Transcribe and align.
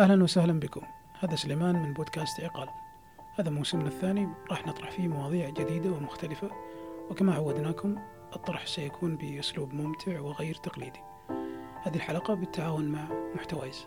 أهلا 0.00 0.22
وسهلا 0.22 0.60
بكم. 0.60 0.80
هذا 1.18 1.36
سليمان 1.36 1.82
من 1.82 1.92
بودكاست 1.92 2.40
عقال. 2.40 2.68
هذا 3.34 3.50
موسمنا 3.50 3.86
الثاني. 3.86 4.28
راح 4.50 4.66
نطرح 4.66 4.90
فيه 4.90 5.08
مواضيع 5.08 5.48
جديدة 5.50 5.90
ومختلفة 5.90 6.50
وكما 7.10 7.34
عودناكم 7.34 7.96
الطرح 8.36 8.66
سيكون 8.66 9.16
بأسلوب 9.16 9.74
ممتع 9.74 10.20
وغير 10.20 10.54
تقليدي. 10.54 11.00
هذه 11.82 11.96
الحلقة 11.96 12.34
بالتعاون 12.34 12.84
مع 12.88 13.08
محتوايز. 13.34 13.86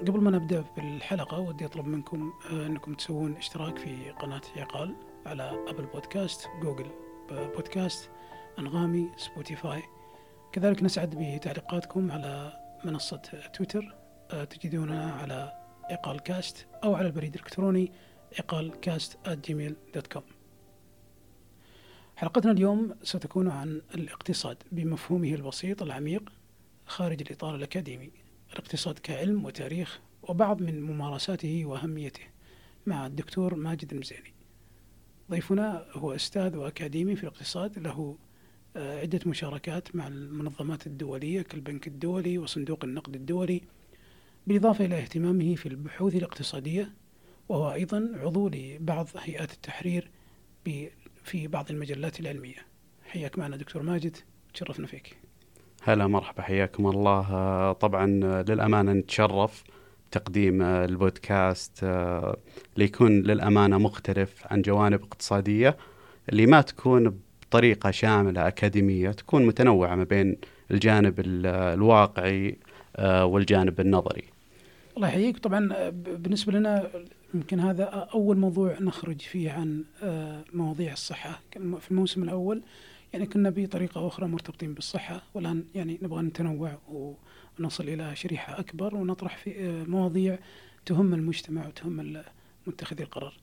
قبل 0.00 0.20
ما 0.20 0.30
نبدأ 0.30 0.64
بالحلقة 0.76 1.38
ودي 1.38 1.64
أطلب 1.64 1.86
منكم 1.86 2.32
آه، 2.52 2.66
أنكم 2.66 2.94
تسوون 2.94 3.36
اشتراك 3.36 3.78
في 3.78 4.10
قناة 4.10 4.42
عقال 4.56 4.96
على 5.26 5.64
Apple 5.68 5.86
Podcast 5.86 6.48
Google 6.62 6.90
Podcast 7.30 8.10
أنغامي 8.58 9.10
Spotify. 9.16 9.82
كذلك 10.52 10.82
نسعد 10.82 11.14
بتعليقاتكم 11.18 12.12
على 12.12 12.52
منصة 12.84 13.22
تويتر. 13.54 13.99
تجدوننا 14.30 15.12
على 15.12 15.52
عقال 15.90 16.20
كاست 16.20 16.66
أو 16.84 16.94
على 16.94 17.06
البريد 17.06 17.34
الإلكتروني 17.34 17.92
عقال 18.38 18.80
كاست 18.80 19.18
gmail.com 19.26 20.22
حلقتنا 22.20 22.52
اليوم 22.52 22.94
ستكون 23.02 23.48
عن 23.48 23.82
الاقتصاد 23.94 24.62
بمفهومه 24.72 25.34
البسيط 25.34 25.82
العميق 25.82 26.32
خارج 26.86 27.20
الإطار 27.20 27.54
الأكاديمي. 27.54 28.10
الاقتصاد 28.52 28.98
كعلم 28.98 29.44
وتاريخ 29.44 30.00
وبعض 30.22 30.62
من 30.62 30.82
ممارساته 30.82 31.64
وأهميته 31.64 32.22
مع 32.86 33.06
الدكتور 33.06 33.54
ماجد 33.54 33.92
المزيني. 33.92 34.34
ضيفنا 35.30 35.86
هو 35.92 36.14
أستاذ 36.14 36.56
وأكاديمي 36.56 37.16
في 37.16 37.22
الاقتصاد 37.22 37.78
له 37.78 38.18
آه، 38.76 39.00
عدة 39.00 39.20
مشاركات 39.26 39.96
مع 39.96 40.06
المنظمات 40.06 40.86
الدولية 40.86 41.42
كالبنك 41.42 41.86
الدولي 41.86 42.38
وصندوق 42.38 42.84
النقد 42.84 43.14
الدولي 43.14 43.62
بالإضافة 44.46 44.84
إلى 44.84 44.98
اهتمامه 44.98 45.54
في 45.54 45.66
البحوث 45.66 46.14
الاقتصادية 46.14 46.92
وهو 47.48 47.72
أيضا 47.72 48.10
عضو 48.14 48.48
لبعض 48.48 49.08
هيئات 49.18 49.52
التحرير 49.52 50.10
في 51.24 51.48
بعض 51.48 51.70
المجلات 51.70 52.20
العلمية. 52.20 52.66
حياك 53.06 53.38
معنا 53.38 53.56
دكتور 53.56 53.82
ماجد 53.82 54.16
تشرفنا 54.54 54.86
فيك. 54.86 55.16
هلا 55.82 56.06
مرحبا 56.06 56.42
حياكم 56.42 56.86
الله. 56.86 57.72
طبعا 57.72 58.06
للأمانة 58.42 58.92
نتشرف 58.92 59.64
تقديم 60.10 60.62
البودكاست 60.62 61.84
ليكون 62.76 63.22
للأمانة 63.22 63.78
مختلف 63.78 64.46
عن 64.46 64.62
جوانب 64.62 65.02
اقتصادية 65.02 65.76
اللي 66.28 66.46
ما 66.46 66.60
تكون 66.60 67.20
بطريقة 67.42 67.90
شاملة 67.90 68.48
أكاديمية 68.48 69.10
تكون 69.10 69.46
متنوعة 69.46 69.94
ما 69.94 70.04
بين 70.04 70.36
الجانب 70.70 71.14
الواقعي 71.26 72.58
والجانب 73.00 73.80
النظري. 73.80 74.24
الله 74.96 75.08
يحييك. 75.08 75.38
طبعا 75.38 75.72
آه، 75.72 75.90
بالنسبة 75.90 76.52
لنا 76.52 76.90
يمكن 77.34 77.60
هذا 77.60 77.84
أول 77.84 78.36
موضوع 78.36 78.78
نخرج 78.80 79.20
فيه 79.20 79.50
عن 79.50 79.84
آه، 80.02 80.44
مواضيع 80.52 80.92
الصحة. 80.92 81.40
في 81.52 81.90
الموسم 81.90 82.22
الأول 82.22 82.62
يعني 83.12 83.26
كنا 83.26 83.50
بطريقة 83.50 84.06
أخرى 84.06 84.26
مرتبطين 84.26 84.74
بالصحة. 84.74 85.22
والآن 85.34 85.64
يعني 85.74 85.98
نبغى 86.02 86.22
نتنوع 86.22 86.78
ونصل 87.58 87.88
إلى 87.88 88.16
شريحة 88.16 88.60
أكبر 88.60 88.94
ونطرح 88.94 89.36
في 89.36 89.84
مواضيع 89.88 90.38
تهم 90.86 91.14
المجتمع 91.14 91.66
وتهم 91.66 92.22
متخذي 92.66 93.02
القرار. 93.02 93.34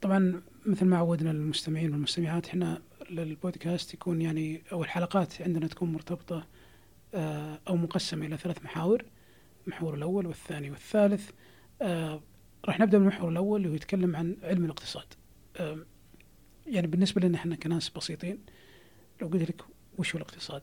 طبعا 0.00 0.42
مثل 0.66 0.86
ما 0.86 0.96
عودنا 0.96 1.30
المستمعين 1.30 1.92
والمستمعات 1.92 2.46
إحنا 2.46 2.82
للبودكاست 3.10 3.94
يكون 3.94 4.22
يعني 4.22 4.62
أو 4.72 4.82
الحلقات 4.82 5.42
عندنا 5.42 5.66
تكون 5.66 5.92
مرتبطة 5.92 6.46
آه، 7.14 7.60
أو 7.68 7.76
مقسمه 7.76 8.26
إلى 8.26 8.36
ثلاث 8.36 8.64
محاور 8.64 9.04
المحور 9.66 9.94
الأول 9.94 10.26
والثاني 10.26 10.70
والثالث. 10.70 11.30
آه، 11.82 12.20
راح 12.64 12.80
نبدأ 12.80 12.98
بالمحور 12.98 13.28
الأول 13.28 13.60
اللي 13.60 13.70
هو 13.70 13.74
يتكلم 13.74 14.16
عن 14.16 14.36
علم 14.42 14.64
الاقتصاد. 14.64 15.06
آه، 15.56 15.78
يعني 16.66 16.86
بالنسبة 16.86 17.20
لنا 17.20 17.38
إحنا 17.38 17.56
كناس 17.56 17.90
بسيطين 17.90 18.38
لو 19.20 19.28
قلت 19.28 19.50
لك 19.50 19.62
وش 19.98 20.14
هو 20.14 20.16
الاقتصاد؟ 20.16 20.62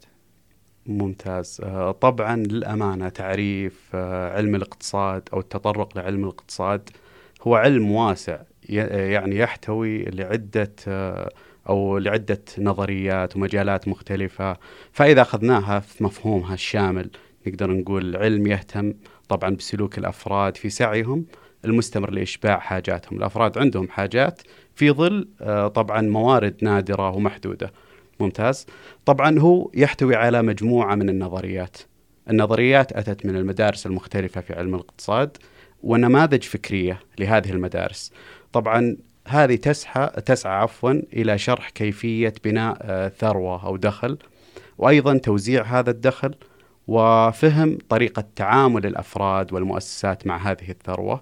ممتاز. 0.85 1.61
طبعا 2.01 2.35
للأمانة 2.35 3.09
تعريف 3.09 3.95
علم 4.35 4.55
الاقتصاد 4.55 5.29
أو 5.33 5.39
التطرق 5.39 5.97
لعلم 5.97 6.23
الاقتصاد 6.23 6.89
هو 7.41 7.55
علم 7.55 7.91
واسع 7.91 8.41
يعني 8.69 9.37
يحتوي 9.37 10.03
لعدة 10.03 10.75
أو 11.69 11.97
لعدة 11.97 12.41
نظريات 12.57 13.35
ومجالات 13.35 13.87
مختلفة. 13.87 14.57
فإذا 14.91 15.21
أخذناها 15.21 15.79
في 15.79 16.03
مفهومها 16.03 16.53
الشامل 16.53 17.09
نقدر 17.47 17.71
نقول 17.71 18.15
علم 18.15 18.47
يهتم 18.47 18.93
طبعا 19.29 19.49
بسلوك 19.49 19.97
الأفراد 19.97 20.57
في 20.57 20.69
سعيهم 20.69 21.25
المستمر 21.65 22.11
لإشباع 22.11 22.59
حاجاتهم. 22.59 23.17
الأفراد 23.17 23.57
عندهم 23.57 23.89
حاجات 23.89 24.41
في 24.75 24.91
ظل 24.91 25.27
طبعا 25.75 26.01
موارد 26.01 26.55
نادرة 26.61 27.09
ومحدودة. 27.09 27.73
ممتاز؟ 28.19 28.65
طبعا 29.05 29.39
هو 29.39 29.71
يحتوي 29.73 30.15
على 30.15 30.41
مجموعة 30.41 30.95
من 30.95 31.09
النظريات. 31.09 31.77
النظريات 32.29 32.91
أتت 32.91 33.25
من 33.25 33.35
المدارس 33.35 33.85
المختلفة 33.85 34.41
في 34.41 34.53
علم 34.53 34.75
الاقتصاد 34.75 35.37
ونماذج 35.83 36.43
فكرية 36.43 36.99
لهذه 37.19 37.51
المدارس. 37.51 38.11
طبعا 38.53 38.97
هذه 39.27 39.55
تسعى 39.55 40.09
تسعى 40.25 40.53
عفوا 40.53 40.91
إلى 41.13 41.37
شرح 41.37 41.69
كيفية 41.69 42.33
بناء 42.43 42.77
آه، 42.81 43.07
ثروة 43.07 43.65
أو 43.65 43.77
دخل 43.77 44.17
وأيضا 44.77 45.17
توزيع 45.17 45.63
هذا 45.63 45.91
الدخل 45.91 46.35
وفهم 46.87 47.77
طريقة 47.89 48.23
تعامل 48.35 48.85
الأفراد 48.85 49.53
والمؤسسات 49.53 50.27
مع 50.27 50.37
هذه 50.37 50.69
الثروة. 50.69 51.21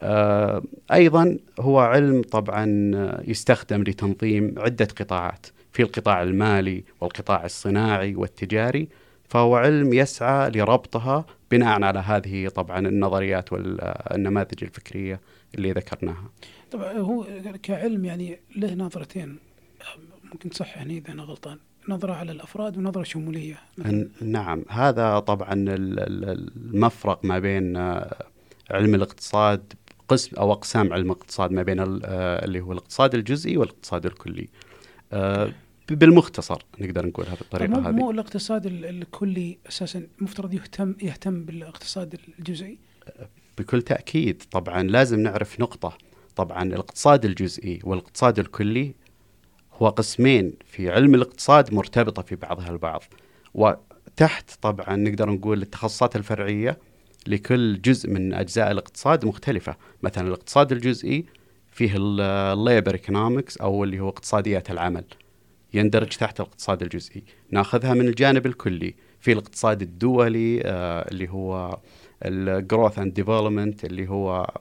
آه، 0.00 0.62
أيضا 0.92 1.38
هو 1.60 1.80
علم 1.80 2.22
طبعا 2.22 2.92
آه، 2.94 3.22
يستخدم 3.26 3.82
لتنظيم 3.82 4.54
عدة 4.58 4.88
قطاعات 5.00 5.46
في 5.72 5.82
القطاع 5.82 6.22
المالي 6.22 6.84
والقطاع 7.00 7.44
الصناعي 7.44 8.14
والتجاري 8.14 8.88
فهو 9.28 9.56
علم 9.56 9.92
يسعى 9.92 10.50
لربطها 10.50 11.24
بناء 11.50 11.82
على 11.82 11.98
هذه 11.98 12.48
طبعا 12.48 12.78
النظريات 12.78 13.52
والنماذج 13.52 14.64
الفكرية 14.64 15.20
اللي 15.54 15.72
ذكرناها. 15.72 16.30
طبعا 16.72 16.92
هو 16.92 17.26
كعلم 17.62 18.04
يعني 18.04 18.38
له 18.56 18.74
نظرتين. 18.74 19.38
ممكن 20.32 20.50
تصححني 20.50 20.98
إذا 20.98 21.12
أنا 21.12 21.22
غلطان. 21.22 21.58
نظرة 21.88 22.12
على 22.12 22.32
الأفراد 22.32 22.76
ونظرة 22.76 23.02
شمولية. 23.02 23.58
نعم. 24.22 24.64
هذا 24.68 25.18
طبعا 25.18 25.52
المفرق 25.52 27.24
ما 27.24 27.38
بين 27.38 27.76
آه، 27.76 28.26
علم 28.70 28.94
الاقتصاد 28.94 29.72
قسم 30.08 30.36
أو 30.36 30.52
أقسام 30.52 30.92
علم 30.92 31.06
الاقتصاد 31.10 31.52
ما 31.52 31.62
بين 31.62 31.80
آه، 31.80 32.44
اللي 32.44 32.60
هو 32.60 32.72
الاقتصاد 32.72 33.14
الجزئي 33.14 33.56
والاقتصاد 33.56 34.06
الكلي. 34.06 34.48
آه، 35.12 35.52
بالمختصر 35.88 36.62
نقدر 36.80 37.06
نقولها 37.06 37.34
بالطريقة 37.34 37.88
هذه. 37.88 37.92
مو 37.92 38.10
الاقتصاد 38.10 38.66
الكلي 38.66 39.58
أساسا. 39.68 40.06
مفترض 40.20 40.54
يهتم 40.54 40.94
يهتم 41.02 41.44
بالاقتصاد 41.44 42.20
الجزئي. 42.38 42.78
بكل 43.58 43.82
تأكيد. 43.82 44.42
طبعا 44.50 44.82
لازم 44.82 45.20
نعرف 45.20 45.60
نقطة. 45.60 45.98
طبعا 46.36 46.62
الاقتصاد 46.62 47.24
الجزئي 47.24 47.80
والاقتصاد 47.84 48.38
الكلي 48.38 48.94
هو 49.72 49.88
قسمين 49.88 50.52
في 50.64 50.90
علم 50.90 51.14
الاقتصاد 51.14 51.74
مرتبطة 51.74 52.22
في 52.22 52.36
بعضها 52.36 52.70
البعض. 52.70 53.02
وتحت 53.54 54.50
طبعا 54.62 54.96
نقدر 54.96 55.30
نقول 55.30 55.62
التخصصات 55.62 56.16
الفرعية 56.16 56.78
لكل 57.26 57.80
جزء 57.80 58.10
من 58.10 58.34
أجزاء 58.34 58.70
الاقتصاد 58.70 59.24
مختلفة. 59.24 59.76
مثلا 60.02 60.28
الاقتصاد 60.28 60.72
الجزئي 60.72 61.24
فيه 61.70 61.92
ال 61.96 62.12
labor 62.12 62.94
economics 62.94 63.56
أو 63.56 63.84
اللي 63.84 64.00
هو 64.00 64.08
اقتصاديات 64.08 64.70
العمل. 64.70 65.04
يندرج 65.74 66.08
تحت 66.08 66.40
الاقتصاد 66.40 66.82
الجزئي. 66.82 67.22
ناخذها 67.50 67.94
من 67.94 68.08
الجانب 68.08 68.46
الكلي. 68.46 68.94
في 69.20 69.32
الاقتصاد 69.32 69.82
الدولي 69.82 70.62
آه 70.64 71.08
اللي 71.10 71.28
هو 71.28 71.78
ال 72.24 72.35
growth 72.35 72.98
and 72.98 73.14
development 73.14 73.84
اللي 73.84 74.08
هو 74.08 74.54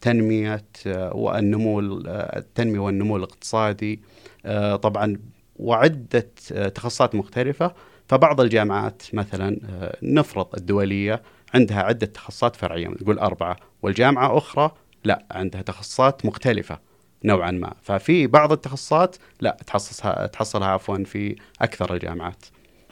تنمية 0.00 0.64
آه، 0.86 1.16
والنمو 1.16 1.80
آه، 2.06 2.38
التنمية 2.38 2.78
والنمو 2.78 3.16
الاقتصادي 3.16 4.00
آه، 4.46 4.76
طبعا 4.76 5.16
وعدة 5.56 6.30
تخصصات 6.74 7.14
مختلفة. 7.14 7.74
فبعض 8.08 8.40
الجامعات 8.40 9.02
مثلا 9.12 9.60
نفرض 10.02 10.46
الدولية 10.56 11.22
عندها 11.54 11.82
عدة 11.82 12.06
تخصصات 12.06 12.56
فرعية 12.56 12.88
نقول 12.88 13.18
أربعة 13.18 13.56
والجامعة 13.82 14.38
أخرى 14.38 14.70
لا 15.04 15.24
عندها 15.30 15.62
تخصصات 15.62 16.26
مختلفة 16.26 16.78
نوعا 17.24 17.50
ما. 17.50 17.74
ففي 17.82 18.26
بعض 18.26 18.52
التخصصات 18.52 19.16
لا 19.40 19.56
تحصصها 19.66 20.26
تحصلها 20.26 20.68
عفوا 20.68 21.04
في 21.04 21.36
أكثر 21.60 21.94
الجامعات. 21.94 22.44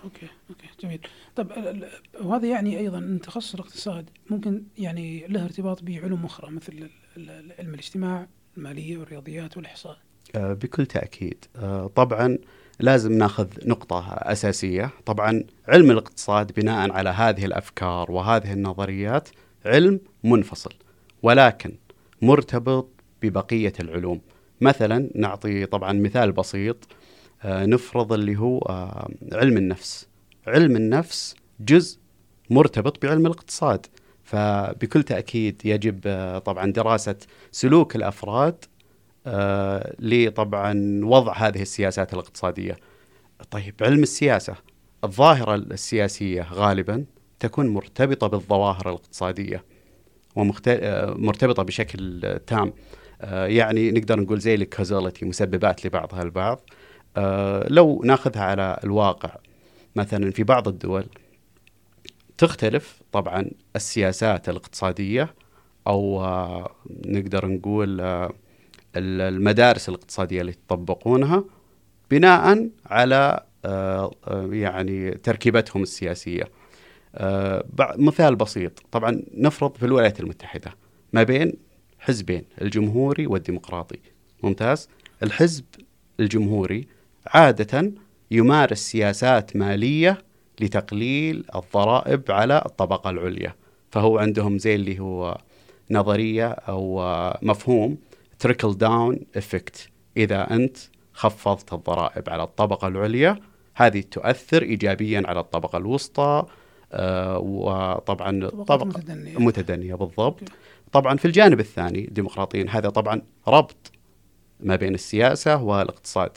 okay 0.04 0.26
okay 0.50 0.66
جميل. 0.80 1.00
طب 1.40 1.76
وهذا 2.20 2.48
يعني 2.48 2.78
أيضا 2.78 2.98
إن 2.98 3.20
تخصص 3.20 3.54
الاقتصاد 3.54 4.10
ممكن 4.30 4.62
يعني 4.78 5.26
له 5.28 5.44
ارتباط 5.44 5.82
بعلوم 5.82 6.24
أخرى 6.24 6.50
مثل 6.50 6.90
علم 7.58 7.74
الاجتماع 7.74 8.26
المالية 8.56 8.98
والرياضيات 8.98 9.56
والإحصاء. 9.56 9.98
آه، 10.34 10.52
بكل 10.52 10.86
تأكيد. 10.86 11.44
آه، 11.56 11.86
طبعا 11.86 12.38
لازم 12.80 13.12
نأخذ 13.12 13.48
نقطة 13.64 14.04
أساسية، 14.12 14.90
طبعا 15.06 15.44
علم 15.68 15.90
الاقتصاد 15.90 16.52
بناء 16.52 16.92
على 16.92 17.10
هذه 17.10 17.44
الأفكار 17.44 18.12
وهذه 18.12 18.52
النظريات 18.52 19.28
علم 19.66 20.00
منفصل 20.24 20.72
ولكن 21.22 21.74
مرتبط 22.22 22.88
ببقية 23.22 23.72
العلوم. 23.80 24.20
مثلا 24.60 25.10
نعطي 25.14 25.66
طبعا 25.66 25.92
مثال 25.92 26.32
بسيط. 26.32 26.88
آه، 27.42 27.66
نفرض 27.66 28.12
اللي 28.12 28.36
هو 28.36 28.58
علم 29.32 29.56
النفس. 29.56 30.09
علم 30.46 30.76
النفس 30.76 31.34
جزء 31.60 31.98
مرتبط 32.50 33.02
بعلم 33.02 33.26
الاقتصاد. 33.26 33.86
فبكل 34.24 35.02
تأكيد 35.02 35.62
يجب 35.64 36.00
آه، 36.06 36.38
طبعا 36.38 36.72
دراسة 36.72 37.16
سلوك 37.52 37.96
الأفراد 37.96 38.64
لطبعا 39.98 41.00
وضع 41.04 41.32
هذه 41.32 41.62
السياسات 41.62 42.14
الاقتصادية. 42.14 42.76
طيب 43.50 43.74
علم 43.80 44.02
السياسة 44.02 44.54
الظاهرة 45.04 45.54
السياسية 45.54 46.46
غالبا 46.52 47.04
تكون 47.40 47.68
مرتبطة 47.68 48.26
بالظواهر 48.26 48.88
الاقتصادية 48.88 49.64
ومرتبطه 50.36 51.62
بشكل 51.62 52.38
تام. 52.46 52.72
يعني 53.30 53.90
نقدر 53.90 54.20
نقول 54.20 54.40
زي 54.40 54.54
الكازاليتي 54.54 55.24
مسببات 55.24 55.86
لبعضها 55.86 56.22
البعض. 56.22 56.60
آه، 57.16 57.66
لو 57.68 58.02
ناخذها 58.04 58.42
على 58.42 58.80
الواقع 58.84 59.36
مثلا 59.96 60.30
في 60.30 60.42
بعض 60.42 60.68
الدول 60.68 61.06
تختلف 62.38 63.02
طبعا 63.12 63.50
السياسات 63.76 64.48
الاقتصادية 64.48 65.34
أو 65.86 66.24
آه، 66.24 66.74
نقدر 67.06 67.46
نقول 67.46 68.00
آه، 68.00 68.32
المدارس 68.96 69.88
الاقتصادية 69.88 70.40
اللي 70.40 70.52
يطبقونها 70.52 71.44
بناء 72.10 72.68
على 72.86 73.44
يعني 74.52 75.10
تركيبتهم 75.10 75.82
السياسية. 75.82 76.44
مثال 77.80 78.36
بسيط 78.36 78.82
طبعا 78.92 79.22
نفرض 79.34 79.76
في 79.76 79.86
الولايات 79.86 80.20
المتحدة 80.20 80.74
ما 81.12 81.22
بين 81.22 81.52
حزبين 81.98 82.44
الجمهوري 82.62 83.26
والديمقراطي 83.26 83.98
ممتاز 84.42 84.88
الحزب 85.22 85.64
الجمهوري 86.20 86.86
عادة 87.26 87.92
يمارس 88.30 88.78
سياسات 88.78 89.56
مالية 89.56 90.18
لتقليل 90.60 91.44
الضرائب 91.54 92.22
على 92.28 92.62
الطبقة 92.66 93.10
العليا. 93.10 93.54
فهو 93.90 94.18
عندهم 94.18 94.58
زي 94.58 94.74
اللي 94.74 94.98
هو 94.98 95.38
نظرية 95.90 96.48
أو 96.48 97.02
مفهوم 97.42 97.98
trickle 98.38 98.74
down 98.74 99.18
effect 99.36 99.88
إذا 100.16 100.50
أنت 100.50 100.76
خفضت 101.12 101.72
الضرائب 101.72 102.30
على 102.30 102.42
الطبقة 102.42 102.88
العليا 102.88 103.38
هذه 103.74 104.00
تؤثر 104.00 104.62
إيجابيا 104.62 105.22
على 105.26 105.40
الطبقة 105.40 105.76
الوسطى 105.76 106.46
آه 106.92 107.38
وطبعا 107.38 108.48
طبقة 108.48 108.84
متدنية. 108.84 109.38
متدنية 109.38 109.94
بالضبط. 109.94 110.40
طبعا 110.92 111.16
في 111.16 111.24
الجانب 111.24 111.60
الثاني 111.60 112.08
الديمقراطيين 112.08 112.68
هذا 112.68 112.88
طبعا 112.88 113.22
ربط 113.48 113.92
ما 114.60 114.76
بين 114.76 114.94
السياسة 114.94 115.62
والاقتصاد. 115.62 116.30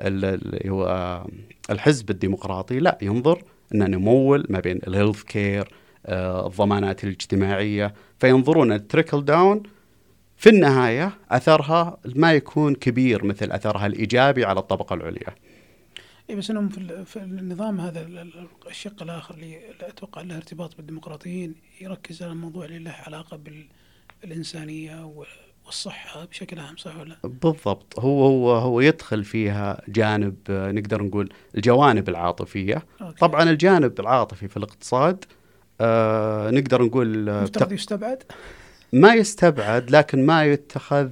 اللي 0.00 0.70
هو 0.70 1.24
الحزب 1.70 2.10
الديمقراطي 2.10 2.78
لا 2.78 2.98
ينظر 3.02 3.44
ان 3.74 3.90
نمول 3.90 4.46
ما 4.48 4.60
بين 4.60 4.80
ال 4.86 4.91
health 4.91 5.22
care 5.22 5.68
آه، 6.06 6.46
الضمانات 6.46 7.04
الاجتماعية 7.04 7.94
فينظرون 8.18 8.72
ال 8.72 8.79
trickle 8.79 9.24
down 9.24 9.62
في 10.36 10.48
النهاية 10.50 11.12
أثرها 11.30 11.98
ما 12.04 12.32
يكون 12.32 12.74
كبير 12.74 13.24
مثل 13.24 13.52
أثرها 13.52 13.86
الإيجابي 13.86 14.44
على 14.44 14.60
الطبقة 14.60 14.94
العليا. 14.94 15.34
اي 16.30 16.34
بس 16.34 16.50
إنهم 16.50 16.68
في 17.04 17.16
النظام 17.16 17.80
هذا 17.80 18.26
الشق 18.70 19.02
الآخر 19.02 19.34
اللي 19.34 19.60
أتوقع 19.80 20.22
له 20.22 20.36
ارتباط 20.36 20.76
بالديمقراطيين 20.76 21.54
يركز 21.80 22.22
على 22.22 22.32
الموضوع 22.32 22.64
اللي 22.64 22.78
له 22.78 22.90
علاقة 22.90 23.40
بالإنسانية 24.22 25.04
والصحة 25.66 26.24
بشكل 26.24 26.58
عام 26.58 26.76
صح 26.76 26.96
ولا؟ 26.96 27.16
بالضبط 27.24 27.98
هو 28.00 28.26
هو 28.26 28.52
هو 28.52 28.80
يدخل 28.80 29.24
فيها 29.24 29.82
جانب 29.88 30.36
نقدر 30.48 31.02
نقول 31.02 31.32
الجوانب 31.54 32.08
العاطفية 32.08 32.82
okay. 33.02 33.18
طبعا 33.18 33.42
الجانب 33.50 34.00
العاطفي 34.00 34.48
في 34.48 34.56
الاقتصاد 34.56 35.24
آه 35.80 36.50
نقدر 36.50 36.82
نقول 36.82 37.42
مفترض 37.42 37.72
يستبعد؟ 37.72 38.22
ما 38.92 39.14
يستبعد 39.14 39.90
لكن 39.90 40.26
ما 40.26 40.44
يتخذ 40.44 41.10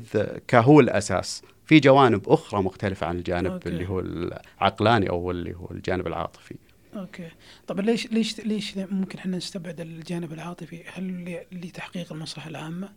كهو 0.49 0.81
الأساس 0.81 1.43
في 1.67 1.81
جوانب 1.81 2.29
أخرى 2.29 2.62
مختلفة 2.62 3.06
عن 3.06 3.19
الجانب 3.19 3.52
okay. 3.52 3.69
اللي 3.69 3.88
هو 3.88 4.00
العقلاني 4.00 5.11
أو 5.11 5.31
اللي 5.31 5.55
هو 5.55 5.69
الجانب 5.70 6.06
العاطفي 6.06 6.55
okay 6.97 7.29
طب 7.67 7.81
ليش 7.81 8.06
ليش 8.06 8.41
ليش 8.41 8.76
ممكن 8.76 9.19
إحنا 9.19 9.37
نستبعد 9.37 9.81
الجانب 9.81 10.32
العاطفي 10.32 10.82
هل 10.94 11.38
لتحقيق 11.52 12.12
المصلحة 12.12 12.50
العامة 12.50 12.88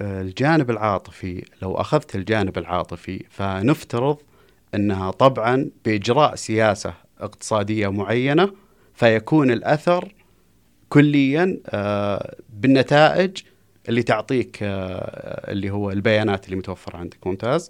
الجانب 0.00 0.70
العاطفي 0.70 1.44
لو 1.62 1.74
أخذت 1.74 2.16
الجانب 2.16 2.58
العاطفي 2.58 3.24
فنفترض 3.30 4.18
أنها 4.74 5.10
طبعا 5.10 5.70
بإجراء 5.84 6.34
سياسة 6.34 6.94
اقتصادية 7.20 7.88
معينة 7.88 8.52
فيكون 8.94 9.50
الأثر 9.50 10.14
كليا 10.88 11.60
آه، 11.66 12.36
بالنتائج 12.50 13.42
اللي 13.88 14.02
تعطيك 14.02 14.58
آه، 14.62 15.52
اللي 15.52 15.70
هو 15.70 15.90
البيانات 15.90 16.44
اللي 16.44 16.56
متوفرة 16.56 16.96
عندك. 16.96 17.26
ممتاز؟ 17.26 17.68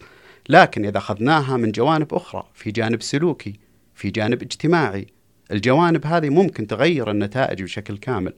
لكن 0.49 0.85
إذا 0.85 0.99
أخذناها 0.99 1.57
من 1.57 1.73
جوانب 1.73 2.15
أخرى 2.15 2.49
في 2.55 2.71
جانب 2.71 3.03
سلوكي 3.03 3.61
في 3.95 4.11
جانب 4.11 4.43
اجتماعي 4.43 5.07
الجوانب 5.51 6.07
هذه 6.07 6.29
ممكن 6.29 6.67
تغير 6.67 7.11
النتائج 7.11 7.63
بشكل 7.63 7.99
كامل. 7.99 8.33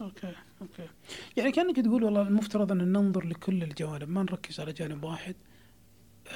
okay 0.00 0.32
okay. 0.62 0.91
يعني 1.36 1.52
كأنك 1.52 1.80
تقول 1.80 2.04
والله 2.04 2.22
المفترض 2.22 2.72
أن 2.72 2.92
ننظر 2.92 3.26
لكل 3.26 3.62
الجوانب 3.62 4.08
ما 4.08 4.22
نركز 4.22 4.60
على 4.60 4.72
جانب 4.72 5.04
واحد 5.04 5.34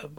آه، 0.04 0.10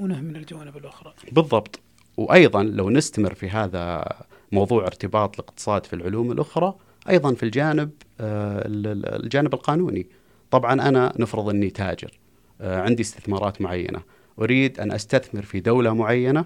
ونهمل 0.00 0.36
الجوانب 0.36 0.76
الأخرى. 0.76 1.14
بالضبط. 1.32 1.80
وأيضا 2.16 2.62
لو 2.62 2.90
نستمر 2.90 3.34
في 3.34 3.50
هذا 3.50 4.04
موضوع 4.52 4.86
ارتباط 4.86 5.40
الاقتصاد 5.40 5.86
في 5.86 5.92
العلوم 5.92 6.32
الأخرى 6.32 6.74
أيضا 7.08 7.34
في 7.34 7.42
الجانب 7.42 7.90
آه، 8.20 8.62
الجانب 8.66 9.54
القانوني. 9.54 10.06
طبعا 10.50 10.72
أنا 10.72 11.12
نفرض 11.18 11.48
أني 11.48 11.70
تاجر 11.70 12.18
آه، 12.60 12.80
عندي 12.80 13.02
استثمارات 13.02 13.60
معينة. 13.60 14.02
أريد 14.38 14.80
أن 14.80 14.92
أستثمر 14.92 15.42
في 15.42 15.60
دولة 15.60 15.94
معينة. 15.94 16.44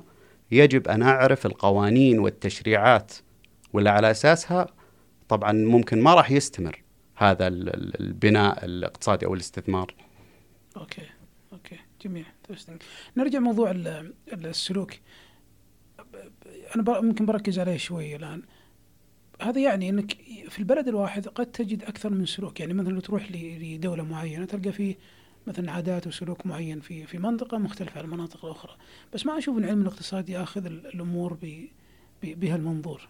يجب 0.51 0.89
أن 0.89 1.03
أعرف 1.03 1.47
القوانين 1.47 2.19
والتشريعات 2.19 3.13
ولا 3.73 3.91
على 3.91 4.11
أساسها؟ 4.11 4.67
طبعا 5.29 5.53
ممكن 5.53 6.01
ما 6.03 6.15
راح 6.15 6.31
يستمر. 6.31 6.83
هذا 7.21 7.47
البناء 7.47 8.65
الاقتصادي 8.65 9.27
أو 9.27 9.35
الاستثمار. 9.35 9.95
okay 10.77 11.07
okay. 11.53 11.77
جميل 12.05 12.25
نرجع 13.17 13.39
موضوع 13.39 13.71
السلوك. 14.33 14.95
أنا 16.77 17.01
ممكن 17.01 17.27
بركز 17.27 17.59
عليه 17.59 17.77
شوي 17.77 18.17
الآن. 18.17 18.43
هذا 19.43 19.61
يعني 19.61 19.89
إنك 19.89 20.13
في 20.49 20.59
البلد 20.59 20.89
الواحد 20.89 21.29
قد 21.29 21.47
تجد 21.47 21.83
أكثر 21.85 22.11
من 22.11 22.27
سلوك. 22.27 22.61
يعني 22.61 22.75
مثلا 22.75 22.93
لو 22.93 23.01
تروح 23.01 23.33
لدولة 23.33 24.03
معينة 24.03 24.45
تلقى 24.45 24.73
فيه 24.73 24.97
مثلا 25.47 25.73
عادات 25.73 26.07
وسلوك 26.07 26.47
معين 26.47 26.81
في 26.81 27.07
في 27.07 27.19
منطقة 27.19 27.59
مختلفة 27.59 27.99
عن 27.99 28.05
المناطق 28.05 28.45
الاخرى 28.45 28.77
بس 29.15 29.27
ما 29.27 29.39
أشوف 29.39 29.59
إن 29.59 29.65
علم 29.65 29.83
الاقتصاد 29.83 30.29
يأخذ 30.29 30.67
الأمور 30.67 31.39
بهالمنظور. 32.23 33.09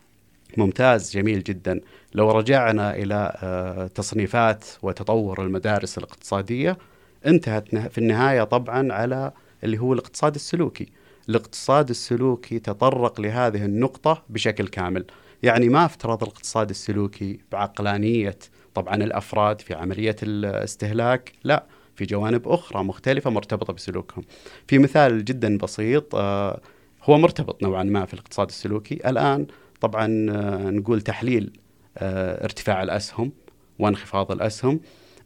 ممتاز 0.59 1.13
جميل 1.13 1.43
جدا. 1.43 1.81
لو 2.15 2.31
رجعنا 2.31 2.95
إلى 2.97 3.39
آه، 3.43 3.87
تصنيفات 3.87 4.65
وتطور 4.83 5.43
المدارس 5.45 5.99
الاقتصادية 5.99 6.79
انتهت 7.27 7.77
في 7.77 7.99
النهاية 7.99 8.43
طبعا 8.43 8.93
على 8.93 9.33
اللي 9.65 9.79
هو 9.79 9.93
الاقتصاد 9.93 10.35
السلوكي. 10.35 10.87
الاقتصاد 11.29 11.91
السلوكي 11.91 12.59
تطرق 12.59 13.21
لهذه 13.21 13.65
النقطة 13.65 14.23
بشكل 14.29 14.69
كامل. 14.69 15.05
يعني 15.43 15.69
ما 15.69 15.85
افترض 15.85 16.23
الاقتصاد 16.23 16.71
السلوكي 16.71 17.41
بعقلانية 17.53 18.39
طبعا 18.75 18.95
الأفراد 18.95 19.61
في 19.61 19.75
عملية 19.75 20.17
الاستهلاك 20.23 21.33
لا 21.45 21.65
في 21.97 22.05
جوانب 22.05 22.49
أخرى 22.49 22.85
مختلفة 22.85 23.31
مرتبطة 23.31 23.73
بسلوكهم. 23.73 24.25
في 24.69 24.79
مثال 24.79 25.25
جدا 25.25 25.59
بسيط 25.59 26.15
آه، 26.15 26.61
هو 27.03 27.19
مرتبط 27.19 27.63
نوعا 27.63 27.83
ما 27.83 28.05
في 28.05 28.15
الاقتصاد 28.15 28.49
السلوكي. 28.49 28.95
الآن 28.95 29.47
طبعا 29.81 30.27
آه، 30.31 30.71
نقول 30.71 31.01
تحليل 31.01 31.61
آه، 31.99 32.45
ارتفاع 32.45 32.83
الأسهم 32.83 33.33
وانخفاض 33.79 34.33
الأسهم. 34.33 34.81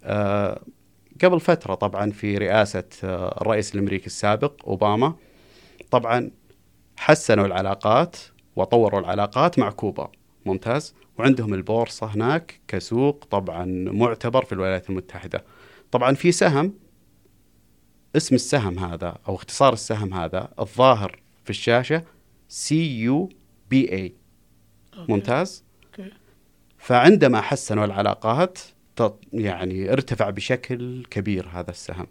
آه، 0.04 0.62
قبل 1.24 1.40
فترة 1.40 1.74
طبعا 1.74 2.10
في 2.10 2.38
رئاسة 2.38 2.84
الرئيس 3.04 3.74
الأمريكي 3.74 4.06
السابق 4.06 4.68
أوباما 4.68 5.14
طبعا 5.90 6.30
حسنوا 6.96 7.46
العلاقات 7.46 8.16
وطوروا 8.56 9.00
العلاقات 9.00 9.58
مع 9.58 9.70
كوبا. 9.70 10.10
ممتاز. 10.46 10.94
وعندهم 11.18 11.54
البورصة 11.54 12.06
هناك 12.06 12.60
كسوق 12.68 13.24
طبعا 13.24 13.64
معتبر 13.92 14.44
في 14.44 14.52
الولايات 14.52 14.90
المتحدة. 14.90 15.44
طبعا 15.90 16.14
في 16.14 16.32
سهم 16.32 16.74
اسم 18.16 18.34
السهم 18.34 18.78
هذا 18.78 19.18
أو 19.28 19.34
اختصار 19.34 19.72
السهم 19.72 20.14
هذا 20.14 20.48
الظاهر 20.60 21.20
في 21.44 21.50
الشاشة 21.50 22.02
سي 22.48 23.00
يو 23.00 23.28
بي 23.70 23.92
اي 23.92 24.14
ممتاز. 25.08 25.64
okay. 25.86 26.12
فعندما 26.78 27.40
حسنوا 27.40 27.84
العلاقات 27.84 28.58
يعني 29.32 29.92
ارتفع 29.92 30.30
بشكل 30.30 31.04
كبير 31.10 31.48
هذا 31.48 31.70
السهم. 31.70 32.06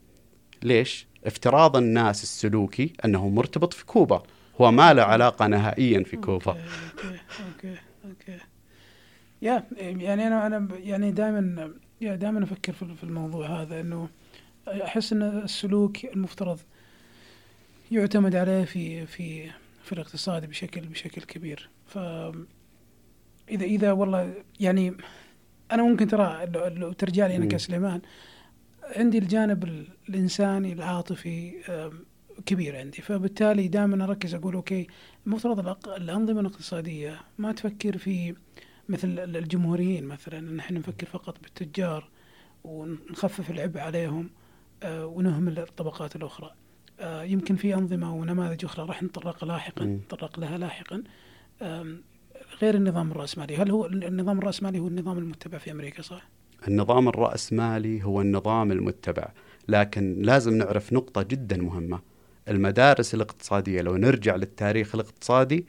ليش؟ 0.64 1.08
افتراض 1.26 1.78
الناس 1.78 2.24
السلوكي 2.24 2.94
أنه 3.06 3.30
مرتبط 3.30 3.74
في 3.74 3.86
كوبا. 3.86 4.24
هو 4.62 4.72
ما 4.72 4.94
له 4.94 5.04
علاقة 5.04 5.48
نهائيا 5.48 6.04
في 6.04 6.18
كوبا. 6.18 6.52
أوكي 6.52 7.20
أوكي 7.48 7.78
أوكي. 8.06 8.38
يا 9.42 9.64
يعني 9.78 10.28
أنا 10.28 10.48
أنا 10.48 10.68
يعني 10.78 11.12
دائما 11.12 11.74
يا 12.02 12.16
دائما 12.16 12.44
أفكر 12.44 12.74
في 12.74 12.96
في 12.96 13.04
الموضوع 13.04 13.62
هذا 13.62 13.82
إنه 13.82 14.10
أحس 14.68 15.14
إن 15.14 15.22
السلوك 15.22 16.06
المفترض 16.06 16.60
يعتمد 17.92 18.36
عليه 18.36 18.66
في 18.66 19.06
في 19.06 19.52
في 19.84 19.92
الاقتصاد 19.92 20.46
بشكل 20.46 20.82
بشكل 20.82 21.22
كبير. 21.22 21.70
ف 21.88 21.98
اذا 23.50 23.66
إذا 23.66 23.92
والله 23.92 24.34
يعني 24.60 24.94
أنا 25.72 25.84
ممكن 25.84 26.08
ترى 26.08 26.46
لو- 26.54 26.66
لو 26.68 26.92
ترجع 26.92 27.28
لي 27.28 27.36
أنا. 27.36 27.46
كسليمان 27.46 28.02
عندي 28.96 29.18
الجانب 29.18 29.64
ال- 29.64 29.88
الإنساني 30.10 30.74
العاطفي 30.74 31.54
كبير 32.46 32.76
عندي 32.78 33.02
فبالتالي 33.02 33.68
دائما 33.68 34.04
أركز 34.04 34.36
أقول 34.36 34.54
أوكي 34.56 34.88
المفترض 35.28 35.88
الأنظمة 35.88 36.40
الاقتصادية 36.40 37.22
ما 37.38 37.52
تفكر 37.52 37.98
في 37.98 38.36
مثل 38.90 39.08
ال- 39.08 39.38
الجمهوريين 39.38 40.04
مثلا 40.06 40.40
إن 40.40 40.60
إحنا 40.60 40.80
نفكر 40.80 41.08
فقط 41.08 41.40
بالتجار 41.42 42.10
ونخفف 42.64 43.52
العبء 43.52 43.80
عليهم 43.80 44.30
آه، 44.84 45.06
ونهمل 45.06 45.60
الطبقات 45.60 46.16
الأخرى 46.16 46.52
آه، 47.00 47.24
يمكن 47.24 47.56
في 47.56 47.74
أنظمة 47.74 48.16
ونماذج 48.16 48.66
أخرى 48.66 48.86
راح 48.86 49.04
نتطرق 49.04 49.46
لاحقا. 49.46 49.86
نتطرق 49.86 50.40
لها 50.40 50.58
لاحقا 50.58 51.04
غير 52.62 52.76
النظام 52.76 53.12
الرأسمالي. 53.12 53.58
هل 53.58 53.72
هو 53.72 53.86
النظام 53.86 54.38
الرأسمالي 54.38 54.80
هو 54.80 54.88
النظام 54.88 55.18
المتبع 55.18 55.58
في 55.58 55.72
أمريكا 55.72 56.02
صح؟ 56.02 56.30
النظام 56.68 57.08
الرأسمالي 57.08 58.04
هو 58.04 58.22
النظام 58.22 58.72
المتبع 58.72 59.28
لكن 59.68 60.16
لازم 60.22 60.58
نعرف 60.58 60.94
نقطة 60.94 61.24
جدا 61.24 61.58
مهمة. 61.58 62.02
المدارس 62.48 63.14
الاقتصادية 63.14 63.82
لو 63.82 63.98
نرجع 63.98 64.36
للتاريخ 64.36 64.96
الاقتصادي 64.96 65.66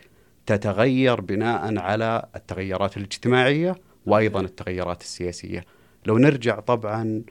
تتغير 0.47 1.21
بناء 1.21 1.79
على 1.79 2.27
التغيرات 2.37 2.97
الاجتماعية 2.97 3.77
وأيضا 4.07 4.41
التغيرات 4.41 5.03
السياسية. 5.03 5.65
لو 6.07 6.19
نرجع 6.19 6.61
طبعا 6.61 7.23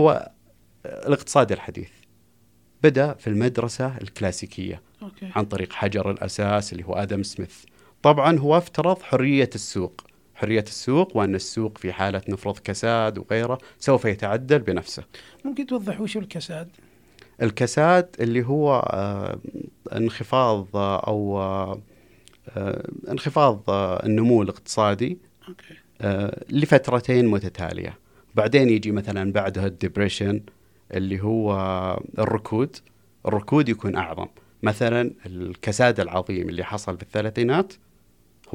هو 0.00 0.30
الاقتصاد 0.86 1.52
الحديث 1.52 1.90
بدأ 2.82 3.14
في 3.14 3.26
المدرسة 3.26 3.98
الكلاسيكية 3.98 4.82
أوكي. 5.02 5.30
عن 5.36 5.44
طريق 5.44 5.72
حجر 5.72 6.10
الأساس 6.10 6.72
اللي 6.72 6.84
هو 6.84 6.94
آدم 6.94 7.22
سميث. 7.22 7.64
طبعا 8.02 8.38
هو 8.38 8.56
افترض 8.58 9.02
حرية 9.02 9.50
السوق. 9.54 10.00
حرية 10.34 10.64
السوق 10.68 11.16
وأن 11.16 11.34
السوق 11.34 11.78
في 11.78 11.92
حالة 11.92 12.22
نفرض 12.28 12.58
كساد 12.58 13.18
وغيره 13.18 13.58
سوف 13.78 14.04
يتعدل 14.04 14.58
بنفسه. 14.58 15.04
ممكن 15.44 15.66
توضح 15.66 16.00
وش 16.00 16.16
الكساد؟ 16.16 16.68
الكساد 17.42 18.16
اللي 18.20 18.46
هو 18.46 18.88
آه، 18.92 19.38
انخفاض 19.92 20.66
آه، 20.76 21.00
أو 21.00 21.40
آه، 21.40 21.80
انخفاض 23.10 23.62
النمو 23.70 24.42
الاقتصادي 24.42 25.18
okay. 25.48 25.74
آه، 26.00 26.44
لفترتين 26.50 27.26
متتالية. 27.26 27.98
بعدين 28.34 28.70
يجي 28.70 28.92
مثلا 28.92 29.32
بعدها 29.32 29.66
ال 29.66 29.73
depression 29.73 30.40
اللي 30.94 31.22
هو 31.22 31.52
الركود. 32.18 32.76
الركود 33.26 33.68
يكون 33.68 33.96
أعظم. 33.96 34.26
مثلا 34.62 35.10
الكساد 35.26 36.00
العظيم 36.00 36.48
اللي 36.48 36.64
حصل 36.64 36.96
بالثلاثينات 36.96 37.72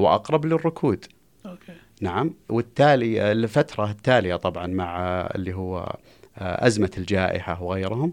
هو 0.00 0.14
أقرب 0.14 0.46
للركود. 0.46 1.04
okay. 1.46 1.72
نعم. 2.00 2.34
والتالي 2.48 3.32
الفترة 3.32 3.90
التالية 3.90 4.36
طبعا 4.36 4.66
مع 4.66 5.20
اللي 5.34 5.54
هو 5.54 5.96
أزمة 6.38 6.90
الجائحة 6.98 7.62
وغيرهم 7.62 8.12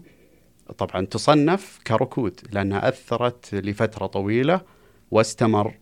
طبعا 0.78 1.06
تصنف 1.06 1.78
كركود 1.86 2.40
لأنها 2.52 2.88
أثرت 2.88 3.54
لفترة 3.54 4.06
طويلة 4.06 4.60
واستمر 5.10 5.74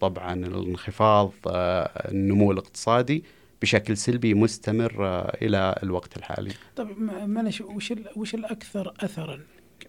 طبعا 0.00 0.34
الانخفاض 0.34 1.32
النمو 1.46 2.52
الاقتصادي 2.52 3.24
بشكل 3.62 3.96
سلبي 3.96 4.34
مستمر 4.34 4.94
إلى 5.42 5.74
الوقت 5.82 6.16
الحالي. 6.16 6.52
طيب 6.76 6.98
معلش 7.26 7.60
وش 7.60 7.92
وش 8.16 8.34
الأكثر 8.34 8.94
اثرا 9.00 9.40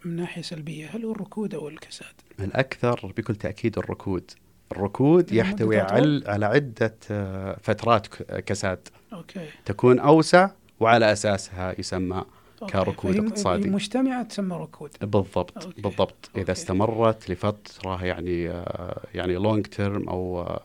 من 0.06 0.16
ناحية 0.16 0.42
سلبية؟ 0.42 0.88
هل 0.88 1.06
هو 1.06 1.12
الركود 1.12 1.56
أو 1.56 1.68
الكساد؟ 1.68 2.14
الأكثر 2.40 3.14
بكل 3.18 3.36
تأكيد 3.36 3.78
الركود. 3.78 4.32
الركود 4.72 5.32
يحتوي 5.34 5.82
أطول؟ 5.82 5.98
عل- 5.98 6.24
على 6.28 6.46
عدة 6.46 6.96
آه، 7.12 7.58
فترات 7.62 8.08
كساد 8.22 8.88
okay 9.14 9.48
تكون 9.66 10.00
أوسع 10.00 10.50
وعلى 10.80 11.12
أساسها 11.12 11.80
يسمى 11.80 12.24
okay. 12.62 12.74
كركود 12.74 13.18
اقتصادي. 13.18 13.66
هي 13.68 13.72
مجتمعة 13.72 14.24
تسمى 14.24 14.56
ركود 14.56 14.90
بالضبط 15.02 15.66
okay. 15.66 15.82
بالضبط 15.82 16.30
إذا 16.36 16.42
okay. 16.42 16.52
استمرت 16.52 17.30
لفترة 17.30 18.06
يعني 18.06 18.50
آه، 18.50 19.02
يعني 19.14 19.34
long 19.36 19.66
term 19.66 20.10
أو 20.10 20.42
آه، 20.42 20.62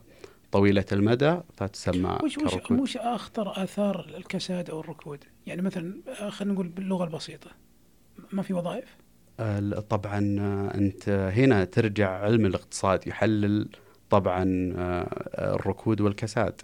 طويلة 0.52 0.84
المدى 0.92 1.36
فتسمى 1.56 2.18
وش 2.24 2.38
وش 2.38 2.54
كركود 2.54 2.80
وش 2.80 2.96
أخطر 2.96 3.62
آثار 3.64 4.06
الكساد 4.16 4.70
أو 4.70 4.80
الركود؟ 4.80 5.24
يعني 5.46 5.62
مثلا 5.62 5.94
آه، 6.20 6.30
خلينا 6.30 6.54
نقول 6.54 6.68
باللغة 6.68 7.04
البسيطة 7.04 7.50
ما 8.32 8.42
في 8.42 8.54
وظائف؟ 8.54 8.96
آه، 9.40 9.60
طبعا 9.88 10.36
آه، 10.40 10.74
أنت 10.78 11.08
هنا 11.08 11.64
ترجع 11.64 12.10
علم 12.10 12.46
الاقتصاد 12.46 13.06
يحلل 13.06 13.68
طبعا 14.12 14.72
آه، 14.76 15.54
الركود 15.54 16.00
والكساد. 16.00 16.60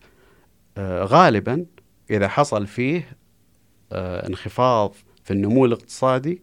آه، 0.79 1.05
غالبا 1.05 1.67
إذا 2.11 2.29
حصل 2.29 2.67
فيه 2.67 3.17
آه، 3.93 4.27
انخفاض 4.27 4.95
في 5.25 5.31
النمو 5.31 5.65
الاقتصادي 5.65 6.43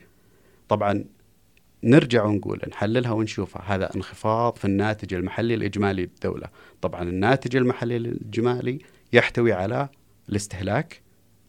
طبعا 0.69 1.05
نرجع 1.83 2.23
ونقول 2.23 2.61
نحللها 2.67 3.11
ونشوفها. 3.11 3.61
هذا 3.75 3.95
انخفاض 3.95 4.55
في 4.55 4.65
الناتج 4.65 5.13
المحلي 5.13 5.53
الإجمالي 5.53 6.01
للدولة. 6.01 6.47
طبعا 6.81 7.03
الناتج 7.03 7.55
المحلي 7.55 7.97
الإجمالي 7.97 8.79
يحتوي 9.13 9.53
على 9.53 9.89
الاستهلاك 10.29 11.01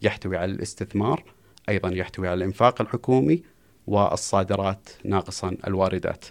يحتوي 0.02 0.36
على 0.36 0.52
الاستثمار 0.52 1.24
أيضا 1.68 1.90
يحتوي 1.94 2.28
على 2.28 2.38
الإنفاق 2.38 2.80
الحكومي 2.80 3.42
والصادرات 3.86 4.88
ناقصا 5.04 5.56
الواردات. 5.66 6.24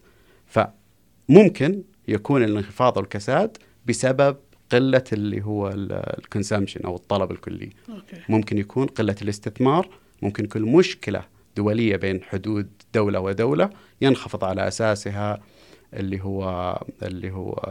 فممكن 0.46 1.84
يكون 2.07 2.43
الانخفاض 2.43 2.97
والكساد 2.97 3.57
بسبب 3.85 4.38
قلة 4.71 5.03
اللي 5.13 5.45
هو 5.45 5.69
ال 6.17 6.23
consumption 6.23 6.86
أو 6.85 6.95
الطلب 6.95 7.31
الكلي. 7.31 7.69
okay. 7.89 8.22
ممكن 8.29 8.57
يكون 8.57 8.88
قلة 8.88 9.15
الاستثمار 9.21 9.89
ممكن 10.21 10.43
يكون 10.43 10.62
مشكلة 10.62 11.24
دولية 11.57 11.95
بين 11.95 12.24
حدود 12.24 12.67
دولة 12.93 13.19
ودولة 13.19 13.69
ينخفض 14.01 14.43
على 14.43 14.67
أساسها 14.67 15.39
اللي 15.93 16.24
هو 16.24 16.79
اللي 17.03 17.31
هو 17.31 17.62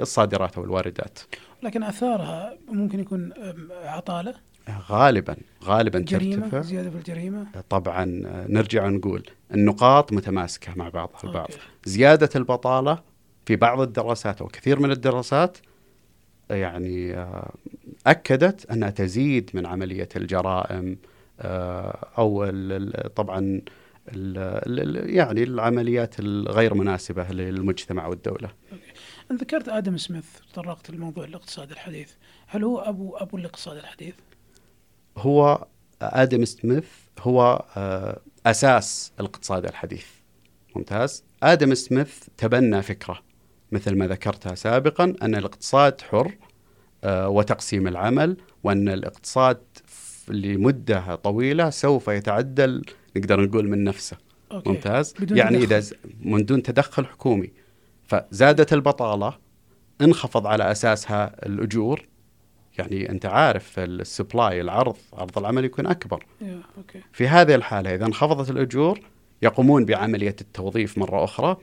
الصادرات 0.00 0.56
أو 0.56 0.64
الواردات. 0.64 1.18
لكن 1.62 1.82
آثارها 1.82 2.56
ممكن 2.68 3.00
يكون 3.00 3.30
عطالة؟ 3.84 4.34
غالبا 4.88 5.36
غالبا 5.64 5.98
جريمة 5.98 6.42
ترتفع. 6.42 6.60
زيادة 6.60 6.90
في 6.90 6.96
الجريمة؟ 6.96 7.46
طبعا 7.70 8.04
نرجع 8.48 8.88
نقول 8.88 9.22
النقاط 9.54 10.12
متماسكة 10.12 10.72
مع 10.76 10.88
بعضها 10.88 11.20
البعض. 11.24 11.50
okay. 11.50 11.62
زيادة 11.84 12.30
البطالة 12.36 13.13
في 13.46 13.56
بعض 13.56 13.80
الدراسات 13.80 14.40
أو 14.40 14.48
كثير 14.48 14.80
من 14.80 14.90
الدراسات 14.90 15.58
يعني 16.50 17.14
آه، 17.16 17.52
أكدت 18.06 18.70
أنها 18.70 18.90
تزيد 18.90 19.50
من 19.54 19.66
عملية 19.66 20.08
الجرائم 20.16 20.96
آه، 21.40 22.08
ال- 22.18 23.14
طبعا 23.14 23.60
يعني 25.06 25.42
العمليات 25.42 26.20
الغير 26.20 26.74
مناسبة 26.74 27.28
للمجتمع 27.28 28.06
والدولة. 28.06 28.50
انت 29.30 29.40
ذكرت 29.42 29.68
آدم 29.68 29.96
سميث 29.96 30.26
تطرقت 30.52 30.90
لموضوع 30.90 31.24
الاقتصاد 31.24 31.70
الحديث. 31.70 32.10
هل 32.46 32.64
هو 32.64 32.78
أبو 32.78 33.16
أبو 33.16 33.36
الاقتصاد 33.36 33.76
الحديث؟ 33.76 34.14
هو 35.18 35.66
آدم 36.02 36.44
سميث 36.44 36.86
هو 37.20 37.64
آه، 37.76 38.20
أساس 38.46 39.12
الاقتصاد 39.20 39.64
الحديث. 39.66 40.06
ممتاز؟ 40.76 41.24
آدم 41.42 41.74
سميث 41.74 42.18
تبنى 42.36 42.82
فكرة. 42.82 43.22
مثل 43.74 43.96
ما 43.98 44.06
ذكرتها 44.06 44.54
سابقا 44.54 45.14
أن 45.22 45.34
الاقتصاد 45.34 46.00
حر 46.00 46.32
آه، 47.04 47.28
وتقسيم 47.28 47.88
العمل 47.88 48.36
وأن 48.64 48.88
الاقتصاد 48.88 49.60
لمدة 50.28 51.14
طويلة 51.14 51.70
سوف 51.70 52.08
يتعدل 52.08 52.84
نقدر 53.16 53.40
نقول 53.40 53.68
من 53.68 53.84
نفسه. 53.84 54.16
okay. 54.52 54.68
ممتاز؟ 54.70 55.14
يعني 55.30 55.50
تدخل. 55.56 55.62
إذا 55.64 55.80
ز- 55.80 55.94
من 56.20 56.44
دون 56.44 56.62
تدخل 56.62 57.06
حكومي. 57.06 57.50
فزادت 58.06 58.72
البطالة 58.72 59.38
انخفض 60.00 60.46
على 60.46 60.70
أساسها 60.70 61.46
الأجور. 61.46 62.04
يعني 62.78 63.10
أنت 63.10 63.26
عارف 63.26 63.78
ال 63.78 63.90
supply 63.90 64.60
العرض 64.60 64.96
عرض 65.12 65.38
العمل 65.38 65.64
يكون 65.64 65.86
أكبر. 65.86 66.26
yeah 66.40 66.60
okay. 66.78 67.00
في 67.12 67.28
هذه 67.28 67.54
الحالة 67.54 67.94
إذا 67.94 68.06
انخفضت 68.06 68.50
الأجور 68.50 69.00
يقومون 69.42 69.84
بعملية 69.84 70.36
التوظيف 70.40 70.98
مرة 70.98 71.24
أخرى. 71.24 71.56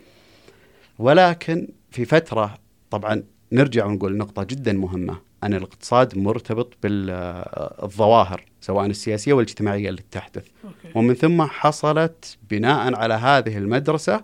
ولكن 1.00 1.68
في 1.92 2.06
فترة 2.06 2.58
طبعا 2.90 3.24
نرجع 3.52 3.86
ونقول 3.86 4.18
نقطة 4.18 4.44
جدا 4.44 4.74
مهمة. 4.74 5.18
أن 5.44 5.54
الاقتصاد 5.54 6.18
مرتبط 6.18 6.74
بالظواهر 6.84 8.46
سواء 8.62 8.86
السياسية 8.86 9.34
والاجتماعية 9.34 9.90
اللي 9.90 10.02
تحدث. 10.12 10.48
okay. 10.63 10.92
ومن 10.96 11.14
ثم 11.14 11.42
حصلت 11.42 12.38
بناء 12.50 12.96
على 12.96 13.14
هذه 13.14 13.58
المدرسة 13.58 14.24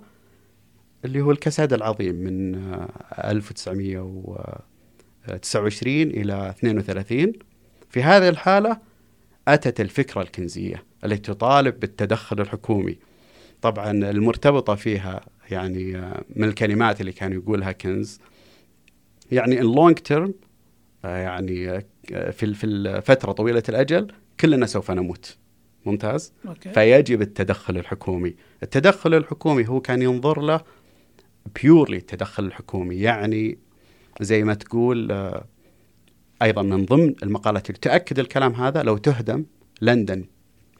اللي 1.05 1.21
هو 1.21 1.31
الكساد 1.31 1.73
العظيم 1.73 2.15
من 2.15 2.55
آه، 2.55 2.89
1929 3.31 6.01
إلى 6.01 6.49
32 6.49 7.33
في 7.89 8.03
هذه 8.03 8.29
الحالة 8.29 8.77
أتت 9.47 9.81
الفكرة 9.81 10.21
الكنزية 10.21 10.83
التي 11.05 11.33
تطالب 11.33 11.79
بالتدخل 11.79 12.41
الحكومي. 12.41 12.97
طبعا 13.61 13.91
المرتبطة 13.91 14.75
فيها 14.75 15.21
يعني 15.51 15.97
آه، 15.97 16.23
من 16.35 16.47
الكلمات 16.47 17.01
اللي 17.01 17.11
كان 17.11 17.33
يقولها 17.33 17.71
كنز. 17.71 18.19
يعني 19.31 19.61
long 19.61 19.95
term 20.11 20.31
آه، 21.05 21.17
يعني 21.17 21.69
آه، 21.69 22.31
في 22.31 22.53
في 22.53 22.63
الفترة 22.63 23.31
طويلة 23.31 23.63
الأجل 23.69 24.11
كلنا 24.39 24.65
سوف 24.65 24.91
نموت. 24.91 25.37
ممتاز؟ 25.85 26.33
أوكي. 26.47 26.69
فيجب 26.69 27.21
التدخل 27.21 27.77
الحكومي. 27.77 28.35
التدخل 28.63 29.13
الحكومي 29.13 29.67
هو 29.67 29.81
كان 29.81 30.01
ينظر 30.01 30.41
له 30.41 30.61
بيورلي 31.61 31.97
التدخل 31.97 32.45
الحكومي. 32.45 32.95
يعني 32.95 33.57
زي 34.21 34.43
ما 34.43 34.53
تقول 34.53 35.11
آه، 35.11 35.45
أيضا 36.41 36.61
من 36.61 36.85
ضمن 36.85 37.15
المقالات 37.23 37.69
اللي 37.69 37.79
تأكد 37.79 38.19
الكلام 38.19 38.53
هذا 38.53 38.83
لو 38.83 38.97
تهدم 38.97 39.45
لندن 39.81 40.25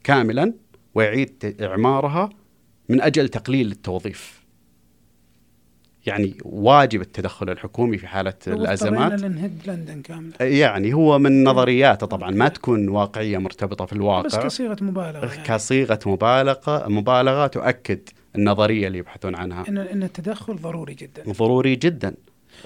كاملا 0.03 0.53
ويعيد 0.95 1.55
إعمارها 1.61 2.29
من 2.89 3.01
أجل 3.01 3.29
تقليل 3.29 3.71
التوظيف. 3.71 4.46
يعني 6.07 6.37
واجب 6.43 7.01
التدخل 7.01 7.49
الحكومي 7.49 7.97
في 7.97 8.07
حالة 8.07 8.33
الأزمات. 8.47 9.21
لنهد 9.21 9.61
لندن 9.67 10.01
كاملة. 10.01 10.33
يعني 10.39 10.93
هو 10.93 11.19
من 11.19 11.43
نظرياته 11.43 12.07
طبعا 12.07 12.31
ما 12.31 12.47
تكون 12.47 12.89
واقعية 12.89 13.37
مرتبطة 13.37 13.85
في 13.85 13.93
الواقع. 13.93 14.21
بس 14.21 14.35
كصيغة 14.35 14.77
مبالغة 14.81 15.25
يعني. 15.25 15.43
كصيغة 15.43 15.99
مبالغة 16.05 16.87
مبالغة 16.89 17.47
تؤكد 17.47 17.99
النظرية 18.35 18.87
اللي 18.87 18.97
يبحثون 18.97 19.35
عنها. 19.35 19.67
ان 19.67 19.77
إن 19.77 20.03
التدخل 20.03 20.55
ضروري 20.55 20.93
جدا. 20.93 21.23
ضروري 21.31 21.75
جدا. 21.75 22.15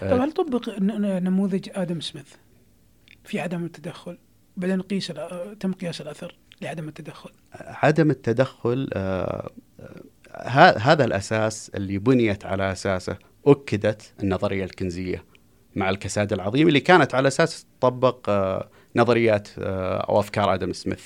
طيب 0.02 0.22
هل 0.22 0.32
طبق 0.32 0.70
نموذج 0.80 1.70
آدم 1.74 2.02
سميث 2.02 2.34
في 3.24 3.40
عدم 3.40 3.66
التدخل؟ 3.66 4.18
بعدين 4.58 4.82
قيس 4.82 5.14
تم 5.60 5.74
قياس 5.74 6.02
الأثر 6.02 6.36
لعدم 6.62 6.88
التدخل. 6.88 7.30
عدم 7.54 8.12
التدخل 8.12 8.90
آه، 8.94 9.50
آه، 9.80 10.78
هذا 10.78 11.06
الأساس 11.06 11.72
اللي 11.76 11.98
بنيت 11.98 12.46
على 12.46 12.72
أساسه 12.72 13.18
أكدت 13.48 14.14
النظرية 14.24 14.64
الكنزية 14.64 15.24
مع 15.76 15.90
الكساد 15.90 16.34
العظيم 16.34 16.68
اللي 16.68 16.80
كانت 16.80 17.16
على 17.16 17.28
أساس 17.28 17.66
تطبق 17.80 18.30
آه، 18.30 18.70
نظريات 18.96 19.48
آه، 19.60 19.98
أو 19.98 20.20
أفكار 20.20 20.54
آدم 20.54 20.74
سميث. 20.74 21.06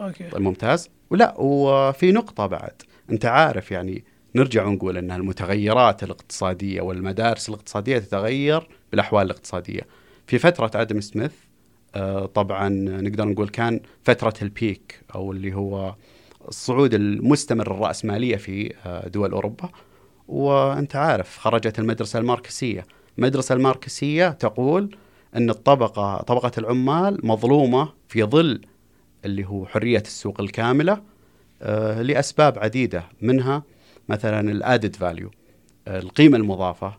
أوكي. 0.00 0.30
ممتاز. 0.36 0.88
ولا 1.10 1.34
وفي 1.38 2.12
نقطة 2.12 2.46
بعد. 2.46 2.82
أنت 3.10 3.24
عارف 3.24 3.70
يعني 3.70 4.04
نرجع 4.34 4.64
ونقول 4.66 4.96
أن 4.96 5.10
المتغيرات 5.10 6.02
الاقتصادية 6.02 6.80
والمدارس 6.80 7.48
الاقتصادية 7.48 7.98
تتغير 7.98 8.68
بالأحوال 8.90 9.26
الاقتصادية. 9.26 9.80
في 10.26 10.38
فترة 10.38 10.70
آدم 10.74 11.00
سميث 11.00 11.32
آه، 11.94 12.26
طبعا 12.26 12.68
نقدر 12.68 13.24
نقول 13.24 13.48
كان 13.48 13.80
فترة 14.02 14.34
البيك 14.42 15.00
أو 15.14 15.32
اللي 15.32 15.54
هو 15.54 15.94
الصعود 16.48 16.94
المستمر 16.94 17.70
الرأسمالية 17.70 18.36
في 18.36 18.74
دول 19.06 19.32
أوروبا. 19.32 19.70
وأنت 20.30 20.96
عارف 20.96 21.38
خرجت 21.38 21.78
المدرسة 21.78 22.18
الماركسية. 22.18 22.84
المدرسة 23.18 23.54
الماركسية 23.54 24.28
تقول 24.28 24.96
أن 25.36 25.50
الطبقة 25.50 26.22
طبقة 26.22 26.52
العمال 26.58 27.26
مظلومة 27.26 27.92
في 28.08 28.22
ظل 28.24 28.60
اللي 29.24 29.44
هو 29.44 29.66
حرية 29.66 29.98
السوق 30.00 30.40
الكاملة 30.40 31.02
آه، 31.62 32.02
لأسباب 32.02 32.58
عديدة 32.58 33.04
منها 33.22 33.62
مثلا 34.08 34.40
ال 34.52 34.59
added 34.59 34.96
value 34.96 35.30
القيمة 35.88 36.36
المضافة 36.36 36.98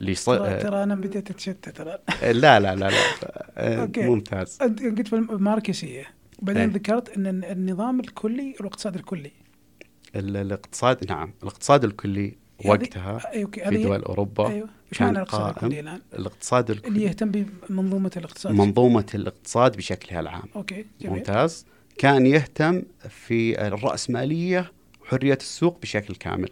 اللي 0.00 0.14
ص... 0.14 0.24
ترى, 0.24 0.46
آه، 0.48 0.82
أنا 0.82 0.94
بديت 0.94 1.30
أتشتت 1.30 1.80
الآن. 1.80 1.98
لا 2.40 2.60
لا 2.60 2.74
لا 2.74 2.90
لا 2.90 2.90
آه، 3.56 3.80
okay. 3.82 4.02
ممتاز. 4.06 4.58
أنت 4.62 4.82
قلت 4.82 5.08
في 5.08 5.16
الماركسية. 5.16 6.04
وبعدين 6.42 6.62
إيه. 6.62 6.68
ذكرت 6.68 7.08
إن 7.16 7.26
النظام 7.44 8.00
الكلي 8.00 8.54
والإقتصاد 8.60 8.94
الكلي. 8.94 9.30
ال- 10.16 10.36
الاقتصاد 10.36 11.06
نعم 11.10 11.32
الإقتصاد 11.42 11.84
الكلي 11.84 12.36
وقتها 12.64 13.32
أي 13.32 13.44
okay. 13.44 13.64
في 13.64 13.82
دول 13.82 14.02
أوروبا 14.02 14.48
أيوه 14.48 14.68
إيش 14.92 14.98
كان 14.98 15.06
معنى 15.06 15.18
الاقتصاد 15.18 15.54
الكلي 15.64 15.80
الآن؟ 15.80 16.00
الاقتصاد 16.14 16.70
اللي 16.70 16.88
الكلي 16.88 17.02
يهتم 17.02 17.30
بمنظومة 17.30 18.10
الاقتصاد. 18.16 18.54
منظومة 18.54 19.06
الاقتصاد 19.14 19.76
بشكلها 19.76 20.20
العام. 20.20 20.48
okay 20.56 20.86
جميل. 21.00 21.16
ممتاز. 21.16 21.66
كان 21.98 22.26
يهتم 22.26 22.82
في 23.08 23.66
الرأسمالية 23.66 24.72
وحرية 25.02 25.38
السوق 25.40 25.78
بشكل 25.82 26.14
كامل. 26.14 26.50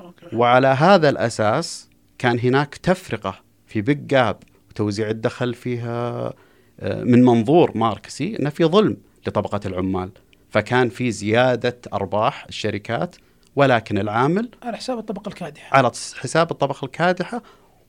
okay. 0.00 0.36
وعلى 0.36 0.66
هذا 0.66 1.08
الأساس 1.08 1.88
كان 2.18 2.38
هناك 2.38 2.74
تفرقة 2.74 3.40
في 3.66 3.80
big 3.80 4.06
gap 4.06 4.36
وتوزيع 4.70 5.10
الدخل 5.10 5.54
فيها 5.54 6.32
آه، 6.80 7.04
من 7.04 7.24
منظور 7.24 7.78
ماركسي 7.78 8.36
أنه 8.38 8.50
في 8.50 8.64
ظلم 8.64 8.96
لطبقة 9.26 9.60
العمال. 9.66 10.10
فكان 10.50 10.88
في 10.88 11.10
زيادة 11.10 11.80
أرباح 11.92 12.44
الشركات 12.48 13.16
ولكن 13.56 13.98
العامل 13.98 14.48
على 14.62 14.76
حساب 14.76 14.98
الطبقة 14.98 15.28
الكادحة 15.28 15.76
على 15.76 15.90
حساب 16.20 16.50
الطبقة 16.50 16.84
الكادحة 16.84 17.42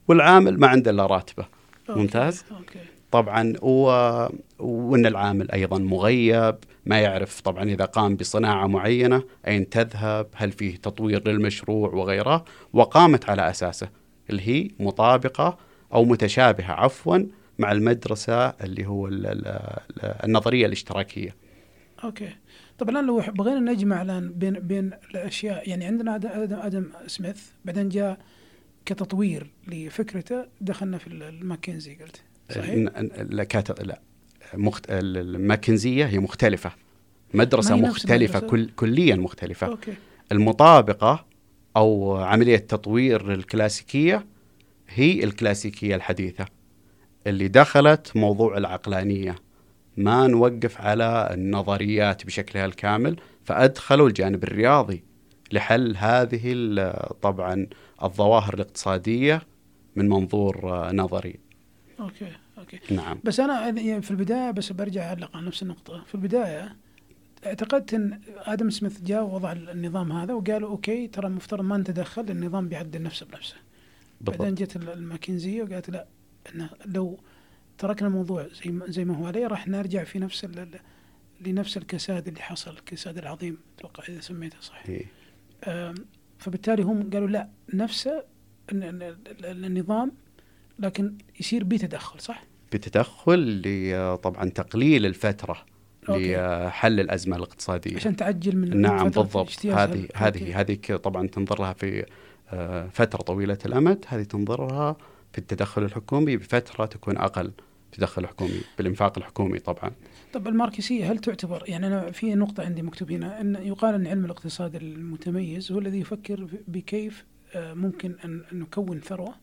والعامل 0.08 0.60
ما 0.60 0.68
عنده 0.68 0.92
إلا 0.92 1.06
راتبه 1.06 1.46
okay. 1.90 2.00
ممتاز. 2.00 2.44
okay 2.52 2.80
طبعا 3.12 3.54
و... 3.62 3.84
وإن 4.60 5.06
العامل 5.06 5.52
أيضا 5.52 5.78
مغيب 5.80 6.56
ما 6.86 7.00
يعرف 7.00 7.42
طبعا 7.42 7.64
إذا 7.64 7.86
قام 7.86 8.16
بصناعة 8.16 8.68
معينة 8.68 9.24
أين 9.48 9.70
تذهب 9.70 10.28
هل 10.36 10.52
فيه 10.52 10.76
تطوير 10.76 11.28
للمشروع 11.28 11.90
وغيره 11.94 12.46
وقامت 12.74 13.30
على 13.30 13.50
أساسه 13.50 13.90
اللي 14.30 14.48
هي 14.48 14.70
مطابقة 14.80 15.58
أو 15.94 16.06
متشابهة 16.06 16.72
عفوا 16.72 17.18
مع 17.60 17.72
المدرسة 17.72 18.48
اللي 18.50 18.86
هو 18.88 19.08
ال- 19.08 19.26
ال- 19.28 19.48
ال- 19.48 20.16
النظرية 20.26 20.66
الاشتراكية 20.66 21.36
okay 22.04 22.30
طب 22.82 22.90
الآن 22.90 23.06
لو 23.06 23.20
بغينا 23.20 23.72
نجمع 23.72 24.02
الآن 24.02 24.34
بين 24.34 24.54
بين 24.54 24.92
الأشياء 25.12 25.70
يعني 25.70 25.86
عندنا 25.86 26.16
آدم 26.16 26.60
آدم 26.60 26.86
سميث 27.08 27.42
بعدين 27.66 27.90
جاء 27.90 28.18
كتطوير 28.86 29.50
لفكرته 29.68 30.46
دخلنا 30.62 30.98
في 30.98 31.08
الماركسية 31.08 31.96
قلت. 31.96 32.22
صحيح؟ 32.50 32.92
لا 33.30 33.44
كات... 33.44 33.82
لا 33.82 34.02
مخت... 34.54 34.92
ال- 34.92 35.18
الماركسية 35.18 36.06
هي 36.06 36.20
مختلفة. 36.20 36.72
مدرسة 37.34 37.76
مختلفة؟ 37.76 38.40
كل... 38.40 38.70
كليا 38.76 39.16
مختلفة. 39.16 39.68
okay. 39.68 39.94
المطابقة 40.32 41.26
أو 41.78 42.18
عملية 42.18 42.58
تطوير 42.58 43.34
الكلاسيكية 43.34 44.26
هي 44.90 45.24
الكلاسيكية 45.24 45.96
الحديثة 45.96 46.46
اللي 47.28 47.48
دخلت 47.48 48.12
موضوع 48.16 48.58
العقلانية. 48.58 49.36
ما 49.98 50.28
نوقف 50.28 50.82
على 50.82 51.30
النظريات 51.34 52.26
بشكلها 52.26 52.66
الكامل 52.66 53.20
فأدخلوا 53.44 54.08
الجانب 54.08 54.44
الرياضي 54.44 55.04
لحل 55.52 55.98
هذه 55.98 56.76
طبعا 57.22 57.68
الظواهر 58.04 58.54
الاقتصادية 58.54 59.42
من 59.96 60.10
منظور 60.10 60.74
آه، 60.74 60.92
نظري. 60.92 61.40
okay 62.00 62.32
okay. 62.58 62.80
نعم. 62.92 63.20
بس 63.24 63.40
أنا 63.40 63.68
يعني 63.68 64.02
في 64.02 64.12
البداية 64.12 64.52
بس 64.52 64.72
برجع 64.72 65.10
أعلق 65.10 65.38
على 65.38 65.46
نفس 65.46 65.64
النقطة. 65.64 66.04
في 66.08 66.16
البداية 66.16 66.76
اعتقدت 67.46 67.94
إن 67.94 68.22
آدم 68.38 68.70
سميث 68.70 69.02
جاء 69.02 69.24
ووضع 69.24 69.52
النظام 69.52 70.12
هذا 70.12 70.34
وقالوا 70.34 70.70
okay 70.70 71.08
ترى 71.08 71.28
المفترض 71.28 71.64
ما 71.64 71.78
نتدخل 71.78 72.26
النظام 72.30 72.68
بيعدل 72.70 73.02
نفسه 73.04 73.26
بنفسه. 73.26 73.56
بعدين 74.22 74.56
بالضبط 74.56 74.62
جت 74.62 74.76
الكنزية 74.76 75.64
وقالت 75.64 75.90
لا 75.90 76.08
إنه 76.56 76.70
لو 76.86 77.20
تركنا 77.78 78.08
الموضوع 78.08 78.48
زي 78.66 78.72
ما 78.72 78.86
زي 78.88 79.06
ما 79.06 79.18
هو 79.18 79.26
عليه 79.26 79.48
راح 79.48 79.68
نرجع 79.68 80.04
في 80.04 80.20
نفس 80.20 80.48
لنفس 81.42 81.78
الكساد 81.78 82.28
اللي 82.28 82.42
حصل 82.42 82.72
الكساد 82.72 83.18
العظيم 83.18 83.58
أتوقع 83.78 84.04
إذا 84.10 84.22
سميته 84.22 84.58
صح 84.62 84.84
إيه. 84.90 85.06
فبالتالي 86.40 86.84
هم 86.84 87.10
قالوا 87.10 87.28
لا 87.28 87.50
نفسه 87.74 88.24
ال- 88.72 89.16
النظام 89.66 90.12
لكن 90.80 91.18
يصير 91.40 91.64
بتدخل 91.64 92.20
صح؟ 92.20 92.44
بتدخل 92.74 93.62
طبعا 94.24 94.50
تقليل 94.50 95.06
الفترة 95.06 95.66
okay. 96.10 96.36
لحل 96.68 97.00
الأزمة 97.00 97.36
الاقتصادية 97.36 97.96
عشان 97.96 98.16
تعجل 98.16 98.58
من 98.58 98.82
نعم 98.82 99.10
بالضبط 99.10 99.66
هذه 99.66 100.08
هذه 100.16 100.40
okay. 100.40 100.54
هذه 100.54 100.74
ك- 100.74 100.92
طبعا 100.94 101.28
تنظر 101.28 101.62
لها 101.62 101.74
في 101.74 102.06
آه، 102.50 102.88
فترة 102.88 103.22
طويلة 103.22 103.58
الأمد 103.66 104.06
هذه 104.08 104.24
تنظر 104.24 104.68
لها 104.68 104.96
في 105.32 105.38
التدخل 105.38 105.84
الحكومي 105.84 106.38
بفترة 106.38 106.86
تكون 106.86 107.18
أقل 107.18 107.52
تدخل 107.92 108.28
حكومي 108.28 108.62
بالإنفاق 108.78 109.18
الحكومي 109.18 109.60
طبعا. 109.60 109.92
طب 110.34 110.48
الماركسية 110.48 111.12
هل 111.12 111.18
تعتبر 111.20 111.64
يعني 111.68 111.88
أنا 111.88 112.12
في 112.12 112.36
نقطة 112.36 112.64
عندي 112.66 112.82
مكتوب 112.82 113.12
هنا 113.12 113.42
إن 113.42 113.56
يقال 113.56 113.96
أن 113.96 114.08
علم 114.08 114.26
الاقتصاد 114.26 114.76
المتميز 114.76 115.72
هو 115.72 115.80
الذي 115.80 116.00
يفكر 116.00 116.48
بكيف 116.68 117.26
آه، 117.56 117.74
ممكن 117.74 118.16
أن 118.26 118.44
نكون 118.52 119.00
ثروة 119.00 119.34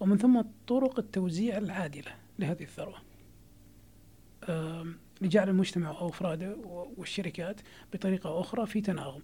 ومن 0.00 0.18
ثم 0.18 0.42
طرق 0.66 0.98
التوزيع 0.98 1.58
العادلة 1.58 2.12
لهذه 2.38 2.62
الثروة 2.62 2.96
آم، 4.48 4.96
لجعل 5.20 5.48
المجتمع 5.48 5.90
أو 5.90 6.08
أفراده 6.08 6.56
و- 6.64 6.86
والشركات 6.96 7.60
بطريقة 7.92 8.40
أخرى 8.40 8.66
في 8.66 8.80
تناغم. 8.80 9.22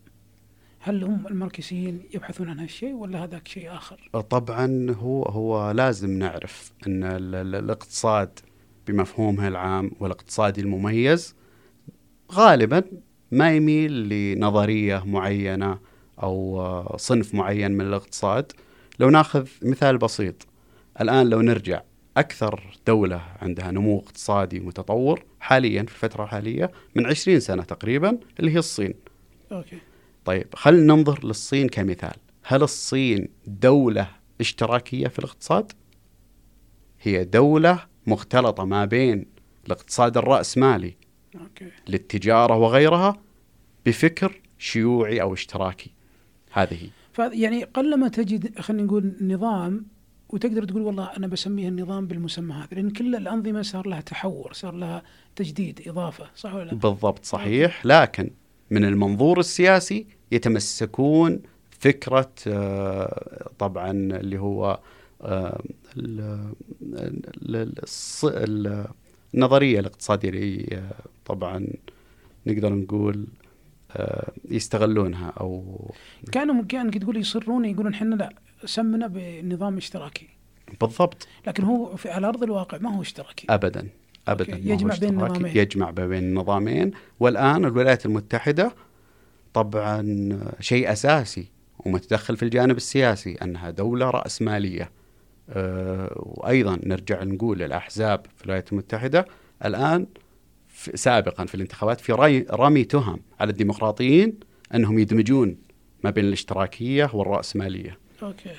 هل 0.82 1.04
هم 1.04 1.26
الماركسيين 1.26 2.02
يبحثون 2.14 2.48
عن 2.48 2.58
هالشيء 2.60 2.92
ولا 2.94 3.24
هذاك 3.24 3.48
شيء 3.48 3.72
آخر؟ 3.72 4.10
طبعا 4.30 4.86
هو 4.90 5.22
هو 5.22 5.70
لازم 5.70 6.18
نعرف 6.18 6.72
أن 6.86 7.04
ال- 7.04 7.34
ال- 7.34 7.54
الاقتصاد 7.54 8.38
بمفهومه 8.86 9.48
العام 9.48 9.90
والاقتصادي 10.00 10.60
المميز 10.60 11.34
غالبا 12.32 12.82
ما 13.30 13.56
يميل 13.56 13.92
لنظرية 14.08 15.02
معينة 15.06 15.78
أو 16.22 16.96
صنف 16.96 17.34
معين 17.34 17.72
من 17.72 17.80
الاقتصاد. 17.86 18.52
لو 18.98 19.10
ناخذ 19.10 19.48
مثال 19.62 19.98
بسيط 19.98 20.46
الآن 21.00 21.28
لو 21.28 21.40
نرجع 21.40 21.82
أكثر 22.16 22.78
دولة 22.86 23.22
عندها 23.42 23.70
نمو 23.70 23.98
اقتصادي 23.98 24.60
متطور 24.60 25.22
حاليا 25.40 25.82
في 25.82 25.88
الفترة 26.04 26.24
الحالية 26.24 26.70
من 26.96 27.06
20 27.06 27.40
سنة 27.40 27.62
تقريبا 27.62 28.18
اللي 28.40 28.50
هي 28.54 28.58
الصين. 28.58 28.94
okay. 29.52 29.78
طيب 30.24 30.46
خلينا 30.54 30.94
ننظر 30.94 31.26
للصين 31.26 31.68
كمثال. 31.68 32.16
هل 32.42 32.62
الصين 32.62 33.28
دولة 33.46 34.10
اشتراكية 34.40 35.08
في 35.08 35.18
الاقتصاد؟ 35.18 35.72
هي 37.02 37.24
دولة 37.24 37.86
مختلطة 38.06 38.64
ما 38.64 38.84
بين 38.84 39.26
الاقتصاد 39.66 40.16
الرأسمالي 40.16 40.96
okay. 41.40 41.68
للتجارة 41.88 42.56
وغيرها 42.56 43.16
بفكر 43.86 44.40
شيوعي 44.58 45.22
أو 45.22 45.34
اشتراكي. 45.34 45.90
هذه 46.52 46.90
يعني 47.18 47.64
قلما 47.64 48.08
تجد 48.08 48.58
خلينا 48.60 48.82
نقول 48.82 49.16
نظام 49.20 49.86
وتقدر 50.28 50.64
تقول 50.64 50.82
والله 50.82 51.16
أنا 51.16 51.26
بسميه 51.26 51.68
النظام 51.68 52.06
بالمسمى 52.06 52.54
هذا 52.54 52.68
لأن 52.72 52.90
كل 52.90 53.16
الأنظمة 53.16 53.62
صار 53.62 53.86
لها 53.86 54.00
تحور 54.00 54.52
صار 54.52 54.74
لها 54.74 55.02
تجديد 55.36 55.82
إضافة 55.86 56.30
صح 56.36 56.54
ولا 56.54 56.64
لا؟ 56.64 56.74
بالضبط 56.74 57.24
صحيح. 57.24 57.86
لكن 57.86 58.30
من 58.70 58.84
المنظور 58.84 59.40
السياسي 59.40 60.06
يتمسكون 60.32 61.42
فكرة 61.70 62.32
آه، 62.46 63.50
طبعا 63.58 63.90
اللي 63.90 64.38
هو 64.38 64.80
آه، 65.22 65.62
النظرية 69.34 69.80
الاقتصادية 69.80 70.28
اللي 70.28 70.66
آه، 70.72 70.94
طبعا 71.24 71.66
نقدر 72.46 72.74
نقول 72.74 73.26
يستغلونها 74.50 75.32
أو 75.40 75.80
كانوا 76.32 76.64
كانك 76.64 76.98
تقول 76.98 77.16
يصرون 77.16 77.64
يقولون 77.64 77.94
إحنا 77.94 78.14
لا 78.14 78.32
سمنا 78.64 79.06
بنظام 79.06 79.76
اشتراكي. 79.76 80.28
بالضبط. 80.80 81.28
لكن 81.46 81.64
هو 81.64 81.96
في 81.96 82.10
على 82.10 82.26
أرض 82.26 82.42
الواقع 82.42 82.78
ما 82.78 82.96
هو 82.96 83.02
اشتراكي. 83.02 83.46
ابدا. 83.50 83.88
ابدا. 84.32 84.52
ما 84.52 84.72
يجمع 84.72 84.94
بين. 85.00 85.08
النظامين. 85.08 85.56
يجمع 85.56 85.90
بين 85.90 86.12
النظامين 86.24 86.90
والآن 87.20 87.64
الولايات 87.64 88.06
المتحدة 88.06 88.74
طبعا 89.54 90.28
شيء 90.60 90.92
أساسي 90.92 91.48
ومتدخل 91.78 92.36
في 92.36 92.42
الجانب 92.42 92.76
السياسي 92.76 93.34
أنها 93.34 93.70
دولة 93.70 94.10
راسماليه 94.10 94.90
أه 95.50 96.12
وأيضا 96.16 96.78
نرجع 96.84 97.22
نقول 97.22 97.62
الأحزاب 97.62 98.26
في 98.36 98.44
الولايات 98.44 98.72
المتحدة 98.72 99.26
الآن 99.64 100.06
في 100.68 100.96
سابقا 100.96 101.44
في 101.44 101.54
الانتخابات 101.54 102.00
في 102.00 102.12
رمي 102.52 102.84
تهم 102.84 103.20
على 103.40 103.50
الديمقراطيين 103.50 104.34
أنهم 104.74 104.98
يدمجون 104.98 105.56
ما 106.04 106.10
بين 106.10 106.24
الاشتراكية 106.24 107.10
والرأسمالية 107.14 107.98
okay 108.22 108.50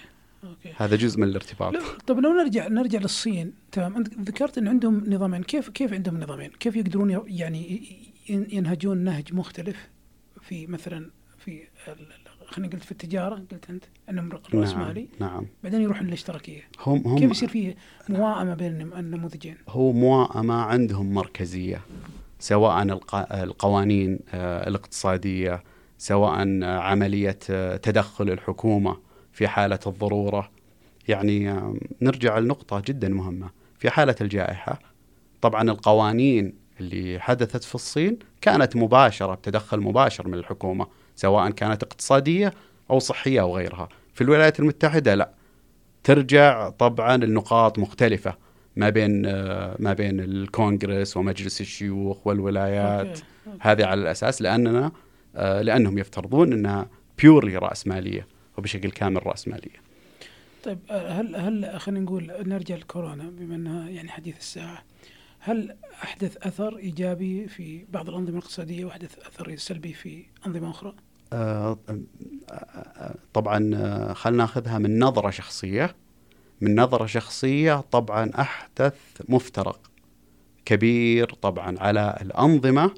okay. 0.44 0.74
هذا 0.77 0.95
جزء 0.95 1.17
من 1.19 1.27
الارتباط. 1.27 1.73
لو 1.73 1.82
طب 2.08 2.19
لو 2.19 2.34
نرجع 2.34 2.67
نرجع 2.67 2.99
للصين 2.99 3.54
تمام 3.71 3.95
أنت 3.97 4.13
ذكرت 4.13 4.58
إن 4.58 4.67
عندهم 4.67 5.04
نظامين. 5.08 5.43
كيف 5.43 5.69
كيف 5.69 5.93
عندهم 5.93 6.19
نظامين؟ 6.19 6.49
كيف 6.60 6.75
يقدرون 6.75 7.23
يعني 7.27 7.84
ينهجون 8.30 8.97
نهج 8.97 9.34
مختلف 9.34 9.89
في 10.41 10.67
مثلا 10.67 11.10
في 11.38 11.62
خلينا 12.47 12.71
قلت 12.73 12.84
في 12.84 12.91
التجارة 12.91 13.36
قلت 13.36 13.69
أنت 13.69 13.84
انهم 14.10 14.30
راسمالي 14.54 15.08
نعم 15.19 15.34
نعم. 15.34 15.45
بعدين 15.63 15.82
يروحون 15.82 16.08
للاشتراكية. 16.08 16.62
هم 16.86 17.08
هم 17.08 17.19
كيف 17.19 17.32
يصير 17.32 17.49
في 17.49 17.75
موائمة 18.10 18.54
بين 18.54 18.67
النم- 18.71 18.93
النموذجين؟ 18.93 19.58
هو 19.69 19.91
موائمة 19.91 20.54
عندهم 20.54 21.13
مركزية 21.13 21.82
سواء 22.39 22.84
الق- 22.84 23.34
القوانين 23.34 24.19
آه، 24.34 24.67
الاقتصادية 24.67 25.63
سواء 25.97 26.63
عملية 26.63 27.39
آه، 27.49 27.75
تدخل 27.77 28.30
الحكومة. 28.30 28.97
في 29.41 29.47
حالة 29.47 29.80
الضرورة. 29.88 30.51
يعني 31.08 31.56
نرجع 32.01 32.38
لنقطة 32.38 32.84
جدا 32.86 33.10
مهمة. 33.10 33.49
في 33.80 33.89
حالة 33.89 34.15
الجائحة 34.21 34.80
طبعا 35.41 35.71
القوانين 35.71 36.54
اللي 36.80 37.19
حدثت 37.19 37.63
في 37.63 37.75
الصين 37.75 38.19
كانت 38.41 38.75
مباشرة 38.75 39.36
بتدخل 39.36 39.80
مباشر 39.80 40.27
من 40.27 40.34
الحكومة 40.34 40.88
سواء 41.15 41.49
كانت 41.49 41.84
اقتصادية 41.84 42.54
أو 42.91 42.99
صحية 42.99 43.41
أو 43.41 43.56
غيرها. 43.58 43.89
في 44.13 44.21
الولايات 44.23 44.60
المتحدة 44.60 45.15
لا. 45.15 45.32
ترجع 46.04 46.69
طبعا 46.69 47.15
النقاط 47.15 47.80
مختلفة 47.80 48.36
ما 48.75 48.89
بين 48.89 49.25
آه، 49.25 49.75
ما 49.80 49.93
بين 49.93 50.19
الكونغرس 50.19 51.17
ومجلس 51.17 51.62
الشيوخ 51.62 52.27
والولايات. 52.27 53.08
okay. 53.08 53.24
okay. 53.48 53.58
هذه 53.62 53.86
على 53.86 54.01
الأساس 54.01 54.41
لأننا 54.41 54.91
آه، 55.36 55.62
لأنهم 55.62 55.97
يفترضون 55.97 56.54
إنها 56.54 56.88
بيورلي 57.21 57.58
رأسمالية. 57.58 58.31
وبشكل 58.58 58.92
كامل 58.92 59.28
راسماليه. 59.28 59.82
طيب 60.64 60.80
هل 60.90 61.36
هل 61.36 61.80
خلينا 61.80 62.00
نقول 62.00 62.32
نرجع 62.46 62.76
لكورونا 62.76 63.30
بما 63.30 63.56
إنها 63.56 63.90
يعني 63.90 64.10
حديث 64.10 64.38
الساعة 64.38 64.84
هل 65.40 65.76
أحدث 66.04 66.38
أثر 66.48 66.78
إيجابي 66.78 67.48
في 67.48 67.86
بعض 67.90 68.10
الأنظمة 68.10 68.38
الاقتصادية 68.38 68.86
وأحدث 68.86 69.20
أثر 69.20 69.56
سلبي 69.56 69.94
في 69.94 70.26
أنظمة 70.48 70.70
أخرى؟ 70.70 70.94
آه، 71.34 71.80
آه، 72.52 73.16
طبعا 73.34 73.72
آه، 73.76 74.14
خلينا 74.14 74.44
ناخذها 74.44 74.80
من 74.80 75.00
نظرة 75.00 75.30
شخصية 75.30 75.96
من 76.62 76.80
نظرة 76.80 77.06
شخصية 77.06 77.82
طبعا 77.92 78.32
أحدث 78.40 78.96
مفترق 79.30 79.92
كبير 80.66 81.34
طبعا 81.34 81.80
على 81.80 82.18
الأنظمة 82.22 82.92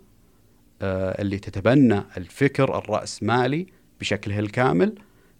آه، 0.81 1.21
اللي 1.21 1.39
تتبنى 1.39 2.03
الفكر 2.17 2.77
الرأسمالي 2.77 3.67
بشكله 3.99 4.39
الكامل 4.39 4.95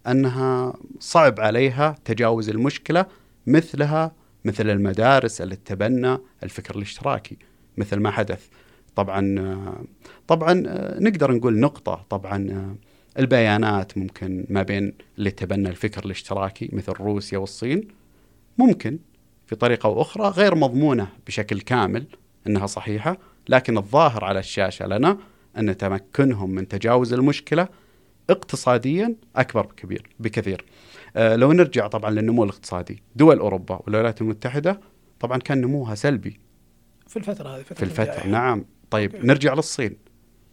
أنها 0.07 0.73
صعب 0.99 1.39
عليها 1.39 1.95
تجاوز 2.05 2.49
المشكلة 2.49 3.05
مثلها 3.47 4.11
مثل 4.45 4.69
المدارس 4.69 5.41
اللي 5.41 5.55
تتبنى 5.55 6.17
الفكر 6.43 6.75
الاشتراكي 6.75 7.37
مثل 7.77 7.99
ما 7.99 8.11
حدث. 8.11 8.47
طبعا 8.95 9.83
طبعا 10.27 10.53
نقدر 10.99 11.31
نقول 11.31 11.59
نقطة. 11.59 12.05
طبعا 12.09 12.75
البيانات 13.19 13.97
ممكن 13.97 14.45
ما 14.49 14.63
بين 14.63 14.93
اللي 15.17 15.31
تبنى 15.31 15.69
الفكر 15.69 16.05
الاشتراكي 16.05 16.69
مثل 16.73 16.91
روسيا 16.91 17.37
والصين 17.37 17.87
ممكن 18.57 18.99
في 19.47 19.55
طريقة 19.55 19.87
أو 19.87 20.01
أخرى 20.01 20.27
غير 20.27 20.55
مضمونة 20.55 21.07
بشكل 21.27 21.61
كامل 21.61 22.05
إنها 22.47 22.67
صحيحة 22.67 23.17
لكن 23.49 23.77
الظاهر 23.77 24.25
على 24.25 24.39
الشاشة 24.39 24.87
لنا 24.87 25.17
أن 25.57 25.77
تمكنهم 25.77 26.49
من 26.49 26.67
تجاوز 26.67 27.13
المشكلة 27.13 27.67
اقتصاديا 28.29 29.15
أكبر 29.35 29.65
بكبير 29.65 30.09
بكثير. 30.19 30.65
آه 31.15 31.35
لو 31.35 31.51
نرجع 31.51 31.87
طبعا 31.87 32.11
للنمو 32.11 32.43
الاقتصادي، 32.43 33.03
دول 33.15 33.39
أوروبا 33.39 33.79
والولايات 33.83 34.21
المتحدة 34.21 34.79
طبعا 35.19 35.37
كان 35.37 35.61
نموها 35.61 35.95
سلبي 35.95 36.39
في 37.07 37.17
الفترة 37.17 37.49
هذه 37.49 37.61
في 37.61 37.71
الفترة 37.71 38.03
الجائحة. 38.03 38.29
نعم 38.29 38.65
طيب 38.89 39.15
أوكي. 39.15 39.27
نرجع 39.27 39.53
للصين 39.53 39.97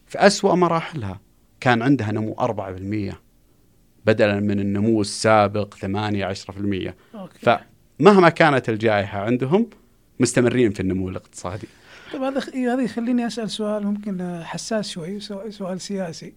في 0.07 0.19
أسوأ 0.19 0.55
مراحلها 0.55 1.21
كان 1.61 1.83
عندها 1.83 2.13
نمو 2.13 2.35
4% 2.35 3.15
بدلا 4.07 4.41
من 4.41 4.61
النمو 4.61 5.01
السابق 5.01 5.75
8 5.75 6.35
10% 6.35 6.95
أوكي. 7.15 7.59
فمهما 7.99 8.29
كانت 8.29 8.69
الجائحة 8.69 9.21
عندهم 9.21 9.71
مستمرين 10.21 10.71
في 10.71 10.81
النمو 10.81 11.09
الاقتصادي. 11.09 11.69
طيب 12.13 12.23
هذا 12.23 12.41
هذا 12.55 12.83
يخليني 12.83 13.27
أسأل 13.27 13.51
سؤال 13.51 13.87
ممكن 13.87 14.41
حساس 14.45 14.89
شوي 14.89 15.21
سؤال 15.51 15.81
سياسي 15.81 16.35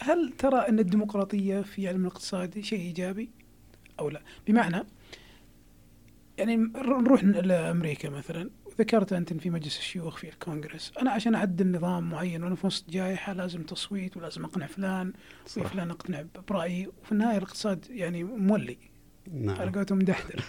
هل 0.00 0.32
ترى 0.38 0.58
أن 0.58 0.78
الديمقراطية 0.78 1.60
في 1.60 1.88
علم 1.88 2.00
الاقتصاد 2.00 2.60
شيء 2.60 2.80
إيجابي 2.80 3.30
أو 4.00 4.08
لا؟ 4.08 4.20
بمعنى 4.46 4.86
يعني 6.38 6.56
نر- 6.56 7.00
نروح 7.00 7.24
لأمريكا 7.24 8.10
مثلا. 8.10 8.50
ذكرت 8.78 9.12
أنت 9.12 9.32
إن 9.32 9.38
في 9.38 9.50
مجلس 9.50 9.78
الشيوخ 9.78 10.16
في 10.16 10.28
الكونغرس، 10.28 10.92
أنا 11.00 11.10
عشان 11.10 11.34
أعدل 11.34 11.72
نظام 11.76 12.10
معين 12.10 12.42
وأنا 12.44 12.54
في 12.54 12.66
وسط 12.66 12.90
جائحة 12.90 13.32
لازم 13.32 13.62
تصويت 13.62 14.16
ولازم 14.16 14.44
أقنع 14.44 14.66
فلان 14.66 15.12
صح. 15.46 15.62
وفلان 15.62 15.90
أقنع 15.90 16.24
برأيي. 16.48 16.86
وفي 16.86 17.12
النهاية 17.12 17.36
الاقتصاد 17.38 17.86
يعني 17.90 18.24
مولي. 18.24 18.78
على 19.32 19.40
نعم 19.46 19.72
قولتهم 19.72 19.98
مدحدر 19.98 20.44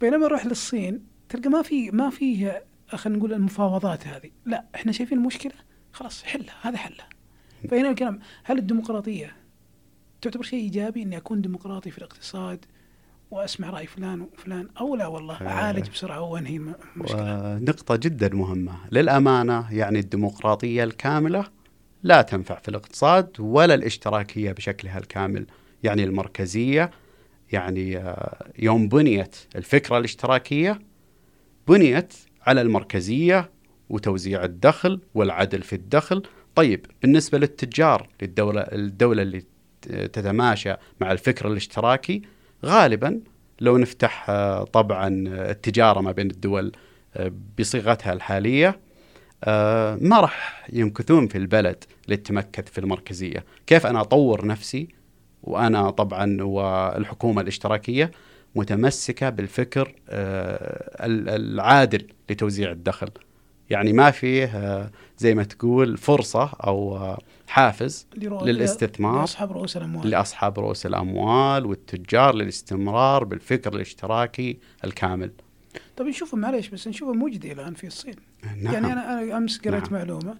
بينما 0.00 0.26
نروح 0.26 0.46
للصين 0.46 1.06
تلقى 1.28 1.48
ما 1.50 1.62
في 1.62 1.90
ما 1.90 2.10
فيه 2.10 2.64
خلينا 2.88 3.18
نقول 3.18 3.32
المفاوضات 3.32 4.06
هذه. 4.06 4.30
لا 4.46 4.64
إحنا 4.74 4.92
شايفين 4.92 5.18
المشكلة 5.18 5.52
خلاص 5.92 6.22
حلها 6.22 6.54
هذا 6.62 6.76
حلها. 6.76 7.08
فهنا 7.68 7.90
الكلام 7.90 8.18
هل 8.44 8.58
الديمقراطية 8.58 9.36
تعتبر 10.22 10.42
شيء 10.44 10.58
إيجابي 10.60 11.02
إني 11.02 11.16
أكون 11.16 11.40
ديمقراطي 11.42 11.90
في 11.90 11.98
الاقتصاد 11.98 12.64
وأسمع 13.30 13.70
رأي 13.70 13.86
فلان 13.86 14.20
وفلان؟ 14.20 14.68
أو 14.80 14.96
لا 14.96 15.06
والله 15.06 15.34
آه. 15.34 15.48
أعالج 15.48 15.90
بسرعة 15.90 16.20
وأنهي 16.20 16.58
م- 16.58 16.74
مشكلة. 16.96 17.58
نقطة 17.58 17.96
جدا 17.96 18.34
مهمة. 18.34 18.72
للأمانة 18.92 19.74
يعني 19.74 19.98
الديمقراطية 19.98 20.84
الكاملة 20.84 21.44
لا 22.02 22.22
تنفع 22.22 22.58
في 22.58 22.68
الاقتصاد 22.68 23.30
ولا 23.40 23.74
الاشتراكية 23.74 24.52
بشكلها 24.52 24.98
الكامل. 24.98 25.46
يعني 25.82 26.04
المركزية 26.04 26.90
يعني 27.52 27.96
آه، 27.98 28.50
يوم 28.58 28.88
بنيت 28.88 29.36
الفكرة 29.56 29.98
الاشتراكية 29.98 30.78
بنيت 31.68 32.14
على 32.42 32.60
المركزية 32.60 33.50
وتوزيع 33.90 34.44
الدخل 34.44 35.00
والعدل 35.14 35.62
في 35.62 35.72
الدخل 35.72 36.22
طيب 36.56 36.86
بالنسبة 37.02 37.38
للتجار 37.38 38.08
للدولة 38.22 38.60
الدولة 38.60 39.22
اللي 39.22 39.42
تتماشى 40.12 40.74
مع 41.00 41.12
الفكر 41.12 41.48
الاشتراكي 41.48 42.22
غالبا 42.64 43.20
لو 43.60 43.78
نفتح 43.78 44.30
آه، 44.30 44.64
طبعا 44.64 45.24
آه، 45.28 45.50
التجارة 45.50 46.00
ما 46.00 46.12
بين 46.12 46.30
الدول 46.30 46.72
آه، 47.16 47.32
بصيغتها 47.58 48.12
الحالية 48.12 48.78
ما 50.00 50.20
راح 50.20 50.66
يمكثون 50.72 51.26
في 51.28 51.38
البلد 51.38 51.84
للتمكث 52.08 52.70
في 52.70 52.78
المركزية. 52.78 53.44
كيف 53.66 53.86
أنا 53.86 54.00
أطور 54.00 54.46
نفسي؟ 54.46 54.88
وأنا 55.42 55.90
طبعا 55.90 56.42
والحكومة 56.42 57.40
الاشتراكية 57.42 58.10
متمسكة 58.54 59.30
بالفكر 59.30 59.94
ال- 60.08 61.28
العادل 61.28 62.06
لتوزيع 62.30 62.70
الدخل. 62.70 63.08
يعني 63.70 63.92
ما 63.92 64.10
فيه 64.10 64.44
آه، 64.44 64.90
زي 65.18 65.34
ما 65.34 65.42
تقول 65.44 65.96
فرصة 65.96 66.44
أو 66.44 66.96
آه، 66.96 67.18
حافز 67.48 68.06
للاستثمار. 68.16 69.20
لأصحاب 69.20 69.52
رؤوس 69.52 69.76
الأموال 69.76 70.10
لأصحاب 70.10 70.58
رؤوس 70.58 70.86
الأموال 70.86 71.66
والتجار 71.66 72.34
للاستمرار 72.34 73.24
بالفكر 73.24 73.74
الاشتراكي 73.74 74.58
الكامل 74.84 75.30
طيب 75.96 76.06
نشوفه 76.08 76.36
معليش 76.36 76.68
بس 76.68 76.88
نشوفه 76.88 77.12
مجدي 77.12 77.52
الآن 77.52 77.74
في 77.74 77.86
الصين 77.86 78.14
نعم. 78.56 78.74
يعني 78.74 78.92
أنا 78.92 79.22
أنا 79.22 79.36
أمس 79.36 79.58
قريت 79.58 79.82
نعم. 79.82 79.92
معلومة 79.92 80.36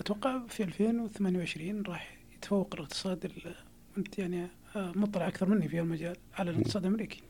أتوقع 0.00 0.38
في 0.48 0.62
2028 0.62 1.82
راح 1.82 2.16
يتفوق 2.36 2.74
الاقتصاد 2.74 3.24
ال- 3.24 3.54
أنت 3.98 4.18
يعني 4.18 4.46
آه، 4.76 4.92
مطلع 4.96 5.28
أكثر 5.28 5.48
مني 5.48 5.68
في 5.68 5.80
المجال 5.80 6.16
على 6.38 6.50
الاقتصاد 6.50 6.84
الأمريكي 6.86 7.22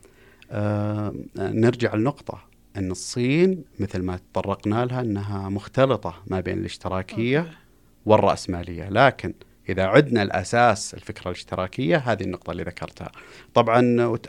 آه 0.51 1.13
نرجع 1.37 1.95
لنقطة 1.95 2.41
أن 2.77 2.91
الصين 2.91 3.63
مثل 3.79 4.01
ما 4.01 4.17
تطرقنا 4.17 4.85
لها 4.85 5.01
أنها 5.01 5.49
مختلطة 5.49 6.23
ما 6.27 6.39
بين 6.39 6.57
الاشتراكية 6.57 7.39
أوكي. 7.39 7.51
والرأسمالية. 8.05 8.89
لكن 8.89 9.33
إذا 9.69 9.83
عدنا 9.83 10.23
الأساس 10.23 10.93
الفكرة 10.93 11.27
الاشتراكية 11.27 11.97
هذه 11.97 12.23
النقطة 12.23 12.51
اللي 12.51 12.63
ذكرتها. 12.63 13.11
طبعا 13.53 13.79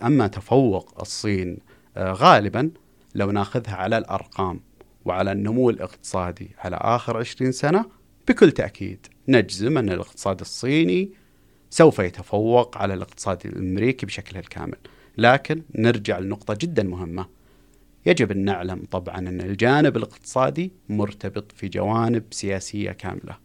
أما 0.03 0.27
تفوق 0.27 1.01
الصين 1.01 1.59
آه، 1.97 2.13
غالبا 2.13 2.71
لو 3.15 3.31
ناخذها 3.31 3.75
على 3.75 3.99
الأرقام 3.99 4.61
وعلى 5.05 5.33
النمو 5.33 5.71
الاقتصادي 5.71 6.51
على 6.59 6.77
آخر 6.81 7.17
20 7.17 7.53
سنة 7.53 7.85
بكل 8.29 8.51
تأكيد 8.51 9.07
نجزم 9.29 9.79
أن 9.79 9.91
الاقتصاد 9.91 10.41
الصيني 10.41 11.11
سوف 11.71 11.99
يتفوق 11.99 12.79
على 12.79 12.95
الاقتصاد 12.95 13.47
الأمريكي 13.47 14.07
بشكله 14.07 14.41
الكامل. 14.41 14.77
لكن 15.19 15.63
نرجع 15.75 16.19
لنقطة 16.19 16.55
جدا 16.61 16.83
مهمة. 16.83 17.38
يجب 18.09 18.31
أن 18.31 18.45
نعلم 18.45 18.83
طبعا 18.91 19.19
أن 19.19 19.41
الجانب 19.41 19.97
الاقتصادي 19.97 20.73
مرتبط 20.89 21.53
في 21.53 21.69
جوانب 21.69 22.25
سياسية 22.31 22.91
كاملة. 22.93 23.39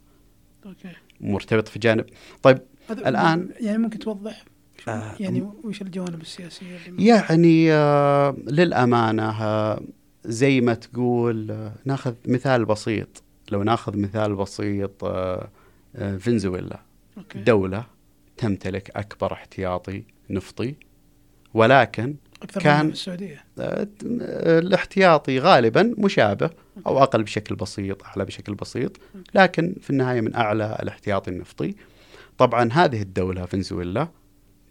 أوكي. 0.65 0.89
مرتبط 1.21 1.67
في 1.67 1.79
جانب. 1.79 2.05
طيب 2.43 2.57
الآن- 2.89 3.61
يعني 3.63 3.77
ممكن 3.77 3.99
توضح 3.99 4.43
آه، 4.87 5.15
يعني 5.19 5.41
وش 5.63 5.81
الجوانب 5.81 6.21
السياسية 6.21 6.77
اللي 6.87 7.05
يعني 7.05 7.71
آه 7.73 8.35
للأمانة 8.47 9.43
آه 9.43 9.81
زي 10.25 10.61
ما 10.61 10.73
تقول 10.73 11.51
آه 11.51 11.73
ناخذ 11.85 12.13
مثال 12.27 12.65
بسيط. 12.65 13.23
لو 13.51 13.63
ناخذ 13.63 13.97
مثال 13.97 14.35
بسيط 14.35 15.03
آه 15.03 15.49
آه 15.95 16.17
فنزويلا. 16.17 16.79
أوكي. 17.17 17.39
دولة 17.39 17.85
تمتلك 18.37 18.89
أكبر 18.97 19.33
احتياطي 19.33 20.03
نفطي 20.29 20.75
ولكن 21.53 22.15
أكثر 22.43 22.61
كان- 22.61 22.87
في 22.87 22.93
السعودية. 22.93 23.43
آه، 23.59 23.87
الاحتياطي 24.59 25.39
غالبا 25.39 25.93
مشابه 25.97 26.49
أو 26.87 27.03
أقل 27.03 27.23
بشكل 27.23 27.55
بسيط 27.55 28.03
أعلى 28.03 28.25
بشكل 28.25 28.55
بسيط 28.55 28.97
لكن 29.35 29.75
في 29.81 29.89
النهاية 29.89 30.21
من 30.21 30.35
أعلى 30.35 30.77
الاحتياطي 30.81 31.31
النفطي. 31.31 31.75
طبعا 32.37 32.69
هذه 32.73 33.01
الدولة 33.01 33.45
فنزويلا 33.45 34.07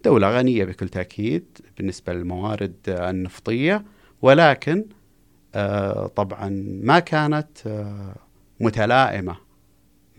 دولة 0.04 0.38
غنية 0.38 0.64
بكل 0.64 0.88
تأكيد 0.88 1.44
بالنسبة 1.78 2.12
للموارد 2.12 2.74
النفطية 2.88 3.85
ولكن 4.22 4.85
آه، 5.54 6.06
طبعا 6.06 6.48
ما 6.82 6.98
كانت 6.98 7.66
آه، 7.66 8.14
متلائمة 8.61 9.37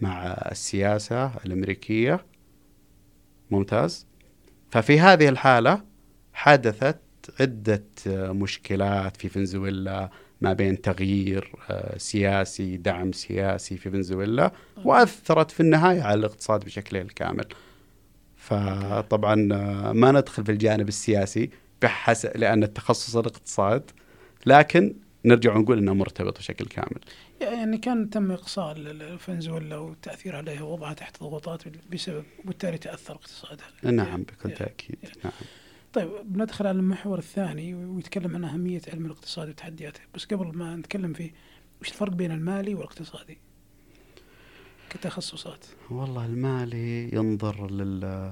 مع 0.02 0.24
السياسة 0.52 1.32
الأمريكية. 1.46 2.26
ممتاز. 3.52 4.08
ففي 4.72 5.00
هذه 5.00 5.30
الحالة 5.30 5.82
حدثت 6.34 7.00
عدة 7.40 7.84
آه، 8.08 8.32
مشكلات 8.32 9.18
في 9.18 9.30
فنزويلا 9.30 10.10
ما 10.42 10.54
بين 10.54 10.82
تغيير 10.82 11.52
آه، 11.70 11.98
سياسي 11.98 12.78
دعم 12.78 13.12
سياسي 13.12 13.78
في 13.78 13.90
فنزويلا 13.92 14.52
وأثرت 14.86 15.52
في 15.52 15.60
النهاية 15.60 16.02
على 16.02 16.20
الاقتصاد 16.20 16.66
بشكله 16.66 17.02
الكامل 17.02 17.46
فطبعا 18.38 19.50
آه، 19.54 19.92
ما 19.92 20.12
ندخل 20.12 20.46
في 20.46 20.52
الجانب 20.52 20.88
السياسي 20.88 21.50
بحسب 21.82 22.32
لأن 22.38 22.64
التخصص 22.64 23.16
الاقتصاد 23.16 23.92
لكن 24.46 24.96
نرجع 25.26 25.56
ونقول 25.56 25.78
إنه 25.78 25.94
مرتبط 25.94 26.38
بشكل 26.38 26.66
كامل. 26.66 27.00
يعني 27.42 27.78
كان 27.78 28.10
تم 28.10 28.32
إقصاء 28.32 28.76
فنزويلا 29.18 29.78
والتأثير 29.78 30.36
عليها 30.36 30.62
ووضعها 30.62 30.94
تحت 30.94 31.20
ضغوطات 31.20 31.62
بسبب 31.92 32.24
وبالتالي 32.44 32.78
تأثر 32.78 33.14
اقتصادها 33.14 33.68
نعم 33.84 34.24
بكل 34.24 34.50
يعني- 34.50 34.56
تأكيد 34.56 34.98
نعم. 35.24 35.34
طيب 35.94 36.10
بندخل 36.26 36.68
على 36.68 36.78
المحور 36.78 37.18
الثاني 37.18 37.76
ويتكلم 37.76 38.36
عن 38.36 38.44
أهمية 38.44 38.82
علم 38.94 39.06
الاقتصاد 39.06 39.50
وتحدياته 39.50 40.00
بس 40.16 40.26
قبل 40.26 40.58
ما 40.58 40.76
نتكلم 40.76 41.14
فيه 41.14 41.32
وش 41.82 41.90
الفرق 41.90 42.12
بين 42.12 42.32
المالي 42.32 42.76
والاقتصادي 42.76 43.38
كتخصصات؟ 44.90 45.66
والله 45.90 46.26
المالي 46.26 47.16
ينظر 47.16 47.72
لل 47.72 48.32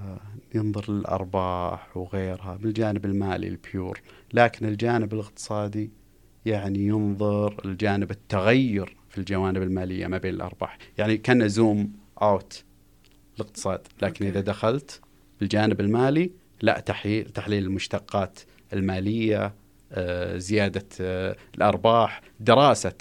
ينظر 0.55 0.91
للأرباح 0.91 1.97
وغيرها 1.97 2.55
بالجانب 2.55 3.05
المالي 3.05 3.47
البيور 3.47 4.01
لكن 4.33 4.65
الجانب 4.65 5.13
الاقتصادي 5.13 5.91
يعني 6.45 6.79
ينظر 6.79 7.61
الجانب 7.65 8.11
التغير 8.11 8.97
في 9.09 9.17
الجوانب 9.17 9.61
المالية 9.61 10.07
ما 10.07 10.17
بين 10.17 10.33
الأرباح. 10.33 10.77
يعني 10.97 11.17
كان 11.17 11.47
زوم 11.47 11.93
out 12.21 12.63
الاقتصاد. 13.35 13.87
لكن 14.01 14.25
okay. 14.25 14.29
إذا 14.29 14.41
دخلت 14.41 15.01
بالجانب 15.39 15.81
المالي 15.81 16.31
لا 16.61 16.79
تحليل 16.79 17.29
تحليل 17.29 17.63
المشتقات 17.63 18.39
المالية 18.73 19.53
آه، 19.91 20.37
زيادة 20.37 20.85
آه، 21.01 21.35
الأرباح 21.55 22.21
دراسة 22.39 22.93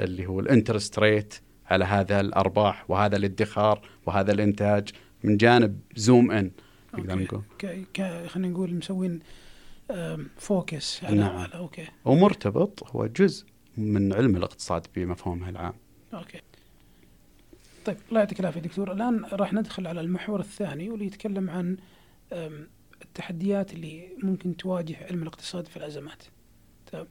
اللي 0.00 0.26
هو 0.26 0.40
ال 0.40 0.46
interest 0.46 0.98
rate 0.98 1.34
على 1.66 1.84
هذا 1.84 2.20
الأرباح 2.20 2.90
وهذا 2.90 3.16
الادخار 3.16 3.88
وهذا 4.06 4.32
الإنتاج 4.32 4.88
من 5.24 5.36
جانب 5.36 5.80
zoom 5.96 6.30
in 6.30 6.50
نقدر. 6.94 7.16
نقول. 7.16 7.42
خلينا 8.28 8.48
نقول 8.48 8.74
مسوين 8.74 9.20
focus 10.36 11.04
على 11.04 11.16
نعم. 11.16 11.36
على 11.36 11.54
أوكي 11.54 11.86
ومرتبط 12.04 12.96
هو 12.96 13.06
جزء 13.06 13.46
من 13.76 14.12
علم 14.12 14.36
الاقتصاد 14.36 14.86
بمفهومه 14.96 15.48
العام 15.48 15.74
أوكي 16.14 16.40
طيب 17.84 17.96
الله 18.08 18.20
يعطيك 18.20 18.40
العافية 18.40 18.60
دكتور 18.60 18.92
الآن 18.92 19.24
راح 19.32 19.52
ندخل 19.52 19.86
على 19.86 20.00
المحور 20.00 20.40
الثاني 20.40 20.90
واللي 20.90 21.06
يتكلم 21.06 21.50
عن 21.50 21.76
التحديات 23.10 23.72
اللي 23.72 24.08
ممكن 24.22 24.56
تواجه 24.56 25.04
علم 25.06 25.22
الاقتصاد 25.22 25.66
في 25.66 25.76
الأزمات. 25.76 26.22
طيب 26.92 27.06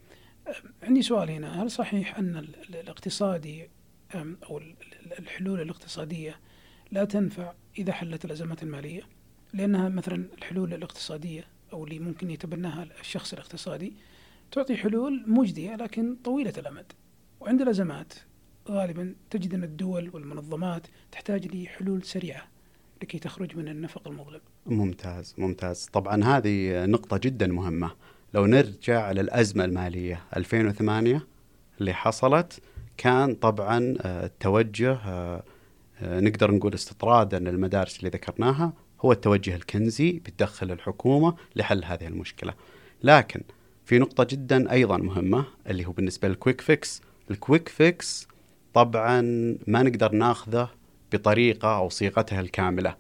عندي 0.83 1.01
سؤال 1.01 1.29
هنا. 1.31 1.63
هل 1.63 1.71
صحيح 1.71 2.17
ال- 2.19 2.75
الاقتصادي 2.75 3.69
ال- 4.15 4.75
الحلول 5.19 5.61
الاقتصادية 5.61 6.39
لا 6.91 7.05
تنفع 7.05 7.53
إذا 7.77 7.93
حلت 7.93 8.25
الأزمات 8.25 8.63
المالية؟ 8.63 9.01
لأنها 9.53 9.89
مثلا 9.89 10.25
الحلول 10.37 10.73
الاقتصادية 10.73 11.47
أو 11.73 11.83
اللي 11.83 11.99
ممكن 11.99 12.31
يتبناها 12.31 12.87
الشخص 12.99 13.33
الاقتصادي 13.33 13.93
تعطي 14.51 14.77
حلول 14.77 15.23
مجدية 15.27 15.75
لكن 15.75 16.15
طويلة 16.23 16.53
الأمد. 16.57 16.91
وعند 17.39 17.61
الأزمات 17.61 18.13
غالبا 18.69 19.15
تجد 19.29 19.53
أن 19.53 19.63
الدول 19.63 20.09
والمنظمات 20.13 20.87
تحتاج 21.11 21.55
لحلول 21.55 22.03
سريعة. 22.03 22.47
لكي 23.01 23.19
تخرج 23.19 23.57
من 23.57 23.67
النفق 23.67 24.07
المظلم. 24.07 24.41
ممتاز 24.65 25.35
ممتاز. 25.37 25.89
طبعا 25.93 26.23
هذه 26.23 26.85
نقطة 26.85 27.17
جدا 27.17 27.47
مهمة. 27.47 27.91
لو 28.33 28.45
نرجع 28.45 29.11
للأزمة 29.11 29.65
المالية 29.65 30.23
2008 30.37 31.27
اللي 31.79 31.93
حصلت 31.93 32.61
كان 32.97 33.35
طبعا 33.35 33.95
آه، 34.01 34.25
التوجه 34.25 34.93
آه، 34.93 35.43
آه، 36.01 36.19
نقدر 36.19 36.51
نقول 36.51 36.73
استطرادا 36.73 37.39
للمدارس 37.39 37.99
اللي 37.99 38.09
ذكرناها 38.09 38.73
هو 39.01 39.11
التوجه 39.11 39.55
الكنزي 39.55 40.11
بتدخل 40.11 40.71
الحكومة 40.71 41.35
لحل 41.55 41.85
هذه 41.85 42.07
المشكلة. 42.07 42.53
لكن 43.03 43.41
في 43.85 43.99
نقطة 43.99 44.23
جدا 44.23 44.71
أيضا 44.71 44.97
مهمة 44.97 45.45
اللي 45.67 45.85
هو 45.85 45.91
بالنسبة 45.91 46.27
لل 46.27 46.37
quick 46.37 46.61
fix. 46.61 47.01
ال 47.31 47.38
quick 47.38 47.69
fix 47.69 48.27
طبعا 48.73 49.21
ما 49.67 49.83
نقدر 49.83 50.11
ناخذه 50.11 50.69
بطريقة 51.11 51.77
أو 51.77 51.89
صيغتها 51.89 52.39
الكاملة 52.39 52.95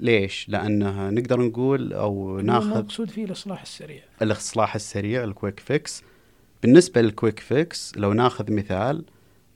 ليش؟ 0.00 0.48
لأنه 0.48 1.10
نقدر 1.10 1.40
نقول 1.40 1.92
أو 1.92 2.40
ناخذ 2.40 2.70
المقصود 2.70 3.10
فيه 3.10 3.24
الإصلاح 3.24 3.62
السريع 3.62 4.02
الإصلاح 4.22 4.74
السريع 4.74 5.24
ال 5.24 5.30
quick 5.30 5.60
fix 5.60 6.02
بالنسبة 6.62 7.00
لل 7.00 7.11
quick 7.11 7.40
fix 7.40 7.92
لو 7.96 8.12
ناخذ 8.12 8.52
مثال 8.52 9.04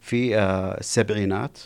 في 0.00 0.38
آه، 0.38 0.78
السبعينات 0.78 1.58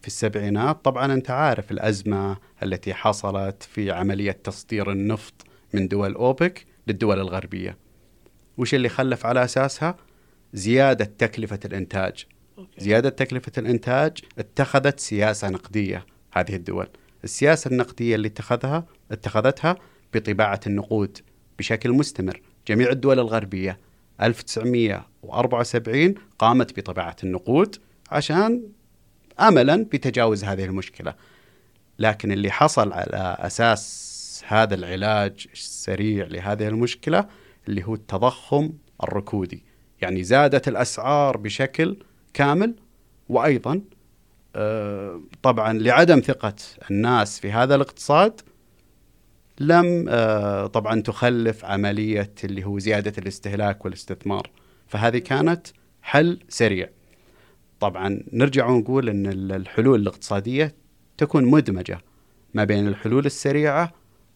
في 0.00 0.06
السبعينات 0.06 0.84
طبعا 0.84 1.14
أنت 1.14 1.30
عارف 1.30 1.70
الأزمة 1.70 2.36
التي 2.62 2.94
حصلت 2.94 3.62
في 3.62 3.90
عملية 3.90 4.32
تصدير 4.32 4.92
النفط 4.92 5.34
من 5.74 5.88
دول 5.88 6.14
أوبك 6.14 6.66
للدول 6.86 7.20
الغربية 7.20 7.76
وش 8.58 8.74
اللي 8.74 8.88
خلف 8.88 9.26
على 9.26 9.44
أساسها؟ 9.44 9.96
زيادة 10.52 11.04
تكلفة 11.04 11.60
الإنتاج 11.64 12.04
أوكي. 12.24 12.39
زيادة 12.78 13.08
تكلفة 13.08 13.52
الإنتاج 13.58 14.18
اتخذت 14.38 15.00
سياسة 15.00 15.48
نقدية 15.48 16.06
هذه 16.32 16.54
الدول. 16.54 16.88
السياسة 17.24 17.70
النقدية 17.70 18.14
اللي 18.14 18.28
اتخذها 18.28 18.86
اتخذتها 19.10 19.76
بطباعة 20.14 20.60
النقود 20.66 21.18
بشكل 21.58 21.90
مستمر. 21.90 22.40
جميع 22.68 22.90
الدول 22.90 23.18
الغربية 23.18 23.78
1974 24.22 26.14
قامت 26.38 26.80
بطباعة 26.80 27.16
النقود 27.24 27.76
عشان 28.10 28.62
املا 29.40 29.76
بتجاوز 29.76 30.44
هذه 30.44 30.64
المشكلة. 30.64 31.14
لكن 31.98 32.32
اللي 32.32 32.50
حصل 32.50 32.92
على 32.92 33.36
أساس 33.40 34.10
هذا 34.46 34.74
العلاج 34.74 35.46
السريع 35.52 36.26
لهذه 36.26 36.68
المشكلة 36.68 37.26
اللي 37.68 37.84
هو 37.84 37.94
التضخم 37.94 38.72
الركودي. 39.02 39.64
يعني 40.02 40.22
زادت 40.22 40.68
الأسعار 40.68 41.36
بشكل 41.36 41.96
كامل 42.34 42.74
وأيضا 43.28 43.80
آه، 44.56 45.20
طبعا 45.42 45.72
لعدم 45.72 46.20
ثقة 46.20 46.54
الناس 46.90 47.40
في 47.40 47.52
هذا 47.52 47.74
الاقتصاد 47.74 48.40
لم 49.60 50.06
آه، 50.08 50.66
طبعا 50.66 51.00
تخلف 51.00 51.64
عملية 51.64 52.32
اللي 52.44 52.64
هو 52.64 52.78
زيادة 52.78 53.12
الاستهلاك 53.18 53.84
والاستثمار 53.84 54.50
فهذه 54.86 55.18
كانت 55.18 55.66
حل 56.02 56.38
سريع 56.48 56.88
طبعا 57.80 58.22
نرجع 58.32 58.66
ونقول 58.66 59.08
إن 59.08 59.26
ال- 59.26 59.52
الحلول 59.52 60.00
الاقتصادية 60.00 60.74
تكون 61.18 61.44
مدمجة 61.44 61.98
ما 62.54 62.64
بين 62.64 62.88
الحلول 62.88 63.26
السريعة 63.26 63.92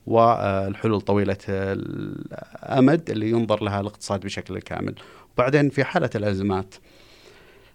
والحلول 0.06 1.00
طويلة 1.00 1.36
الأمد 1.48 3.10
اللي 3.10 3.30
ينظر 3.30 3.62
لها 3.64 3.80
الاقتصاد 3.80 4.20
بشكل 4.20 4.58
كامل. 4.58 4.94
وبعدين 5.34 5.70
في 5.70 5.84
حالة 5.84 6.10
الأزمات 6.14 6.74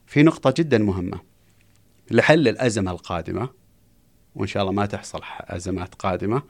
في 0.09 0.23
نقطة 0.23 0.53
جدا 0.57 0.77
مهمة. 0.77 1.19
لحل 2.11 2.47
الأزمة 2.47 2.91
القادمة 2.91 3.49
وإن 4.35 4.47
شاء 4.47 4.63
الله 4.63 4.73
ما 4.73 4.85
تحصل 4.85 5.21
أزمات 5.39 5.95
قادمة 5.95 6.43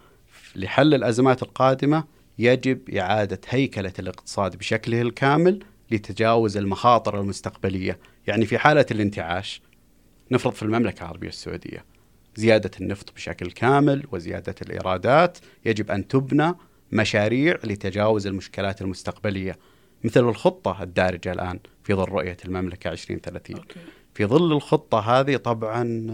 لحل 0.55 0.93
الأزمات 0.93 1.43
القادمة 1.43 2.03
يجب 2.37 2.89
إعادة 2.89 3.41
هيكلة 3.49 3.93
الاقتصاد 3.99 4.55
بشكله 4.55 5.01
الكامل 5.01 5.63
لتجاوز 5.91 6.57
المخاطر 6.57 7.19
المستقبلية، 7.19 7.99
يعني 8.27 8.45
في 8.45 8.57
حالة 8.57 8.85
الانتعاش 8.91 9.61
نفرض 10.31 10.53
في 10.53 10.63
المملكة 10.63 11.01
العربية 11.01 11.27
السعودية 11.27 11.85
زيادة 12.35 12.71
النفط 12.81 13.13
بشكل 13.13 13.51
كامل 13.51 14.07
وزيادة 14.11 14.55
الإيرادات 14.61 15.37
يجب 15.65 15.91
أن 15.91 16.07
تبنى 16.07 16.53
مشاريع 16.91 17.57
لتجاوز 17.63 18.27
المشكلات 18.27 18.81
المستقبلية. 18.81 19.57
مثل 20.03 20.19
الخطة 20.19 20.83
الدارجة 20.83 21.31
الآن 21.31 21.59
في 21.83 21.93
ظل 21.93 22.09
رؤية 22.09 22.37
المملكة 22.45 22.91
2030 22.91 23.55
أوكي. 23.57 23.79
في 24.13 24.25
ظل 24.25 24.53
الخطة 24.53 24.99
هذه 24.99 25.35
طبعا 25.35 26.07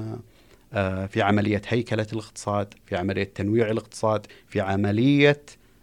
آه، 0.73 1.05
في 1.05 1.21
عملية 1.21 1.61
هيكلة 1.67 2.07
الاقتصاد 2.13 2.73
في 2.85 2.95
عملية 2.95 3.23
تنويع 3.23 3.69
الاقتصاد 3.69 4.25
في 4.47 4.61
عملية 4.61 5.41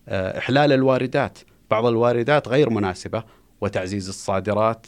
آه، 0.08 0.38
إحلال 0.38 0.72
الواردات. 0.72 1.38
بعض 1.70 1.86
الواردات 1.86 2.48
غير 2.48 2.70
مناسبة 2.70 3.24
وتعزيز 3.60 4.08
الصادرات 4.08 4.86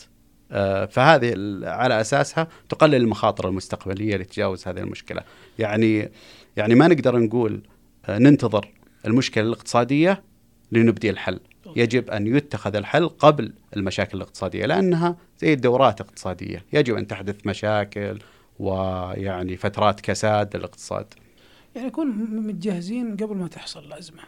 آه، 0.53 0.87
فهذه 0.87 1.35
على 1.63 2.01
أساسها 2.01 2.49
تقلل 2.69 2.95
المخاطر 2.95 3.49
المستقبلية 3.49 4.17
لتجاوز 4.17 4.69
هذه 4.69 4.79
المشكلة. 4.79 5.23
يعني 5.59 6.11
يعني 6.57 6.75
ما 6.75 6.89
نقدر 6.89 7.19
نقول 7.19 7.63
ننتظر 8.09 8.69
المشكلة 9.07 9.45
الاقتصادية 9.45 10.23
لنبدي 10.73 11.11
الحل. 11.11 11.41
يجب 11.77 12.11
أن 12.11 12.27
يتخذ 12.37 12.77
الحل 12.77 13.09
قبل 13.09 13.53
المشاكل 13.77 14.17
الاقتصادية 14.17 14.67
لأنها 14.67 15.17
زي 15.39 15.53
الدورات 15.53 16.01
اقتصادية 16.01 16.65
يجب 16.73 16.95
أن 16.97 17.07
تحدث 17.07 17.47
مشاكل 17.47 18.19
ويعني 18.59 19.57
فترات 19.57 20.01
كساد 20.01 20.57
للاقتصاد. 20.57 21.07
يعني 21.77 21.87
نكون 21.89 22.07
م- 22.07 22.47
متجهزين 22.47 23.17
قبل 23.17 23.37
ما 23.37 23.49
تحصل 23.49 23.85
الأزمة. 23.85 24.23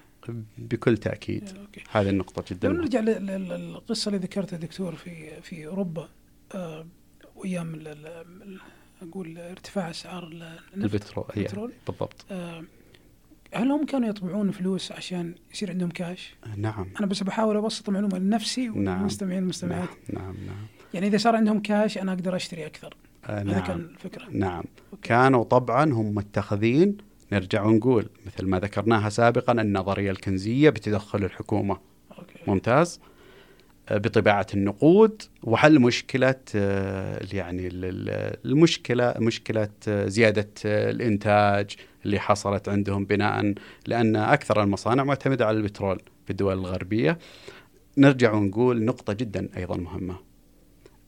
بكل 0.59 0.97
تأكيد. 0.97 1.49
okay. 1.61 1.83
هذه 1.93 2.09
النقطة 2.09 2.45
جدا 2.51 2.69
لو. 2.69 2.75
نرجع 2.75 3.01
لل- 3.01 3.27
لل- 3.27 3.49
للقصة 3.49 4.09
اللي 4.09 4.19
ذكرتها 4.21 4.57
دكتور 4.57 4.95
في 4.95 5.41
في 5.43 5.67
أوروبا 5.67 6.09
آه، 6.55 6.87
ال- 8.43 8.59
أقول 9.03 9.39
ارتفاع 9.39 9.93
النفط. 10.75 10.95
البترول 10.95 11.25
أيه، 11.37 11.43
البترول. 11.43 11.73
بالضبط. 11.87 12.25
آه، 12.31 12.65
هل 13.57 13.71
هم 13.71 13.87
كانوا 13.87 14.09
يطبعون 14.09 14.51
فلوس 14.51 14.93
عشان 14.93 15.35
يصير 15.53 15.71
عندهم 15.71 15.89
كاش؟ 15.89 16.35
نعم. 16.57 16.87
أنا 16.99 17.07
بس 17.07 17.23
بحاول 17.23 17.57
أبسط 17.57 17.89
المعلومه 17.89 18.19
لنفسي 18.19 18.69
نعم. 18.69 18.97
والمستمعين 18.97 19.39
والمستمعات. 19.39 19.89
نعم 20.09 20.25
نعم 20.25 20.35
نعم. 20.47 20.67
يعني 20.95 21.07
إذا 21.07 21.19
صار 21.19 21.37
عندهم 21.37 21.61
كاش 21.61 21.99
أنا 21.99 22.13
أقدر 22.13 22.37
أشتري 22.37 22.67
أكثر. 22.67 22.97
آه، 23.25 23.41
هذا 23.41 23.53
نعم. 23.53 23.67
كان 23.67 23.77
الفكرة. 23.77 24.27
نعم. 24.31 24.65
okay. 24.93 25.09
كانوا 25.09 25.45
طبعا 25.45 25.93
هم 25.93 26.15
متخذين 26.15 26.97
نرجع 27.33 27.63
ونقول 27.63 28.09
مثل 28.27 28.47
ما 28.47 28.59
ذكرناها 28.61 29.09
سابقا 29.09 29.53
النظرية 29.53 30.11
الكنزية 30.11 30.71
بتدخل 30.71 31.25
الحكومة. 31.25 31.79
okay. 32.19 32.39
ممتاز؟ 32.47 33.01
بطباعة 33.91 34.47
النقود 34.55 35.23
وحل 35.43 35.79
مشكلة 35.81 36.35
آه، 36.55 37.21
يعني 37.33 37.67
ال- 37.67 37.85
ال- 37.85 38.37
المشكلة 38.45 39.15
مشكلة 39.19 39.69
آه، 39.89 40.07
زيادة 40.07 40.49
آه، 40.67 40.91
الإنتاج 40.91 41.77
اللي 42.05 42.19
حصلت 42.21 42.69
عندهم 42.69 43.05
بناء 43.05 43.55
لأن 43.87 44.17
أكثر 44.17 44.63
المصانع 44.63 45.05
معتمدة 45.05 45.47
على 45.47 45.57
البترول 45.57 46.01
في 46.25 46.31
الدول 46.31 46.53
الغربية. 46.59 47.19
نرجع 47.99 48.33
ونقول 48.33 48.85
نقطة 48.85 49.13
جدا 49.13 49.49
أيضا 49.57 49.77
مهمة 49.77 50.17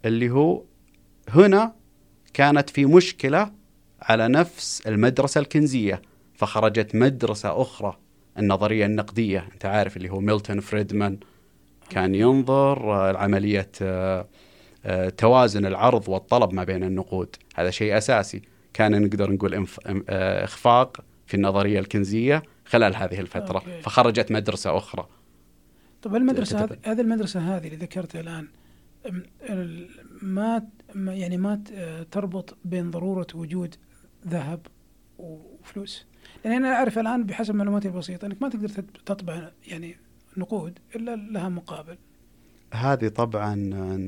اللي 0.04 0.30
هو 0.30 0.62
هنا 1.28 1.74
كانت 2.34 2.70
في 2.70 2.84
مشكلة 2.84 3.52
على 4.02 4.28
نفس 4.28 4.82
المدرسة 4.86 5.40
الكنزية 5.40 6.02
فخرجت 6.34 6.94
مدرسة 6.94 7.62
أخرى 7.62 7.98
النظرية 8.38 8.86
النقدية 8.86 9.48
أنت 9.54 9.64
عارف 9.64 9.96
اللي 9.96 10.08
هو 10.10 10.20
ميلتون 10.20 10.60
فريدمان. 10.60 11.18
كان 11.90 12.14
ينظر 12.14 12.92
آه، 13.09 13.12
لعملية 13.12 13.70
آه، 13.83 14.27
آه، 14.85 15.09
توازن 15.09 15.66
العرض 15.66 16.09
والطلب 16.09 16.53
ما 16.55 16.64
بين 16.64 16.85
النقود. 16.85 17.37
هذا 17.57 17.70
شيء 17.70 17.96
أساسي. 17.98 18.42
كان 18.74 19.03
نقدر 19.03 19.33
نقول 19.33 19.66
إخفاق 20.09 21.01
في 21.27 21.35
النظرية 21.35 21.81
الكنزية 21.81 22.42
خلال 22.64 22.96
هذه 22.96 23.20
الفترة. 23.20 23.59
أوكي. 23.59 23.83
فخرجت 23.83 24.33
مدرسة 24.33 24.77
أخرى. 24.77 25.09
طب 26.03 26.16
المدرسة 26.16 26.66
تتبع. 26.66 26.77
هذه 26.85 26.92
هذه 26.92 27.01
المدرسة 27.01 27.40
هذه 27.57 27.64
اللي 27.66 27.77
ذكرتها 27.77 28.20
الآن 28.20 28.48
أم- 29.07 29.12
ال- 29.51 29.88
ما 30.22 30.62
يعني 30.96 31.37
ما 31.37 31.62
تربط 32.11 32.57
بين 32.64 32.90
ضرورة 32.90 33.27
وجود 33.35 33.74
ذهب 34.29 34.66
وفلوس؟ 35.18 36.07
يعني 36.44 36.57
أنا 36.57 36.72
أعرف 36.74 36.98
الآن 36.98 37.24
بحسب 37.24 37.55
معلوماتي 37.55 37.88
البسيطة 37.88 38.27
إنك 38.27 38.42
ما 38.42 38.48
تقدر 38.48 38.68
تطبع 39.07 39.51
يعني 39.66 39.96
نقود 40.38 40.79
إلا 40.96 41.16
لها 41.16 41.48
مقابل 41.48 41.98
هذه 42.74 43.09
طبعا 43.09 43.55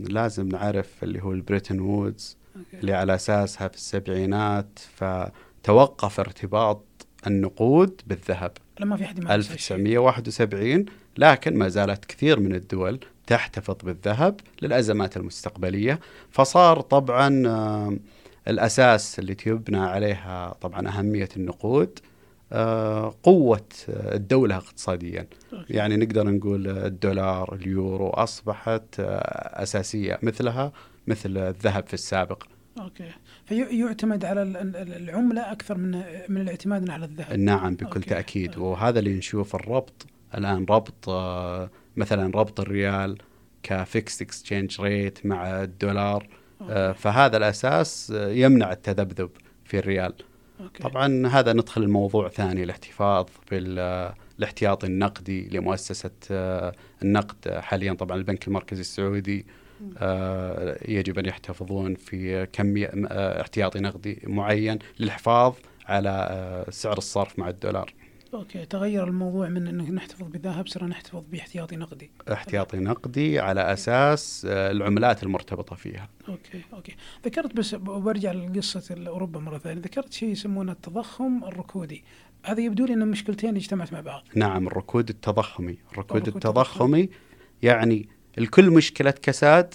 لازم 0.08 0.48
نعرف 0.48 1.04
اللي 1.04 1.22
هو 1.22 1.32
ال 1.32 1.38
Bretton 1.38 1.80
Woods 1.80 2.36
okay. 2.56 2.80
اللي 2.80 2.92
على 2.92 3.14
أساسها 3.14 3.68
في 3.68 3.76
السبعينات 3.76 4.78
فتوقف 4.96 6.20
ارتباط 6.20 6.84
النقود 7.26 8.00
بالذهب 8.06 8.52
لما 8.80 8.96
في 8.96 9.04
شيء. 9.04 9.34
1971 9.34 10.84
لكن 11.18 11.58
ما 11.58 11.68
زالت 11.68 12.04
كثير 12.04 12.40
من 12.40 12.54
الدول 12.54 13.00
تحتفظ 13.26 13.76
بالذهب 13.84 14.40
للأزمات 14.62 15.16
المستقبلية 15.16 16.00
فصار 16.30 16.80
طبعا 16.80 17.28
الأساس 18.48 19.18
اللي 19.18 19.34
تبنى 19.34 19.78
عليها 19.78 20.56
طبعا 20.60 20.88
أهمية 20.88 21.28
النقود 21.36 21.98
قوة 23.22 23.66
آه، 23.88 24.14
الدولة 24.14 24.56
اقتصاديا. 24.56 25.26
يعني 25.70 25.96
نقدر 25.96 26.30
نقول 26.30 26.68
الدولار 26.68 27.54
اليورو 27.54 28.08
أصبحت 28.08 29.00
آه، 29.00 29.62
أساسية 29.62 30.18
مثلها 30.22 30.72
مثل 31.06 31.36
الذهب 31.38 31.86
في 31.86 31.94
السابق 31.94 32.42
okay 32.80 33.10
فيعتمد 33.46 34.24
على 34.24 34.42
ال- 34.42 34.56
ال- 34.56 34.76
العملة 34.76 35.52
أكثر 35.52 35.78
من 35.78 36.02
من 36.28 36.40
الاعتماد 36.40 36.90
على 36.90 37.04
الذهب 37.04 37.38
نعم 37.38 37.74
بكل 37.74 37.84
okay. 37.86 38.00
تأكيد 38.00 38.48
okay. 38.50 38.60
وهذا 38.60 38.98
اللي 38.98 39.14
نشوف 39.14 39.54
الربط 39.54 40.06
الآن 40.34 40.66
ربط 40.70 41.08
آه، 41.08 41.70
مثلا 41.96 42.26
ربط 42.38 42.60
الريال 42.60 43.18
ك 43.62 43.72
fixed 43.72 44.22
exchange 44.22 44.80
rate 44.80 45.26
مع 45.26 45.62
الدولار 45.62 46.28
okay. 46.60 46.94
فهذا 46.98 47.36
الأساس 47.36 48.12
يمنع 48.16 48.72
التذبذب 48.72 49.30
في 49.64 49.78
الريال 49.78 50.12
okay. 50.62 50.82
طبعا 50.82 51.26
هذا 51.26 51.52
ندخل 51.52 51.82
الموضوع 51.82 52.28
ثاني 52.28 52.62
الاحتفاظ 52.62 53.26
بالاحتياطي 53.50 54.86
النقدي 54.86 55.48
لمؤسسة 55.48 56.10
آه، 56.30 56.74
النقد. 57.02 57.48
حاليا 57.48 57.92
طبعا 57.92 58.16
البنك 58.16 58.48
المركزي 58.48 58.80
السعودي 58.80 59.46
آه، 59.98 60.78
يجب 60.88 61.18
أن 61.18 61.26
يحتفظون 61.26 61.94
في 61.94 62.46
كمية 62.46 62.90
آه، 63.08 63.40
احتياطي 63.40 63.78
نقدي 63.78 64.18
معين 64.24 64.78
للحفاظ 64.98 65.54
على 65.86 66.64
سعر 66.70 66.98
الصرف 66.98 67.38
مع 67.38 67.48
الدولار. 67.48 67.94
okay 68.34 68.64
تغير 68.64 69.08
الموضوع 69.08 69.48
من 69.48 69.66
إنك 69.66 69.90
نحتفظ 69.90 70.26
بذهب 70.26 70.68
صرنا 70.68 70.88
نحتفظ 70.88 71.24
باحتياطي 71.30 71.76
نقدي. 71.76 72.10
احتياطي 72.32 72.78
نقدي 72.78 73.38
على 73.38 73.72
أساس 73.72 74.46
آه، 74.50 74.70
العملات 74.70 75.22
المرتبطة 75.22 75.76
فيها. 75.76 76.08
okay 76.28 76.60
okay. 76.72 76.96
ذكرت 77.24 77.56
بس 77.56 77.74
برجع 77.74 78.32
لقصه 78.32 79.08
اوروبا 79.08 79.40
مرة 79.40 79.58
ثانية. 79.58 79.82
ذكرت 79.82 80.12
شيء 80.12 80.28
يسمونه 80.28 80.72
التضخم 80.72 81.44
الركودي. 81.44 82.04
هذا 82.44 82.60
يبدو 82.60 82.84
لي 82.84 82.94
انه 82.94 83.04
مشكلتين 83.04 83.56
اجتمعت 83.56 83.92
مع 83.92 84.00
بعض. 84.00 84.22
نعم 84.34 84.66
الركود 84.66 85.08
التضخمي. 85.08 85.78
الركود 85.92 86.16
الركود 86.16 86.34
التضخمي 86.34 87.08
يعني 87.62 88.08
الكل 88.38 88.70
مشكلة 88.70 89.10
كساد 89.10 89.74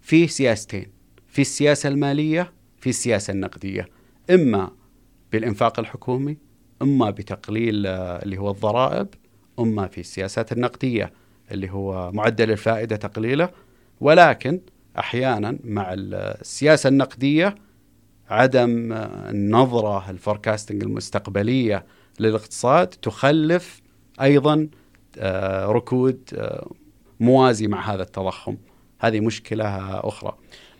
في 0.00 0.26
سياستين 0.26 0.92
في 1.28 1.42
السياسة 1.42 1.88
المالية 1.88 2.52
في 2.80 2.90
السياسة 2.90 3.32
النقدية. 3.32 3.88
إما 4.30 4.70
بالإنفاق 5.32 5.78
الحكومي 5.80 6.49
إما 6.82 7.10
بتقليل 7.10 7.86
آه، 7.86 8.22
اللي 8.22 8.38
هو 8.38 8.50
الضرائب 8.50 9.08
إما 9.58 9.86
في 9.86 10.00
السياسات 10.00 10.52
النقدية 10.52 11.12
اللي 11.50 11.70
هو 11.70 12.12
معدل 12.12 12.50
الفائدة 12.50 12.96
تقليله. 12.96 13.50
ولكن 14.00 14.60
أحيانا 14.98 15.58
مع 15.64 15.94
السياسة 15.96 16.88
النقدية 16.88 17.54
عدم 18.30 18.92
آه، 18.92 19.30
النظرة 19.30 20.10
الفوركاستنج 20.10 20.82
المستقبلية 20.82 21.86
للاقتصاد 22.20 22.86
تخلف 22.88 23.80
أيضا 24.20 24.68
آه، 25.18 25.66
ركود 25.66 26.20
آه، 26.34 26.70
موازي 27.20 27.66
مع 27.66 27.94
هذا 27.94 28.02
التضخم. 28.02 28.56
هذه 29.00 29.20
مشكلة 29.20 29.64
أخرى. 30.08 30.36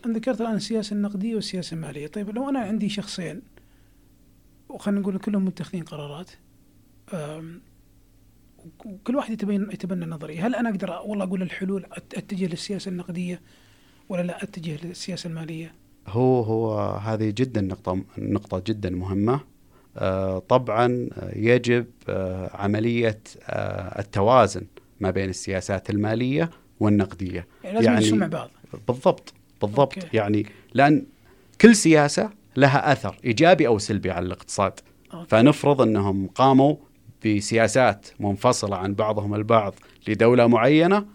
أنا 0.07 0.14
ذكرت 0.14 0.40
الآن 0.40 0.57
السياسة 0.57 0.94
النقدية 0.94 1.34
والسياسة 1.34 1.74
المالية. 1.74 2.07
طيب 2.07 2.30
لو 2.30 2.48
أنا 2.48 2.59
عندي 2.59 2.88
شخصين 2.88 3.42
وخلينا 4.75 5.01
نقول 5.01 5.18
كلهم 5.18 5.45
متخذين 5.45 5.83
قرارات. 5.85 6.31
وكل 8.85 9.16
واحد 9.16 9.33
يتبين 9.33 9.62
يتبنى 9.73 10.07
نظرية. 10.07 10.47
هل 10.47 10.55
أنا 10.55 10.68
أقدر 10.71 10.91
والله 11.05 11.25
أقول 11.25 11.43
الحلول 11.43 11.87
أتجه 11.93 12.47
للسياسة 12.47 12.89
النقدية 12.89 13.41
ولا 14.09 14.23
لا 14.23 14.43
أتجه 14.43 14.87
للسياسة 14.87 15.29
المالية؟ 15.29 15.75
هو 16.09 16.41
هو 16.43 16.81
هذه 16.97 17.31
جدا 17.37 17.61
نقطة 17.61 18.05
نقطة 18.18 18.62
جدا 18.66 18.91
مهمة. 18.91 19.41
آه، 19.97 20.39
طبعا 20.39 21.09
يجب 21.37 21.87
آه، 22.09 22.57
عملية 22.57 23.21
آه، 23.43 24.01
التوازن 24.01 24.66
ما 25.01 25.11
بين 25.11 25.29
السياسات 25.29 25.91
المالية 25.91 26.51
والنقدية. 26.81 27.47
يعني 27.64 27.79
لازم 27.81 28.18
يعني- 28.21 28.29
بعض. 28.29 28.51
بالضبط 28.89 29.35
بالضبط. 29.62 29.95
okay. 30.05 30.16
يعني 30.16 30.47
لأن 30.75 31.07
كل 31.61 31.77
سياسة 31.77 32.31
لها 32.57 32.92
أثر 32.92 33.16
إيجابي 33.24 33.66
أو 33.66 33.78
سلبي 33.78 34.11
على 34.11 34.26
الاقتصاد. 34.26 34.80
okay. 35.14 35.28
فنفرض 35.28 35.80
أنهم 35.80 36.26
قاموا 36.26 36.76
بسياسات 37.26 38.09
منفصلة 38.20 38.76
عن 38.76 38.94
بعضهم 38.94 39.34
البعض 39.34 39.74
لدولة 40.09 40.46
معينة 40.46 41.07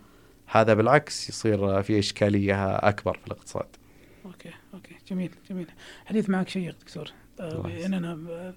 هذا 0.47 0.73
بالعكس 0.73 1.29
يصير 1.29 1.83
في 1.83 1.99
إشكالية 1.99 2.75
أكبر 2.75 3.17
في 3.17 3.27
الاقتصاد. 3.27 3.67
okay 4.25 4.49
okay. 4.73 4.95
جميل 5.09 5.31
جميل. 5.49 5.67
حديث 6.05 6.29
معك 6.29 6.49
شيق 6.49 6.75
دكتور. 6.81 7.11
آه، 7.39 7.67
لأن 7.67 7.93
أنا 7.93 8.19
آه، 8.29 8.53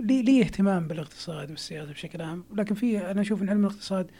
لي 0.00 0.22
لي 0.22 0.42
اهتمام 0.42 0.88
بالاقتصاد 0.88 1.50
والسياسة 1.50 1.92
بشكل 1.92 2.22
عام 2.22 2.44
لكن 2.54 2.74
في 2.74 3.10
أنا 3.10 3.20
أشوف 3.20 3.42
إن 3.42 3.48
علم 3.48 3.60
الاقتصاد 3.66 4.10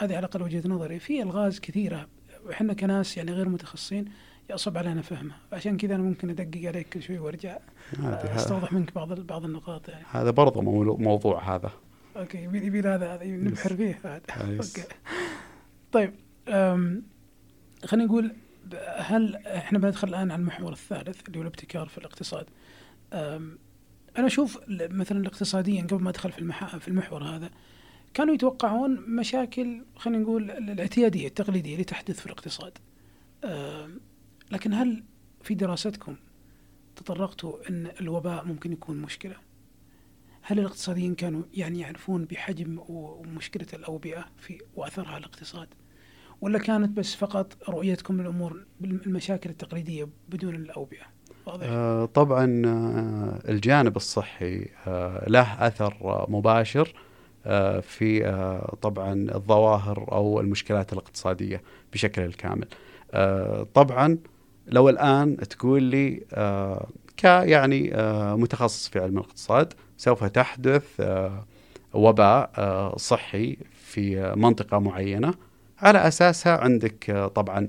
هذه 0.00 0.10
على 0.10 0.18
الأقل 0.18 0.42
وجهة 0.42 0.68
نظري 0.68 0.98
في 0.98 1.22
ألغاز 1.22 1.60
كثيرة. 1.60 2.08
إحنا 2.50 2.72
كناس 2.72 3.16
يعني 3.16 3.32
غير 3.32 3.48
متخصصين 3.48 4.04
يصعب 4.50 4.78
علينا 4.78 5.02
فهمها. 5.02 5.36
عشان 5.52 5.76
كذا 5.76 5.94
أنا 5.94 6.02
ممكن 6.02 6.30
أدقق 6.30 6.66
عليك 6.68 6.88
كل 6.88 7.02
شوي 7.02 7.18
وأرجع 7.18 7.58
آه، 8.04 8.36
أستوضح 8.36 8.72
منك 8.72 8.94
بعض 8.94 9.20
بعض 9.20 9.44
النقاط 9.44 9.88
يعني. 9.88 10.04
هذا 10.10 10.30
برضه 10.30 10.60
موضوع 10.96 11.54
هذا. 11.56 11.70
okay 12.16 12.38
يبي 12.38 12.66
يبي 12.66 12.80
هذا 12.80 13.14
هذا 13.14 13.24
نبحر 13.24 13.76
فيه 13.76 13.98
هذا 14.04 14.52
yes. 14.52 14.78
okay. 14.78 14.88
طيب 15.92 16.14
خلينا 17.84 18.06
نقول 18.06 18.32
هل 18.96 19.36
إحنا 19.36 19.78
بندخل 19.78 20.08
الآن 20.08 20.30
على 20.30 20.40
المحور 20.40 20.72
الثالث 20.72 21.20
اللي 21.26 21.38
هو 21.38 21.42
الابتكار 21.42 21.88
في 21.88 21.98
الاقتصاد؟ 21.98 22.46
أنا 23.12 24.26
أشوف 24.26 24.58
مثلا 24.68 25.26
اقتصاديا 25.26 25.82
قبل 25.82 26.02
ما 26.02 26.10
أدخل 26.10 26.32
في 26.32 26.38
المح... 26.38 26.76
في 26.76 26.88
المحور 26.88 27.24
هذا 27.24 27.50
كانوا 28.14 28.34
يتوقعون 28.34 29.00
مشاكل 29.08 29.82
خلينا 29.96 30.22
نقول 30.22 30.50
ال- 30.50 30.70
الاعتيادية 30.70 31.26
التقليدية 31.26 31.72
اللي 31.72 31.84
تحدث 31.84 32.20
في 32.20 32.26
الاقتصاد. 32.26 32.78
لكن 34.52 34.72
هل 34.72 35.04
في 35.42 35.54
دراستكم 35.54 36.16
تطرقتوا 36.96 37.68
إن 37.70 37.90
الوباء 38.00 38.44
ممكن 38.44 38.72
يكون 38.72 38.96
مشكلة؟ 38.96 39.36
هل 40.42 40.58
الاقتصاديين 40.58 41.14
كانوا 41.14 41.42
يعني 41.54 41.80
يعرفون 41.80 42.24
بحجم 42.24 42.78
ومشكلة 42.88 43.66
الأوبئة 43.74 44.24
في 44.38 44.58
وأثرها 44.74 45.08
على 45.08 45.18
الاقتصاد؟ 45.18 45.68
ولا 46.40 46.58
كانت 46.58 46.96
بس 46.96 47.14
فقط 47.14 47.68
رؤيتكم 47.68 48.20
للأمور 48.20 48.66
بالمشاكل 48.80 49.50
التقليدية 49.50 50.08
بدون 50.28 50.54
الأوبئة؟ 50.54 51.04
واضح. 51.46 51.66
آه، 51.68 52.04
طبعا 52.04 52.62
آه، 52.66 53.50
الجانب 53.50 53.96
الصحي 53.96 54.68
آه، 54.86 55.28
له 55.28 55.42
آه، 55.42 56.26
مباشر 56.28 56.94
في 57.82 58.20
طبعا 58.82 59.26
الظواهر 59.34 60.12
أو 60.12 60.40
المشكلات 60.40 60.92
الاقتصادية 60.92 61.62
بشكل 61.92 62.22
الكامل. 62.22 62.68
طبعا 63.74 64.18
لو 64.66 64.88
الآن 64.88 65.36
تقول 65.36 65.82
لي 65.82 66.22
آه، 66.32 66.86
ك 67.16 67.24
يعني 67.24 67.94
آه، 67.94 68.36
متخصص 68.36 68.88
في 68.88 68.98
علم 68.98 69.18
الاقتصاد 69.18 69.72
سوف 69.96 70.24
تحدث 70.24 70.84
آه، 71.00 71.44
وباء 71.92 72.50
صحي 72.96 73.56
في 73.84 74.32
منطقة 74.36 74.78
معينة 74.78 75.34
على 75.78 76.08
أساسها 76.08 76.56
عندك 76.56 77.30
طبعا 77.34 77.66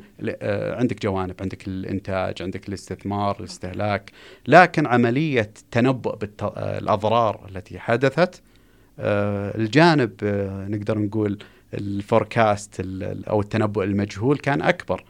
عندك 0.51 1.01
جوانب 1.03 1.35
عندك 1.41 1.67
الإنتاج 1.67 2.41
عندك 2.41 2.67
الاستثمار 2.69 3.39
الاستهلاك 3.39 4.11
لكن 4.47 4.87
عملية 4.87 5.51
تنبؤ 5.71 6.15
بالاضرار 6.15 7.49
التي 7.49 7.79
حدثت 7.79 8.41
الجانب 8.99 10.11
نقدر 10.69 10.99
نقول 10.99 11.37
ال 11.73 11.85
forecast 11.85 12.79
ال- 12.79 13.03
ال- 13.03 13.25
أو 13.25 13.41
التنبؤ 13.41 13.83
المجهول 13.83 14.37
كان 14.37 14.61
أكبر. 14.61 15.03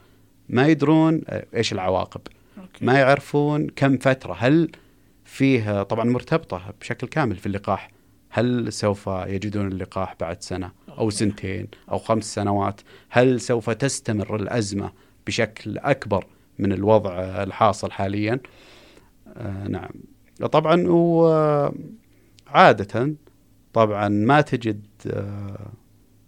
ما 0.49 0.67
يدرون 0.67 1.21
إيش 1.55 1.73
العواقب 1.73 2.21
okay. 2.57 2.85
ما 2.85 2.99
يعرفون 2.99 3.67
كم 3.69 3.97
فترة 3.97 4.33
هل 4.39 4.71
فيه 5.25 5.83
طبعا 5.83 6.05
مرتبطة 6.05 6.73
بشكل 6.81 7.07
كامل 7.07 7.35
في 7.35 7.45
اللقاح 7.45 7.91
هل 8.29 8.73
سوف 8.73 9.07
يجدون 9.07 9.67
اللقاح 9.67 10.15
بعد 10.19 10.41
سنة 10.41 10.71
أو. 10.89 11.09
سنتين 11.09 11.67
أو 11.91 11.97
خمس 11.97 12.33
سنوات 12.33 12.81
هل 13.09 13.41
سوف 13.41 13.69
تستمر 13.69 14.35
الأزمة 14.35 14.91
بشكل 15.27 15.77
أكبر 15.77 16.25
من 16.59 16.71
الوضع 16.71 17.19
الحاصل 17.19 17.91
حاليا 17.91 18.39
آه 19.37 19.67
نعم 19.67 19.91
طبعا 20.51 20.83
وعاده 20.87 21.83
طبعا 23.73 24.07
ما 24.07 24.41
تجد 24.41 24.85
آه 25.07 25.71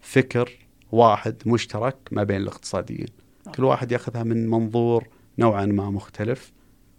فكر 0.01 0.51
واحد 0.91 1.35
مشترك 1.45 1.97
ما 2.11 2.23
بين 2.23 2.41
الاقتصاديين 2.41 3.24
كل 3.55 3.63
واحد 3.63 3.91
ياخذها 3.91 4.23
من 4.23 4.49
منظور 4.49 5.07
نوعا 5.39 5.65
ما 5.65 5.89
مختلف 5.89 6.51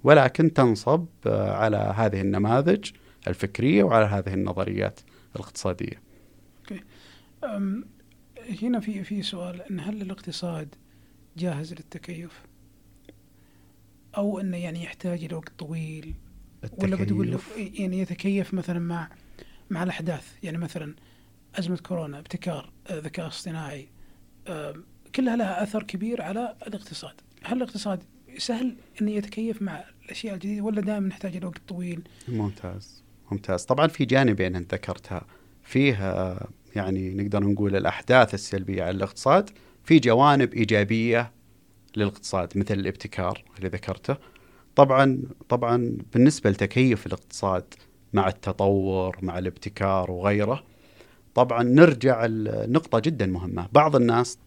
ولكن 0.05 0.53
تنصب 0.53 1.07
آه، 1.27 1.53
على 1.53 1.77
هذه 1.77 2.21
النماذج 2.21 2.91
الفكرية 3.29 3.85
وعلى 3.85 4.07
هذه 4.07 4.35
النظريات 4.35 5.01
الاقتصادية. 5.37 6.03
أم، 7.45 7.85
هنا 8.63 8.81
في 8.81 9.05
في 9.05 9.23
سؤال 9.23 9.63
إن 9.63 9.81
هل 9.81 10.03
الاقتصاد 10.03 10.75
جاهز 11.37 11.73
للتكيف؟ 11.73 12.43
أو 14.17 14.41
إنه 14.41 14.57
يعني 14.57 14.83
يحتاج 14.83 15.25
إلى 15.25 15.35
وقت 15.35 15.53
طويل 15.59 16.15
ولا 16.79 16.97
بتقول 16.97 17.31
له 17.31 17.37
التكيف. 17.37 17.81
يعني 17.81 17.99
يتكيف 17.99 18.55
مثلا 18.55 18.79
مع 18.79 19.09
مع 19.71 19.83
الأحداث 19.83 20.33
يعني 20.43 20.59
مثلا 20.59 20.95
أزمة 21.55 21.77
كورونا 21.77 22.19
ابتكار 22.19 22.73
آه، 22.87 22.99
ذكاء 22.99 23.27
اصطناعي 23.27 23.89
كلها 25.17 25.37
لها 25.37 25.63
أثر 25.63 25.83
كبير 25.83 26.23
على 26.23 26.57
الاقتصاد. 26.67 27.15
هل 27.45 27.57
الاقتصاد 27.57 28.03
سهل 28.39 28.77
انه 29.01 29.11
يتكيف 29.11 29.63
مع 29.63 29.85
الأشياء 30.05 30.35
الجديدة 30.35 30.63
ولا 30.63 30.81
دائما 30.81 31.09
نحتاج 31.09 31.37
إلى 31.37 31.47
وقت 31.47 31.61
طويل؟ 31.69 32.03
ممتاز 32.29 33.05
ممتاز. 33.31 33.65
طبعا 33.65 33.87
في 33.87 34.05
جانبين 34.05 34.57
أنت 34.57 34.75
ذكرتها. 34.75 35.27
فيه 35.63 35.95
آه، 35.95 36.49
يعني 36.77 37.15
نقدر 37.15 37.45
نقول 37.45 37.77
الأحداث 37.77 38.35
السلبية 38.35 38.83
على 38.83 38.97
الاقتصاد 38.97 39.51
في 39.85 39.99
جوانب 39.99 40.55
إيجابية 40.55 41.33
للاقتصاد 41.97 42.59
مثل 42.59 42.75
الابتكار 42.75 43.45
اللي 43.59 43.69
ذكرته. 43.69 44.17
طبعا 44.77 45.23
طبعا 45.49 45.99
بالنسبة 46.13 46.51
لتكيف 46.51 47.07
الاقتصاد 47.07 47.75
مع 48.13 48.29
التطور 48.29 49.19
مع 49.23 49.39
الابتكار 49.39 50.11
وغيره 50.11 50.65
طبعا 51.35 51.63
نرجع 51.63 52.25
النقطة 52.25 52.99
جدا 52.99 53.27
مهمة. 53.27 53.69
بعض 53.73 53.97
الناس 53.97 54.39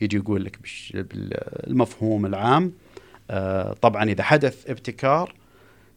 يجي 0.00 0.16
يقول 0.16 0.44
لك 0.44 0.58
بالمفهوم 0.94 2.26
العام. 2.26 2.72
آه، 3.30 3.72
طبعا 3.72 4.04
إذا 4.04 4.22
حدث 4.22 4.70
ابتكار 4.70 5.34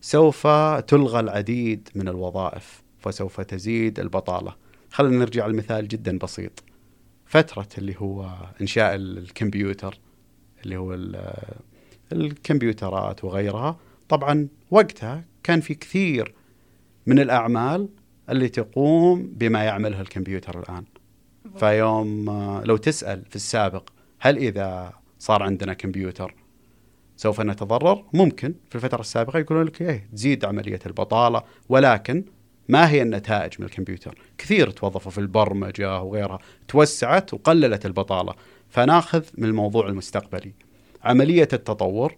سوف 0.02 0.48
تلغى 0.88 1.20
العديد 1.20 1.90
من 1.96 2.08
الوظائف 2.08 2.84
فسوف 3.00 3.42
تزيد 3.42 4.00
البطالة. 4.00 4.56
خلينا 4.92 5.18
نرجع 5.18 5.48
لمثال 5.48 5.88
جدا 5.88 6.18
بسيط. 6.18 6.64
فترة 7.26 7.68
اللي 7.78 7.96
هو 7.98 8.30
إنشاء 8.62 8.96
الكمبيوتر 8.96 10.00
اللي 10.64 10.78
هو 10.78 10.98
الكمبيوترات 12.12 13.24
وغيرها. 13.24 13.78
طبعا 14.10 14.48
وقتها 14.72 15.24
كان 15.44 15.62
في 15.62 15.74
كثير 15.74 16.34
من 17.06 17.20
الأعمال 17.20 17.90
اللي 18.30 18.50
تقوم 18.50 19.34
بما 19.36 19.64
يعمله 19.64 20.02
الكمبيوتر 20.02 20.60
الآن. 20.60 20.84
فيوم 21.58 22.30
لو 22.66 22.78
تسأل 22.78 23.26
في 23.30 23.36
السابق 23.36 23.90
هل 24.26 24.38
إذا 24.38 24.94
صار 25.20 25.44
عندنا 25.44 25.74
كمبيوتر 25.74 26.36
سوف 27.18 27.42
نتضرر؟ 27.42 28.04
ممكن. 28.14 28.56
في 28.70 28.76
الفترة 28.76 29.02
السابقة 29.02 29.40
يقولون 29.40 29.66
لك 29.66 29.82
إيه 29.82 30.08
تزيد 30.14 30.46
عملية 30.46 30.80
البطالة 30.86 31.44
ولكن 31.70 32.24
ما 32.70 32.90
هي 32.90 33.02
النتائج 33.02 33.54
من 33.60 33.66
الكمبيوتر؟ 33.66 34.18
كثير 34.38 34.70
توظفوا 34.70 35.12
في 35.12 35.18
البرمجة 35.18 36.02
وغيرها 36.02 36.40
توسعت 36.68 37.34
وقللت 37.34 37.86
البطالة. 37.86 38.34
فناخذ 38.70 39.24
من 39.38 39.46
الموضوع 39.46 39.88
المستقبلي. 39.88 40.54
عملية 41.04 41.50
التطور 41.54 42.16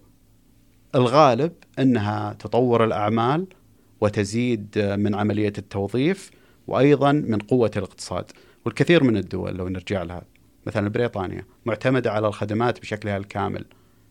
الغالب 0.95 1.51
أنها 1.80 2.34
تطور 2.34 2.84
الأعمال 2.84 3.47
وتزيد 4.01 4.80
من 4.99 5.16
عملية 5.16 5.53
التوظيف 5.58 6.32
وأيضا 6.68 7.12
من 7.12 7.39
قوة 7.39 7.72
الاقتصاد. 7.78 8.32
والكثير 8.66 9.03
من 9.03 9.18
الدول 9.18 9.56
لو 9.56 9.68
نرجع 9.68 10.03
لها 10.03 10.22
مثلا 10.66 10.89
بريطانيا 10.89 11.45
معتمدة 11.66 12.11
على 12.11 12.28
الخدمات 12.28 12.80
بشكلها 12.80 13.18
الكامل 13.18 13.66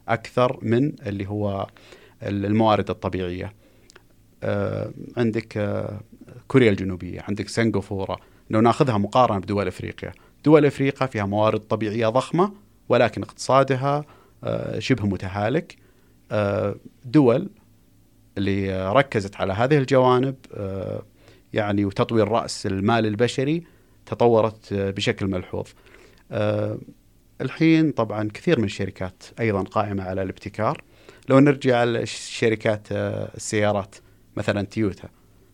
أكثر 0.09 0.59
من 0.63 0.93
اللي 1.07 1.29
هو 1.29 1.67
الموارد 2.23 2.91
الطبيعية. 2.91 3.53
آه، 4.43 4.93
عندك 5.17 5.57
آه، 5.57 6.01
كوريا 6.49 6.71
الجنوبية 6.71 7.21
عندك 7.29 7.49
سنغافورة. 7.49 8.17
لو 8.51 8.61
ناخذها 8.61 8.99
مقارنة 8.99 9.39
بدول 9.39 9.67
أفريقيا 9.67 10.13
دول 10.45 10.67
أفريقيا 10.67 11.07
فيها 11.07 11.25
موارد 11.25 11.61
طبيعية 11.61 12.09
ضخمة 12.09 12.53
ولكن 12.89 13.23
اقتصادها 13.23 14.05
آه، 14.45 14.79
شبه 14.79 15.07
متهالك. 15.07 15.77
دول 17.05 17.51
اللي 18.39 18.93
ركزت 18.93 19.37
على 19.37 19.53
هذه 19.53 19.79
الجوانب 19.79 20.35
يعني 21.53 21.85
وتطوير 21.85 22.29
رأس 22.29 22.67
المال 22.67 23.07
البشري 23.07 23.65
تطورت 24.07 24.75
بشكل 24.75 25.27
ملحوظ. 25.27 25.67
الحين 27.41 27.91
طبعا 27.91 28.29
كثير 28.35 28.59
من 28.59 28.65
الشركات 28.65 29.23
أيضا 29.41 29.63
قائمة 29.63 30.03
على 30.03 30.23
الابتكار. 30.23 30.83
لو 31.29 31.39
نرجع 31.39 31.85
لشركات 31.85 32.89
السيارات 32.91 33.95
مثلا 34.37 34.63
تيوتا 34.63 35.09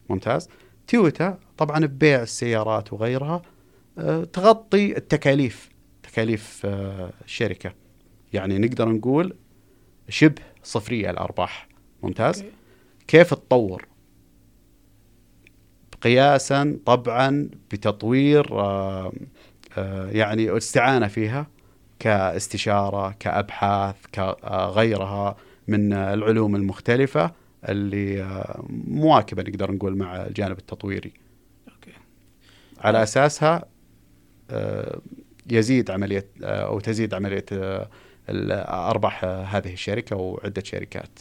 ممتاز. 0.08 0.48
تويوتا 0.86 1.38
طبعا 1.58 1.86
ببيع 1.86 2.22
السيارات 2.22 2.92
وغيرها 2.92 3.42
آه، 3.98 4.24
تغطي 4.24 4.96
التكاليف 4.96 5.68
تكاليف 6.02 6.62
آه، 6.64 7.10
الشركة. 7.24 7.72
يعني 8.32 8.58
نقدر 8.58 8.88
نقول 8.88 9.36
شبه 10.08 10.42
صفرية 10.62 11.10
الأرباح. 11.10 11.68
ممتاز. 12.02 12.44
كيف 13.08 13.34
تطور؟ 13.34 13.86
قياسا 16.02 16.78
طبعا 16.86 17.50
بتطوير 17.70 18.60
آه، 18.60 19.12
يعني 20.12 20.56
استعانة 20.56 21.08
فيها 21.08 21.46
كاستشارة 21.98 23.14
كأبحاث 23.20 23.96
كغيرها 24.14 25.36
من 25.68 25.92
العلوم 25.92 26.56
المختلفة 26.56 27.32
اللي 27.68 28.22
آه، 28.22 28.64
مواكبة 28.86 29.42
نقدر 29.42 29.72
نقول 29.72 29.96
مع 29.96 30.22
الجانب 30.22 30.58
التطويري. 30.58 31.12
أوكي. 31.68 31.92
على 32.80 33.02
أساسها 33.02 33.64
آه، 34.50 35.00
يزيد 35.50 35.90
عملية 35.90 36.26
آه، 36.44 36.66
أو 36.66 36.80
تزيد 36.80 37.14
عملية 37.14 37.44
ارباح 38.28 39.24
هذه 39.24 39.72
الشركة 39.72 40.16
وعدة 40.16 40.62
شركات. 40.64 41.18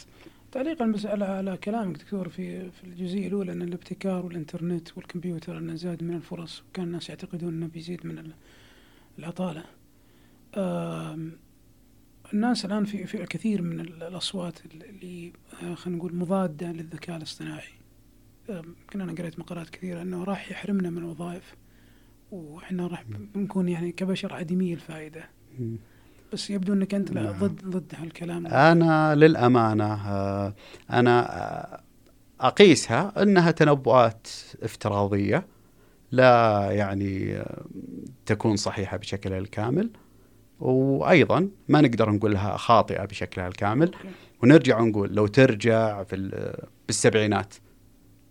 تعليقا 0.52 0.86
بس 0.86 1.06
على 1.06 1.24
على 1.24 1.56
كلامك 1.56 1.96
دكتور 1.96 2.28
في 2.28 2.70
في 2.70 2.84
الجزئية 2.84 3.28
الأولى 3.28 3.52
أن 3.52 3.62
الابتكار 3.62 4.26
والإنترنت 4.26 4.96
والكمبيوتر 4.96 5.58
انه 5.58 5.74
زاد 5.74 6.02
من 6.04 6.14
الفرص 6.14 6.62
وكان 6.68 6.84
الناس 6.84 7.08
يعتقدون 7.08 7.54
أنه 7.54 7.66
بيزيد 7.66 8.06
من 8.06 8.32
العطالة. 9.18 9.64
الناس 12.34 12.64
الآن 12.64 12.84
في 12.84 13.06
في 13.06 13.22
الكثير 13.22 13.62
من 13.62 13.80
الأصوات 13.80 14.58
اللي 14.66 15.32
آه، 15.62 15.74
خلينا 15.74 15.98
نقول 15.98 16.14
مضادة 16.14 16.72
للذكاء 16.72 17.16
الاصطناعي. 17.16 17.72
يمكن 18.48 19.00
أنا 19.00 19.12
قريت 19.12 19.38
مقالات 19.38 19.70
كثيرة 19.70 20.02
أنه 20.02 20.24
راح 20.24 20.50
يحرمنا 20.50 20.90
من 20.90 20.98
الوظائف 20.98 21.56
وإحنا 22.30 22.86
راح 22.86 23.04
بنكون 23.34 23.68
يعني 23.68 23.92
كبشر 23.92 24.32
عديمي 24.32 24.74
الفائدة. 24.74 25.30
بس 26.32 26.50
يبدو 26.50 26.72
إنك 26.72 26.94
أنت 26.94 27.12
لا 27.12 27.22
نعم. 27.22 27.32
ضد 27.32 27.64
ضد 27.64 27.92
هالكلام. 27.98 28.46
أنا 28.46 29.14
للأمانة 29.14 30.08
آه، 30.08 30.54
أنا 30.90 31.36
آه، 31.36 31.80
أقيسها 32.40 33.22
إنها 33.22 33.50
تنبؤات 33.50 34.28
افتراضية 34.62 35.46
لا 36.12 36.68
يعني 36.70 37.42
تكون 38.26 38.56
صحيحة 38.56 38.96
بشكلها 38.96 39.38
الكامل 39.38 39.90
وأيضا 40.60 41.48
ما 41.68 41.80
نقدر 41.80 42.10
نقول 42.10 42.32
لها 42.32 42.56
خاطئة 42.56 43.04
بشكلها 43.04 43.48
الكامل. 43.48 43.90
ونرجع 44.42 44.80
ونقول 44.80 45.14
لو 45.14 45.26
ترجع 45.26 46.02
في 46.04 46.54
بالسبعينات 46.86 47.54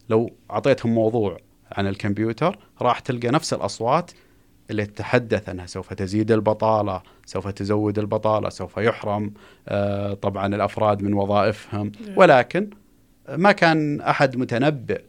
لو 0.09 0.29
أعطيتهم 0.51 0.95
موضوع 0.95 1.37
عن 1.71 1.87
الكمبيوتر 1.87 2.59
راح 2.81 2.99
تلقى 2.99 3.27
نفس 3.27 3.53
الأصوات 3.53 4.11
اللي 4.69 4.85
تتحدث 4.85 5.49
أنها 5.49 5.65
سوف 5.65 5.93
تزيد 5.93 6.31
البطالة، 6.31 7.01
سوف 7.25 7.47
تزود 7.47 7.99
البطالة، 7.99 8.49
سوف 8.49 8.77
يحرم 8.77 9.33
آه، 9.67 10.13
طبعا 10.13 10.55
الأفراد 10.55 11.01
من 11.01 11.13
وظائفهم، 11.13 11.91
ولكن 12.15 12.69
ما 13.29 13.51
كان 13.51 14.01
أحد 14.01 14.37
متنبئ 14.37 15.01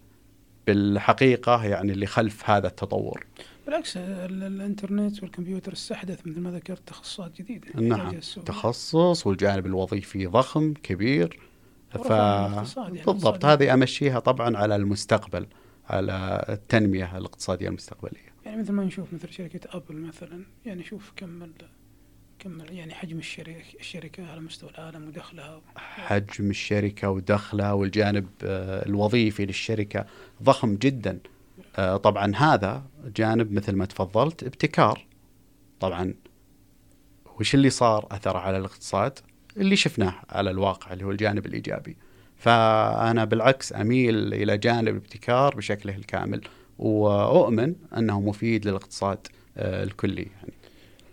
بالحقيقة 0.66 1.64
يعني 1.64 1.92
اللي 1.92 2.06
خلف 2.06 2.50
هذا 2.50 2.66
التطور. 2.66 3.26
بالعكس 3.66 3.96
الإنترنت 3.96 5.22
والكمبيوتر 5.22 5.72
استحدث 5.72 6.26
مثل 6.26 6.40
ما 6.40 6.50
ذكرت 6.50 6.88
تخصصات 6.88 7.36
جديدة. 7.38 7.66
نعم. 7.80 8.18
تخصص 8.46 9.26
والجانب 9.26 9.66
الوظيفي 9.66 10.26
ضخم 10.26 10.74
كبير. 10.82 11.40
ف 11.90 12.10
يعني 12.10 13.02
بالضبط 13.06 13.44
هذه 13.44 13.74
أمشيها 13.74 14.18
طبعا 14.18 14.56
على 14.56 14.76
المستقبل 14.76 15.46
على 15.88 16.44
التنمية 16.48 17.18
الاقتصادية 17.18 17.68
المستقبلية. 17.68 18.29
يعني 18.46 18.60
مثل 18.60 18.72
ما 18.72 18.84
نشوف 18.84 19.12
مثل 19.12 19.32
شركة 19.32 19.76
أبل 19.76 19.96
مثلا 19.96 20.44
يعني 20.66 20.84
شوف 20.84 21.12
كم 21.16 21.52
كم 22.38 22.60
يعني 22.70 22.94
حجم 22.94 23.18
الشركة 23.18 23.62
الشركة 23.80 24.30
على 24.30 24.40
مستوى 24.40 24.70
العالم 24.70 25.08
ودخلها 25.08 25.60
حجم 25.76 26.50
الشركة 26.50 27.10
ودخلها 27.10 27.72
والجانب 27.72 28.26
آه، 28.44 28.86
الوظيفي 28.86 29.46
للشركة 29.46 30.06
ضخم 30.42 30.74
جدا. 30.74 31.18
آه، 31.76 31.96
طبعا 31.96 32.36
هذا 32.36 32.84
جانب 33.16 33.52
مثل 33.52 33.76
ما 33.76 33.84
تفضلت 33.84 34.44
ابتكار. 34.44 35.06
طبعا 35.80 36.14
وش 37.40 37.54
اللي 37.54 37.70
صار 37.70 38.06
أثر 38.10 38.36
على 38.36 38.58
الاقتصاد؟ 38.58 39.18
اللي 39.56 39.76
شفناه 39.76 40.14
على 40.28 40.50
الواقع 40.50 40.92
اللي 40.92 41.04
هو 41.04 41.10
الجانب 41.10 41.46
الإيجابي. 41.46 41.96
فأنا 42.36 43.24
بالعكس 43.24 43.72
أميل 43.72 44.34
إلى 44.34 44.58
جانب 44.58 44.88
الابتكار 44.88 45.56
بشكله 45.56 45.96
الكامل. 45.96 46.40
وأؤمن 46.80 47.74
أنه 47.96 48.20
مفيد 48.20 48.68
للاقتصاد 48.68 49.26
آه، 49.56 49.84
الكلي 49.84 50.22
يعني. 50.22 50.52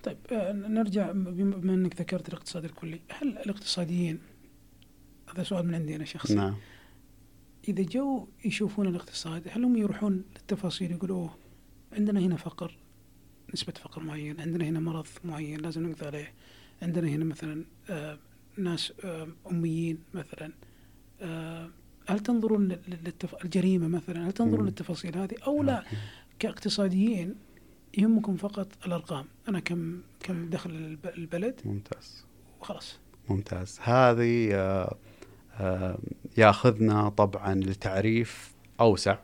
طيب 0.04 0.18
آه، 0.32 0.52
نرجع 0.52 1.12
بما 1.12 1.74
إنك 1.74 2.02
ذكرت 2.02 2.30
الاقتصاد 2.30 2.66
الكلي 2.66 3.00
هل 3.10 3.38
الاقتصاديين 3.38 4.20
هذا 5.34 5.44
سؤال 5.44 5.68
من 5.68 5.76
عندي 5.76 5.96
أنا 5.96 6.06
شخصيا 6.06 6.36
نعم 6.36 6.56
إذا 7.68 7.84
جو 7.84 8.28
يشوفون 8.46 8.88
الاقتصاد 8.88 9.48
هل 9.52 9.64
هم 9.64 9.78
يروحون 9.78 10.24
للتفاصيل 10.36 10.92
يقولوا 10.92 11.30
عندنا 11.94 12.20
هنا 12.20 12.36
فقر 12.36 12.78
نسبة 13.54 13.74
فقر 13.74 14.04
معين 14.04 14.42
عندنا 14.42 14.66
هنا 14.66 14.80
مرض 14.80 15.08
معين 15.24 15.60
لازم 15.60 15.90
نقضي 15.90 16.06
عليه 16.06 16.34
عندنا 16.82 17.08
هنا 17.08 17.26
مثلا 17.26 17.66
آه 17.90 18.18
ناس 18.58 18.94
آه 19.04 19.28
أميين 19.52 20.00
مثلا 20.14 20.54
آه 21.22 21.70
هل 22.08 22.20
تنظرون 22.20 22.68
للتف... 22.88 23.36
الجريمة 23.46 23.88
مثلا 23.88 24.28
هل 24.28 24.32
تنظرون 24.32 24.66
للتفاصيل 24.66 25.18
هذه 25.18 25.36
أو 25.48 25.64
لا؟ 25.64 25.84
كاقتصاديين 26.40 27.36
يهمكم 27.98 28.36
فقط 28.38 28.68
الأرقام. 28.86 29.26
أنا 29.50 29.60
كم 29.60 30.02
كم 30.20 30.50
دخل 30.50 30.70
الب- 30.70 31.12
البلد؟ 31.18 31.62
ممتاز. 31.66 32.26
وخلاص. 32.62 33.00
ممتاز. 33.30 33.80
هذه 33.84 34.50
آه، 34.54 34.96
آه، 35.60 35.98
ياخذنا 36.38 37.10
طبعا 37.10 37.56
لتعريف 37.56 38.52
أوسع 38.80 39.18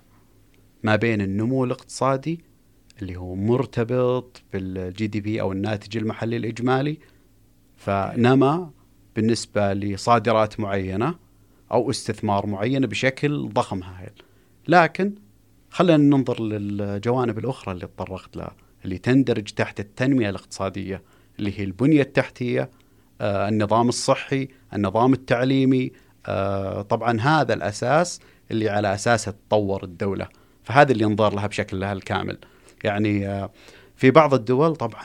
ما 0.83 0.95
بين 0.95 1.21
النمو 1.21 1.63
الاقتصادي 1.63 2.39
اللي 3.01 3.15
هو 3.15 3.35
مرتبط 3.35 4.41
بالجي 4.53 5.07
دي 5.07 5.21
بي 5.21 5.41
أو 5.41 5.51
الناتج 5.51 5.97
المحلي 5.97 6.37
الإجمالي 6.37 6.97
فنما 7.77 8.71
بالنسبة 9.15 9.73
لصادرات 9.73 10.59
معينة 10.59 11.15
أو 11.71 11.89
استثمار 11.89 12.45
معين 12.45 12.85
بشكل 12.85 13.49
ضخم 13.53 13.83
هائل 13.83 14.13
لكن 14.67 15.15
خلينا 15.69 15.97
ننظر 15.97 16.41
للجوانب 16.41 17.39
الأخرى 17.39 17.73
اللي 17.73 17.87
تطرقت 17.87 18.37
لها 18.37 18.55
اللي 18.85 18.97
تندرج 18.97 19.43
تحت 19.43 19.79
التنمية 19.79 20.29
الاقتصادية 20.29 21.01
اللي 21.39 21.59
هي 21.59 21.63
البنية 21.63 22.01
التحتية 22.01 22.69
آه، 23.21 23.49
النظام 23.49 23.89
الصحي 23.89 24.47
النظام 24.73 25.13
التعليمي 25.13 25.91
آه، 26.25 26.81
طبعا 26.81 27.21
هذا 27.21 27.53
الأساس 27.53 28.19
اللي 28.51 28.69
على 28.69 28.93
اساسه 28.93 29.31
تطور 29.31 29.83
الدولة. 29.83 30.27
فهذا 30.63 30.91
اللي 30.91 31.03
ينظر 31.03 31.35
لها 31.35 31.47
بشكلها 31.47 31.93
الكامل 31.93 32.37
يعني 32.83 33.27
آه، 33.27 33.51
في 33.95 34.11
بعض 34.11 34.33
الدول 34.33 34.75
طبعا 34.75 35.03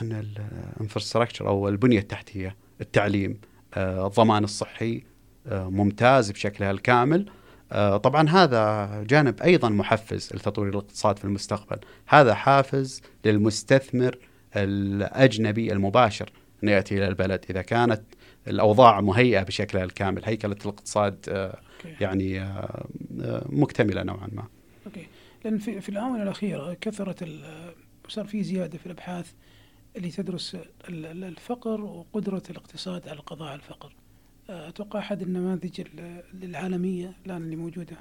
الانفراستراكشر 0.77 1.47
أو 1.47 1.69
البنية 1.69 1.99
التحتية 1.99 2.55
التعليم 2.81 3.39
الضمان 3.77 4.43
الصحي 4.43 5.03
ممتاز 5.51 6.31
بشكلها 6.31 6.71
الكامل. 6.71 7.25
آه، 7.71 7.97
طبعا 7.97 8.29
هذا 8.29 9.03
جانب 9.03 9.41
أيضا 9.41 9.69
محفز 9.69 10.29
لتطوير 10.33 10.69
الاقتصاد 10.69 11.19
في 11.19 11.25
المستقبل. 11.25 11.79
هذا 12.07 12.33
حافز 12.33 13.01
للمستثمر 13.25 14.17
الأجنبي 14.55 15.71
المباشر 15.71 16.31
انه 16.63 16.71
يأتي 16.71 16.97
إلى 16.97 17.07
البلد. 17.07 17.45
إذا 17.49 17.61
كانت 17.61 18.01
الأوضاع 18.47 19.01
مهيئة 19.01 19.43
بشكلها 19.43 19.83
الكامل 19.83 20.25
هيكلة 20.25 20.57
الاقتصاد 20.61 21.25
آه، 21.29 21.59
يعني 22.01 22.41
آه، 22.41 22.85
مكتملة 23.49 24.03
نوعا 24.03 24.29
ما. 24.31 24.47
أوكي. 24.85 25.07
لأن 25.45 25.57
في, 25.57 25.81
في 25.81 25.89
الآونة 25.89 26.23
الأخيرة 26.23 26.73
كثرت 26.81 27.29
صار 28.07 28.25
في 28.25 28.43
زيادة 28.43 28.77
في 28.77 28.85
الأبحاث 28.85 29.31
اللي 29.95 30.09
تدرس 30.09 30.55
ال- 30.89 31.05
ال- 31.05 31.23
الفقر 31.23 31.81
وقدرة 31.81 32.43
الاقتصاد 32.49 33.07
على 33.07 33.19
القضاء 33.19 33.47
على 33.47 33.55
الفقر. 33.55 33.93
أتوقع 34.49 34.99
أحد 34.99 35.21
النماذج 35.21 35.81
ال- 35.81 36.23
العالمية 36.43 37.13
الآن 37.25 37.43
اللي 37.43 37.55
موجودة 37.55 37.97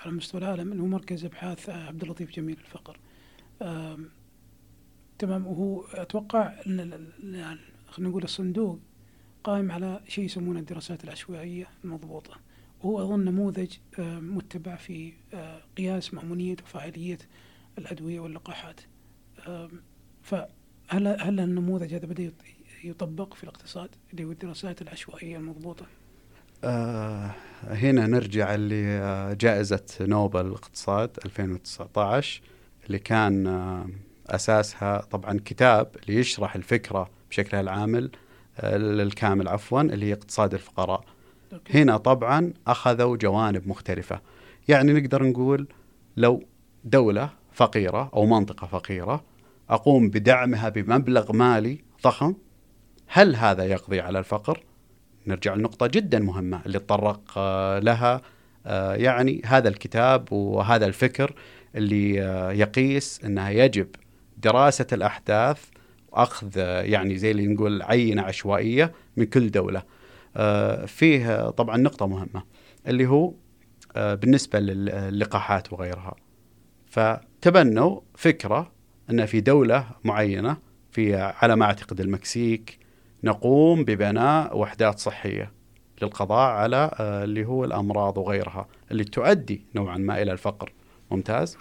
على 0.00 0.12
مستوى 0.12 0.40
العالم 0.40 0.72
اللي 0.72 0.82
هو 0.82 0.86
مركز 0.86 1.24
أبحاث 1.24 1.68
آه، 1.68 1.86
عبد 1.86 2.02
اللطيف 2.02 2.30
جميل 2.30 2.58
الفقر. 2.58 2.98
تمام. 5.18 5.46
وهو 5.46 5.80
أتوقع 5.82 6.62
خلينا 6.62 7.58
نقول 7.98 8.24
الصندوق 8.24 8.80
قائم 9.44 9.72
على 9.72 10.00
شيء 10.08 10.24
يسمونه 10.24 10.60
الدراسات 10.60 11.04
العشوائية 11.04 11.66
المضبوطة. 11.84 12.36
وهو 12.80 13.02
أظن 13.02 13.24
نموذج 13.24 13.76
متبع 14.20 14.76
في 14.76 15.12
آه، 15.34 15.60
قياس 15.76 16.14
مأمونية 16.14 16.56
وفاعلية 16.64 17.18
الأدوية 17.78 18.20
واللقاحات. 18.20 18.80
فهل 20.22 21.06
هل 21.20 21.40
النموذج 21.40 21.94
هذا 21.94 22.06
يط- 22.30 22.57
يطبق 22.84 23.34
في 23.34 23.44
الاقتصاد 23.44 23.88
اللي 24.12 24.24
هو 24.24 24.30
الدراسات 24.30 24.82
العشوائية 24.82 25.36
المضبوطة؟ 25.36 25.86
آه 26.64 27.30
هنا 27.62 28.06
نرجع 28.06 28.54
لجائزة 28.56 29.84
نوبل 30.00 30.46
الاقتصاد 30.46 31.10
2019 31.24 32.42
اللي 32.86 32.98
كان 32.98 33.46
آه 33.46 33.86
أساسها 34.26 35.00
طبعا 35.00 35.40
كتاب 35.44 35.96
ليشرح 36.08 36.54
الفكرة 36.54 37.10
بشكلها 37.30 37.60
العامل 37.60 38.10
آه 38.58 38.76
الكامل 38.76 39.48
عفوا 39.48 39.80
اللي 39.80 40.06
هي 40.06 40.12
اقتصاد 40.12 40.54
الفقراء. 40.54 41.04
أوكي. 41.52 41.82
هنا 41.82 41.96
طبعا 41.96 42.52
أخذوا 42.66 43.16
جوانب 43.16 43.68
مختلفة. 43.68 44.20
يعني 44.68 44.92
نقدر 44.92 45.22
نقول 45.24 45.68
لو 46.16 46.42
دولة 46.84 47.30
فقيرة 47.52 48.10
أو 48.14 48.26
منطقة 48.26 48.66
فقيرة 48.66 49.24
أقوم 49.70 50.10
بدعمها 50.10 50.68
بمبلغ 50.68 51.32
مالي 51.32 51.78
ضخم 52.04 52.34
هل 53.08 53.36
هذا 53.36 53.64
يقضي 53.64 54.00
على 54.00 54.18
الفقر؟ 54.18 54.62
نرجع 55.26 55.54
لنقطة 55.54 55.86
جدا 55.86 56.18
مهمة 56.18 56.60
اللي 56.66 56.78
تطرق 56.78 57.20
آه، 57.36 57.78
لها 57.78 58.22
آه، 58.68 58.94
يعني 58.94 59.42
هذا 59.44 59.68
الكتاب 59.68 60.32
وهذا 60.32 60.86
الفكر 60.86 61.34
اللي 61.74 62.22
آه، 62.22 62.52
يقيس 62.52 63.20
أنها 63.24 63.50
يجب 63.50 63.88
دراسة 64.38 64.86
الأحداث 64.92 65.64
وأخذ 66.12 66.48
آه، 66.56 66.82
يعني 66.82 67.18
زي 67.18 67.30
اللي 67.30 67.46
نقول 67.46 67.82
عينة 67.82 68.22
عشوائية 68.22 68.92
من 69.16 69.24
كل 69.24 69.50
دولة 69.50 69.98
فيه 70.86 71.50
طبعا 71.50 71.76
نقطة 71.76 72.06
مهمة 72.06 72.42
اللي 72.88 73.06
هو 73.06 73.34
بالنسبة 73.96 74.58
للقاحات 74.60 75.72
وغيرها 75.72 76.14
فتبنوا 76.86 78.00
فكرة 78.14 78.72
أن 79.10 79.26
في 79.26 79.40
دولة 79.40 79.86
معينة 80.04 80.56
في 80.90 81.16
على 81.16 81.56
ما 81.56 81.64
أعتقد 81.64 82.00
المكسيك 82.00 82.77
نقوم 83.24 83.84
ببناء 83.84 84.58
وحدات 84.58 84.98
صحية 84.98 85.52
للقضاء 86.02 86.50
على 86.50 86.90
آه، 87.00 87.24
اللي 87.24 87.44
هو 87.44 87.64
الأمراض 87.64 88.18
وغيرها 88.18 88.68
اللي 88.90 89.04
تؤدي 89.04 89.64
نوعا 89.74 89.96
ما 89.96 90.22
إلى 90.22 90.32
الفقر. 90.32 90.72
ممتاز؟ 91.10 91.56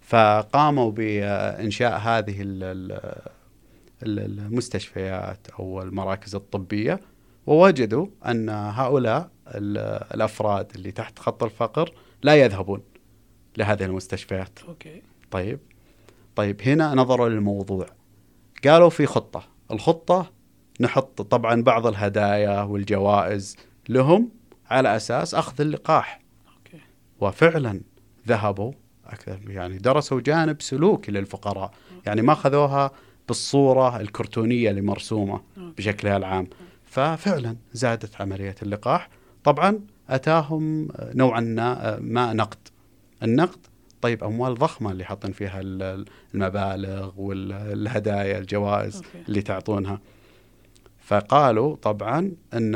فقاموا 0.00 0.90
بإنشاء 0.90 1.98
هذه 1.98 2.42
ال- 2.42 2.62
ال- 2.62 3.20
ال- 4.02 4.18
المستشفيات 4.40 5.46
أو 5.58 5.82
المراكز 5.82 6.34
الطبية 6.34 7.00
ووجدوا 7.46 8.06
أن 8.26 8.48
هؤلاء 8.48 9.30
ال- 9.48 10.04
الأفراد 10.14 10.72
اللي 10.74 10.90
تحت 10.92 11.18
خط 11.18 11.42
الفقر 11.44 11.92
لا 12.22 12.34
يذهبون 12.34 12.82
لهذه 13.56 13.84
المستشفيات. 13.84 14.58
أوكي. 14.68 15.02
طيب. 15.30 15.58
طيب 16.36 16.62
هنا 16.62 16.94
نظروا 16.94 17.28
للموضوع. 17.28 17.86
قالوا 18.64 18.90
في 18.90 19.06
خطة. 19.06 19.42
الخطة 19.70 20.30
نحط 20.80 21.22
طبعا 21.22 21.62
بعض 21.62 21.86
الهدايا 21.86 22.62
والجوائز 22.62 23.56
لهم 23.88 24.28
على 24.70 24.96
أساس 24.96 25.34
أخذ 25.34 25.60
اللقاح. 25.60 26.20
okay. 26.58 26.80
وفعلا 27.20 27.80
ذهبوا 28.28 28.72
أكثر 29.06 29.38
يعني 29.48 29.78
درسوا 29.78 30.20
جانب 30.20 30.62
سلوكي 30.62 31.12
للفقراء. 31.12 31.70
يعني 32.06 32.22
ما 32.22 32.32
أخذوها 32.32 32.90
بالصورة 33.28 34.00
الكرتونية 34.00 34.70
اللي 34.70 34.80
مرسومة 34.82 35.32
okay. 35.58 35.72
بشكلها 35.78 36.16
العام. 36.16 36.48
ففعلا 36.84 37.56
زادت 37.72 38.20
عملية 38.20 38.54
اللقاح. 38.62 39.08
طبعا 39.44 39.80
أتاهم 40.10 40.88
نوعا 41.00 41.40
ما 42.00 42.32
نقد. 42.32 42.58
النقد 43.22 43.58
طيب 44.00 44.24
أموال 44.24 44.54
ضخمة 44.54 44.92
اللي 44.92 45.04
حاطين 45.04 45.32
فيها 45.32 45.60
ال- 45.60 46.04
المبالغ 46.34 47.10
والهدايا 47.16 48.38
الجوائز 48.38 48.96
okay. 48.96 49.08
اللي 49.28 49.42
تعطونها. 49.42 50.00
فقالوا 51.06 51.76
طبعا 51.76 52.32
أن 52.54 52.74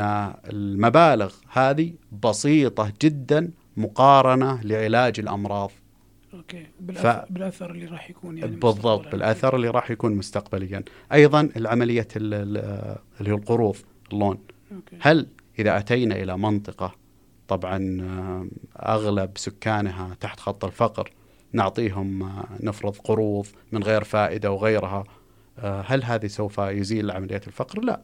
المبالغ 0.49 1.33
هذه 1.51 1.93
بسيطة 2.23 2.93
جدا 3.01 3.51
مقارنة 3.77 4.61
لعلاج 4.63 5.19
الأمراض. 5.19 5.71
okay. 6.33 6.65
بالأثر, 6.79 7.13
ف- 7.25 7.31
بالأثر 7.31 7.71
اللي 7.71 7.85
راح 7.85 8.09
يكون 8.09 8.37
يعني 8.37 8.55
بالضبط. 8.55 9.07
بالأثر 9.07 9.55
اللي 9.55 9.69
راح 9.69 9.91
يكون 9.91 10.15
مستقبليا. 10.15 10.83
أيضا 11.13 11.49
العملية 11.57 12.07
ال- 12.15 12.33
ال- 12.33 12.97
اللي 13.19 13.31
هو 13.31 13.35
القروض 13.37 13.75
ال 14.13 14.17
loan. 14.17 14.37
okay. 14.75 14.97
هل 14.99 15.27
إذا 15.59 15.77
أتينا 15.77 16.15
إلى 16.15 16.37
منطقة 16.37 16.95
طبعا 17.47 17.97
آه، 18.01 18.47
أغلب 18.91 19.31
سكانها 19.35 20.15
تحت 20.19 20.39
خط 20.39 20.65
الفقر 20.65 21.11
نعطيهم 21.53 22.23
آه، 22.23 22.45
نفرض 22.59 22.97
قروض 22.97 23.47
من 23.71 23.83
غير 23.83 24.03
فائدة 24.03 24.51
وغيرها 24.51 25.03
آه، 25.59 25.83
هل 25.87 26.03
هذه 26.03 26.27
سوف 26.27 26.57
يزيل 26.57 27.11
عملية 27.11 27.41
الفقر؟ 27.47 27.81
لا. 27.81 28.01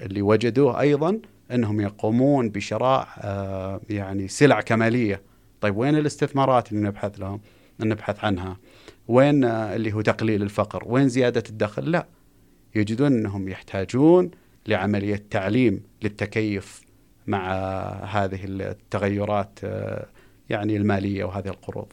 اللي 0.00 0.22
وجدوه 0.22 0.80
أيضا 0.80 1.20
أنهم 1.50 1.80
يقومون 1.80 2.50
بشراء 2.50 3.08
آه، 3.18 3.80
يعني 3.90 4.28
سلع 4.28 4.60
كمالية. 4.60 5.22
طيب 5.60 5.76
وين 5.76 5.96
الاستثمارات 5.96 6.72
اللي 6.72 6.88
نبحث 6.88 7.20
لهم؟ 7.20 7.40
نبحث 7.80 8.24
عنها. 8.24 8.56
وين 9.08 9.44
آه، 9.44 9.76
اللي 9.76 9.92
هو 9.92 10.00
تقليل 10.00 10.42
الفقر؟ 10.42 10.82
وين 10.86 11.08
زيادة 11.08 11.42
الدخل؟ 11.48 11.90
لا. 11.90 12.06
يجدون 12.74 13.12
أنهم 13.12 13.48
يحتاجون 13.48 14.30
لعملية 14.66 15.24
تعليم 15.30 15.82
للتكيف 16.02 16.82
مع 17.26 17.52
هذه 18.04 18.40
التغيرات 18.44 19.58
آه، 19.64 20.06
يعني 20.50 20.76
المالية 20.76 21.24
وهذه 21.24 21.48
القروض. 21.48 21.86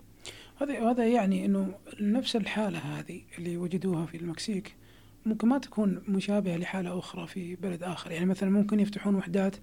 هذا 0.61 0.91
هذا 0.91 1.07
يعني 1.07 1.45
إنه 1.45 1.73
نفس 2.01 2.35
الحالة 2.35 2.79
هذه 2.79 3.21
اللي 3.37 3.57
وجدوها 3.57 4.05
في 4.05 4.17
المكسيك. 4.17 4.75
ممكن 5.25 5.47
ما 5.47 5.57
تكون 5.57 6.03
مشابهة 6.07 6.57
لحالة 6.57 6.99
أخرى 6.99 7.27
في 7.27 7.55
بلد 7.55 7.83
آخر. 7.83 8.11
يعني 8.11 8.25
مثلا 8.25 8.49
ممكن 8.49 8.79
يفتحون 8.79 9.15
وحدات 9.15 9.55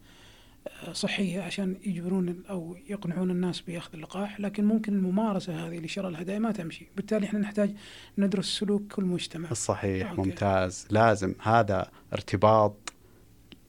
آه، 0.68 0.92
صحية 0.92 1.40
عشان 1.40 1.76
يجبرون 1.86 2.42
أو 2.50 2.76
يقنعون 2.88 3.30
الناس 3.30 3.60
باخذ 3.60 3.90
اللقاح 3.94 4.40
لكن 4.40 4.64
ممكن 4.64 4.92
الممارسة 4.92 5.66
هذه 5.66 5.78
لشراء 5.78 6.08
الهدايا 6.08 6.38
ما 6.38 6.52
تمشي. 6.52 6.88
بالتالي 6.96 7.26
إحنا 7.26 7.38
نحتاج 7.38 7.74
ندرس 8.18 8.58
سلوك 8.58 8.92
كل 8.92 9.04
مجتمع. 9.04 9.52
صحيح 9.52 10.10
okay. 10.10 10.22
ممتاز. 10.22 10.86
لازم. 10.90 11.34
هذا 11.42 11.90
ارتباط 12.12 12.92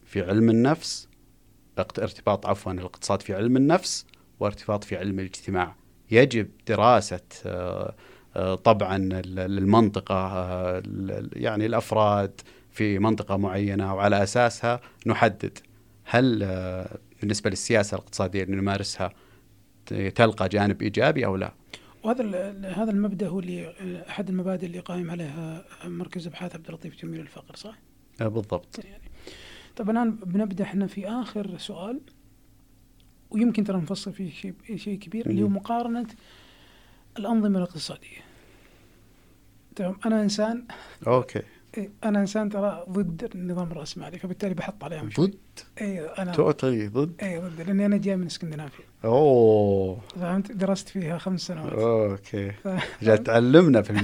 في 0.06 0.22
علم 0.22 0.50
النفس 0.50 1.08
ارتباط 1.80 2.46
عفوا 2.46 2.72
الاقتصاد 2.72 3.22
في 3.22 3.34
علم 3.34 3.58
النفس 3.58 4.06
وارتباط 4.40 4.84
في 4.84 4.98
علم 4.98 5.20
الاجتماع. 5.20 5.76
يجب 6.12 6.50
دراسة 6.68 7.22
آه، 7.46 7.96
طبعا 8.64 8.96
ال- 8.98 9.40
المنطقة 9.40 10.16
آه، 10.16 10.84
يعني 11.34 11.66
الأفراد 11.66 12.42
في 12.72 13.00
منطقة 13.00 13.38
معينة 13.38 13.96
وعلى 13.96 14.24
أساسها 14.24 14.82
نحدد 15.08 15.58
هل 16.04 16.44
آه، 16.44 16.98
بالنسبة 17.22 17.50
للسياسة 17.50 17.96
الاقتصادية 17.96 18.44
اللي 18.44 18.56
نمارسها 18.56 19.14
تلقى 20.16 20.50
جانب 20.50 20.82
إيجابي 20.82 21.26
أو 21.26 21.36
لا 21.36 21.54
وهذا 22.04 22.24
هذا 22.76 22.92
المبدأ 22.92 23.28
هو 23.28 23.40
اللي 23.40 23.74
أحد 24.10 24.30
المبادئ 24.30 24.66
اللي 24.66 24.80
قائم 24.80 25.12
عليها 25.12 25.66
مركز 25.86 26.28
أبحاث 26.28 26.56
عبد 26.56 26.68
اللطيف 26.68 27.02
جميل 27.02 27.20
الفقر 27.20 27.56
صح؟ 27.56 27.76
آه، 28.22 28.28
بالضبط 28.28 28.80
يعني 28.86 29.04
طب 29.76 29.90
الآن 29.90 30.12
بنبدأ 30.16 30.64
إحنا 30.64 30.88
في 30.88 31.08
آخر 31.10 31.58
سؤال 31.58 32.02
ويمكن 33.32 33.64
ترى 33.64 33.78
نفصل 33.78 34.14
فيه 34.14 34.32
شيء 34.32 34.54
شيء 34.76 35.00
كبير 35.00 35.26
اللي 35.30 35.44
هو. 35.44 35.48
مقارنة 35.48 36.08
الأنظمة 37.20 37.58
الاقتصادية. 37.58 38.18
تمام؟ 39.76 39.96
أنا 40.06 40.22
إنسان 40.22 40.64
okay. 41.08 41.42
إيه، 41.78 41.90
أنا 42.04 42.20
إنسان 42.20 42.50
ترى 42.50 42.86
ضد 42.90 43.30
النظام 43.36 43.72
الرأسمالي 43.72 44.18
فبالتالي 44.20 44.54
بحط 44.54 44.84
عليهم 44.84 45.10
شوي. 45.10 45.28
ضد؟ 45.28 45.36
أيوه 45.82 46.08
أنا 46.22 46.32
totally 46.32 46.88
ضد؟ 46.88 47.14
إي 47.24 47.40
ضد 47.40 47.62
لأني 47.62 47.86
أنا 47.86 47.98
جاي 47.98 48.16
من 48.16 48.26
إسكندنافيا. 48.26 48.86
أوه. 49.06 50.00
فهمت؟ 50.16 50.52
درست 50.52 50.90
فيها 50.90 51.18
خمس 51.18 51.42
سنوات. 51.42 51.74
okay. 51.74 52.52
ف- 52.52 52.68
جاء 53.04 53.16
تعلمنا 53.16 53.82
في 53.82 53.94
أنا- 53.94 53.96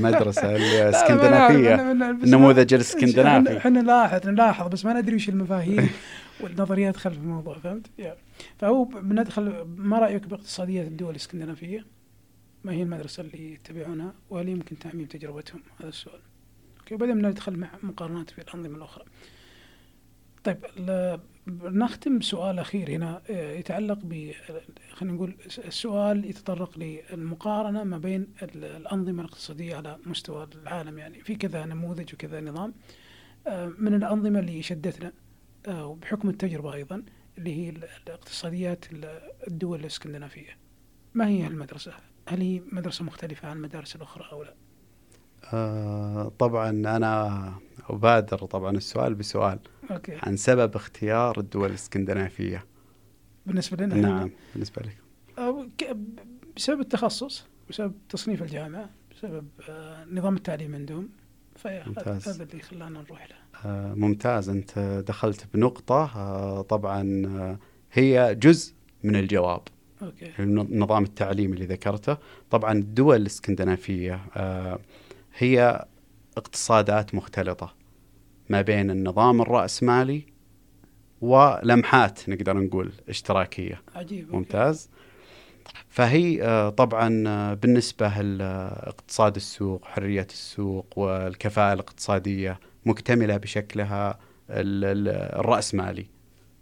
أنا- 1.99 2.21
بس 2.21 2.23
النموذج 2.23 2.73
الإسكندنافي. 2.73 3.57
إحنا 3.57 3.81
نلاحظ 3.81 4.27
نلاحظ 4.27 4.67
بس 4.67 4.85
ما 4.85 4.93
ندري 5.01 5.15
وش 5.15 5.29
المفاهيم 5.29 5.89
والنظريات 6.41 6.97
خلف 6.97 7.17
الموضوع 7.17 7.57
فهمت؟ 7.57 7.85
يعني 7.97 8.17
فهو 8.59 8.83
بندخل 8.83 9.63
ما 9.77 9.99
رأيك 9.99 10.27
باقتصاديات 10.27 10.87
الدول 10.87 11.11
الإسكندنافية؟ 11.11 11.85
ما 12.63 12.71
هي 12.71 12.83
المدرسة 12.83 13.21
اللي 13.21 13.53
يتبعونها 13.53 14.13
وهل 14.29 14.49
يمكن 14.49 14.79
تعميم 14.79 15.05
تجربتهم؟ 15.05 15.61
هذا 15.79 15.89
السؤال. 15.89 16.19
أوكي 16.79 16.95
وبعدين 16.95 17.27
ندخل 17.27 17.57
مع 17.57 17.69
مقارنات 17.83 18.29
في 18.29 18.41
الأنظمة 18.41 18.77
الأخرى. 18.77 19.05
طيب 20.43 20.57
نختم 21.63 22.19
بسؤال 22.19 22.59
أخير 22.59 22.89
هنا 22.91 23.21
آه، 23.29 23.51
يتعلق 23.53 23.97
ب 24.03 24.31
خلينا 24.93 25.15
نقول 25.15 25.35
السؤال 25.65 26.25
يتطرق 26.25 26.79
للمقارنة 26.79 27.83
ما 27.83 27.97
بين 27.97 28.27
ال- 28.43 28.63
الأنظمة 28.65 29.21
الاقتصادية 29.23 29.75
على 29.75 29.97
مستوى 30.05 30.47
العالم 30.55 30.97
يعني 30.97 31.21
في 31.21 31.35
كذا 31.35 31.65
نموذج 31.65 32.13
وكذا 32.13 32.41
نظام 32.41 32.73
آه، 33.47 33.73
من 33.77 33.93
الأنظمة 33.93 34.39
اللي 34.39 34.61
شدتنا 34.61 35.13
آه، 35.67 35.85
وبحكم 35.85 36.29
التجربة 36.29 36.73
أيضا 36.73 37.03
اللي 37.37 37.55
هي 37.55 37.69
ال- 37.69 37.87
الاقتصاديات 38.07 38.85
ال- 38.93 39.21
الدول 39.47 39.79
الإسكندنافية. 39.79 40.57
ما 41.13 41.27
هي 41.27 41.47
المدرسة؟ 41.47 41.93
هل 42.29 42.41
هي 42.41 42.61
مدرسة 42.71 43.05
مختلفة 43.05 43.47
عن 43.47 43.57
المدارس 43.57 43.95
الأخرى 43.95 44.31
أو 44.31 44.43
لا؟ 44.43 44.55
آه 45.53 46.31
طبعا 46.39 46.69
أنا 46.69 47.53
أبادر 47.89 48.37
طبعا 48.37 48.77
السؤال 48.77 49.15
بسؤال 49.15 49.59
أوكي. 49.91 50.17
عن 50.23 50.37
سبب 50.37 50.75
اختيار 50.75 51.39
الدول 51.39 51.69
الإسكندنافية. 51.69 52.65
بالنسبة 53.45 53.85
لنا 53.85 53.95
نعم 53.95 54.31
بالنسبة 54.53 54.81
لك. 54.81 54.97
أو 55.37 55.67
بسبب 56.55 56.79
التخصص 56.79 57.45
بسبب 57.69 57.93
تصنيف 58.09 58.41
الجامعة 58.41 58.89
بسبب 59.15 59.47
آه، 59.69 60.05
نظام 60.05 60.35
التعليم 60.35 60.75
عندهم. 60.75 61.09
فهذا 61.55 61.87
ممتاز. 61.87 62.29
هذا 62.29 62.43
اللي 62.43 62.61
خلانا 62.61 63.01
نروح 63.01 63.27
له. 63.29 63.35
آه 63.65 63.93
ممتاز. 63.93 64.49
أنت 64.49 65.03
دخلت 65.07 65.47
بنقطة 65.53 66.11
آه 66.15 66.61
طبعا 66.61 67.23
آه 67.25 67.59
هي 67.91 68.35
جزء 68.35 68.73
من 69.03 69.15
الجواب. 69.15 69.61
okay. 70.01 70.31
النظام 70.39 71.03
التعليمي 71.03 71.53
اللي 71.53 71.65
ذكرته. 71.65 72.17
طبعا 72.51 72.71
الدول 72.71 73.15
الإسكندنافية 73.15 74.21
آه، 74.35 74.79
هي 75.37 75.85
اقتصادات 76.37 77.15
مختلطة 77.15 77.73
ما 78.49 78.61
بين 78.61 78.91
النظام 78.91 79.41
الرأسمالي 79.41 80.21
ولمحات 81.21 82.29
نقدر 82.29 82.57
نقول 82.57 82.91
إشتراكية. 83.09 83.81
عجيب 83.95 84.25
okay. 84.25 84.37
ممتاز. 84.37 84.89
فهي 85.89 86.43
آه، 86.43 86.69
طبعا 86.69 87.23
آه، 87.27 87.53
بالنسبة 87.53 88.21
لاقتصاد 88.21 89.35
السوق 89.35 89.85
حرية 89.85 90.27
السوق 90.29 90.93
والكفاءة 90.99 91.73
الاقتصادية 91.73 92.59
مكتملة 92.85 93.37
بشكلها 93.37 94.19
ال- 94.49 94.85
ال- 94.85 95.39
الرأسمالي. 95.39 96.05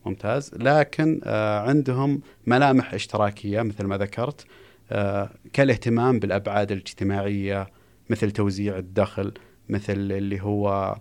ممتاز. 0.07 0.51
لكن 0.55 1.21
آه، 1.23 1.59
عندهم 1.59 2.21
ملامح 2.47 2.93
اشتراكية 2.93 3.61
مثل 3.61 3.85
ما 3.85 3.97
ذكرت 3.97 4.45
آه، 4.91 5.29
كالاهتمام 5.53 6.19
بالأبعاد 6.19 6.71
الاجتماعية 6.71 7.67
مثل 8.09 8.31
توزيع 8.31 8.77
الدخل 8.77 9.33
مثل 9.69 9.93
اللي 9.93 10.41
هو 10.41 10.95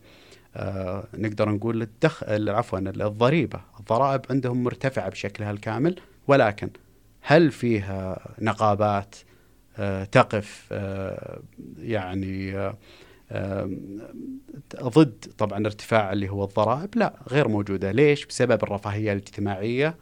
آه، 0.57 1.04
نقدر 1.14 1.48
نقول 1.48 1.82
الدخل 1.82 2.48
عفوا 2.48 2.78
الضريبة. 2.78 3.61
الضرائب 3.80 4.20
عندهم 4.30 4.64
مرتفعة 4.64 5.09
بشكلها 5.09 5.50
الكامل 5.50 6.00
ولكن 6.28 6.70
هل 7.20 7.50
فيها 7.50 8.34
نقابات 8.40 9.14
تقف 10.12 10.72
يعني 11.78 12.72
ضد 14.83 15.27
طبعا 15.39 15.66
ارتفاع 15.66 16.12
اللي 16.12 16.29
هو 16.29 16.45
الضرائب. 16.45 16.89
لا 16.97 17.14
غير 17.29 17.49
موجودة. 17.49 17.93
ليش؟ 17.93 18.27
بسبب 18.27 18.62
الرفاهية 18.62 19.12
الاجتماعية 19.12 19.97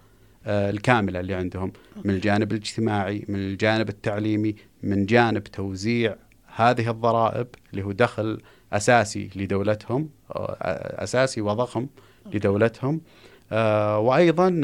آه، 0.46 0.70
الكاملة 0.70 1.20
اللي 1.20 1.34
عندهم. 1.34 1.72
من 2.04 2.14
الجانب 2.14 2.52
الاجتماعي 2.52 3.24
من 3.28 3.34
الجانب 3.36 3.88
التعليمي 3.88 4.54
من 4.82 5.06
جانب 5.06 5.44
توزيع 5.44 6.16
هذه 6.56 6.90
الضرائب 6.90 7.46
اللي 7.72 7.82
هو 7.82 7.92
دخل 7.92 8.40
أساسي 8.72 9.30
لدولتهم 9.36 10.10
آه، 10.30 10.56
أساسي 11.04 11.40
وضخم 11.40 11.86
لدولتهم. 12.32 13.00
آه، 13.52 13.98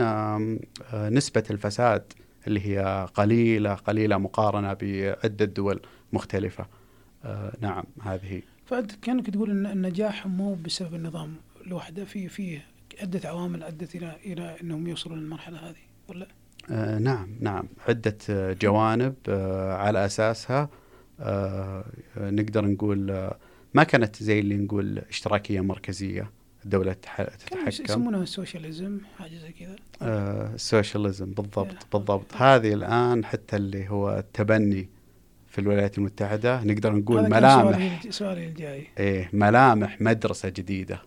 آه، 0.01 1.09
نسبة 1.09 1.45
الفساد 1.51 2.13
اللي 2.47 2.61
هي 2.67 3.09
قليلة 3.15 3.75
قليلة 3.75 4.19
مقارنة 4.19 4.73
بعدة 4.73 5.45
دول 5.45 5.81
مختلفة. 6.13 6.67
آه، 7.25 7.53
نعم 7.61 7.85
هذه 8.03 8.43
فأنت 8.71 8.93
كأنك 9.03 9.31
تقول 9.31 9.51
ان 9.51 9.67
النجاح 9.67 10.27
مو 10.27 10.55
بسبب 10.55 10.95
النظام 10.95 11.35
لوحده 11.67 12.05
في 12.05 12.29
في 12.29 12.61
عدة 13.03 13.29
عوامل 13.29 13.63
أدت 13.63 13.95
إلى 13.95 14.17
إلى 14.27 14.57
إنهم 14.63 14.87
يوصلوا 14.87 15.17
للمرحلة 15.17 15.59
هذه 15.59 15.77
ولا؟ 16.09 16.27
آه، 16.71 16.99
نعم 16.99 17.29
نعم. 17.41 17.69
عدة 17.89 18.17
آه، 18.31 18.53
جوانب 18.53 19.15
آه، 19.29 19.73
على 19.75 20.05
أساسها 20.07 20.69
آه، 21.21 21.85
نقدر 22.17 22.65
نقول 22.67 23.11
آه، 23.11 23.37
ما 23.75 23.83
كانت 23.85 24.23
زي 24.23 24.39
اللي 24.41 24.57
نقول 24.57 24.99
اشتراكية 24.99 25.61
مركزية. 25.61 26.31
الدولة 26.65 26.93
تتحكم. 26.93 27.69
يسمونها 27.69 28.23
ال 28.23 28.31
socialism 28.31 28.99
حاجة 29.19 29.37
زي 29.39 29.53
كذا. 29.53 29.77
آه، 30.03 30.55
ال 30.55 30.62
socialism 30.62 31.27
بالضبط 31.27 31.73
Yeah. 31.73 31.85
بالضبط. 31.93 32.35
هذه 32.37 32.75
الآن 32.75 33.25
حتى 33.25 33.57
اللي 33.57 33.89
هو 33.89 34.19
التبني 34.19 34.89
في 35.51 35.61
الولايات 35.61 35.99
المتحدة 35.99 36.65
نقدر 36.65 36.93
نقول 36.93 37.31
ملامح. 37.31 37.63
سؤالي 37.73 37.95
الج- 37.97 38.11
سؤالي 38.11 38.47
الجاي. 38.47 38.87
إيه 38.99 39.31
ملامح 39.33 40.01
مدرسة 40.01 40.49
جديدة. 40.49 41.03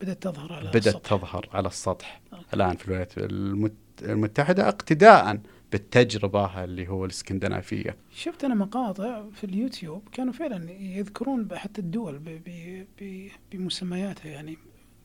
بدأت 0.00 0.22
تظهر 0.22 0.52
على 0.52 0.68
بدأت 0.68 0.86
السطح. 0.86 1.10
تظهر 1.10 1.48
على 1.52 1.68
السطح. 1.68 2.20
okay. 2.32 2.44
الآن 2.54 2.76
في 2.76 2.84
الولايات 2.88 3.18
المت- 3.18 3.72
المتحدة 4.02 4.68
اقتداء 4.68 5.40
بالتجربة 5.72 6.64
اللي 6.64 6.88
هو 6.88 7.04
الإسكندنافية. 7.04 7.96
شفت 8.10 8.44
أنا 8.44 8.54
مقاطع 8.54 9.24
في 9.30 9.44
اليوتيوب 9.44 10.08
كانوا 10.12 10.32
فعلا 10.32 10.70
يذكرون 10.72 11.48
حتى 11.54 11.80
الدول 11.80 12.18
ب- 12.18 12.40
ب- 12.46 12.86
ب- 13.00 13.28
بمسمياتها 13.52 14.28
يعني 14.28 14.58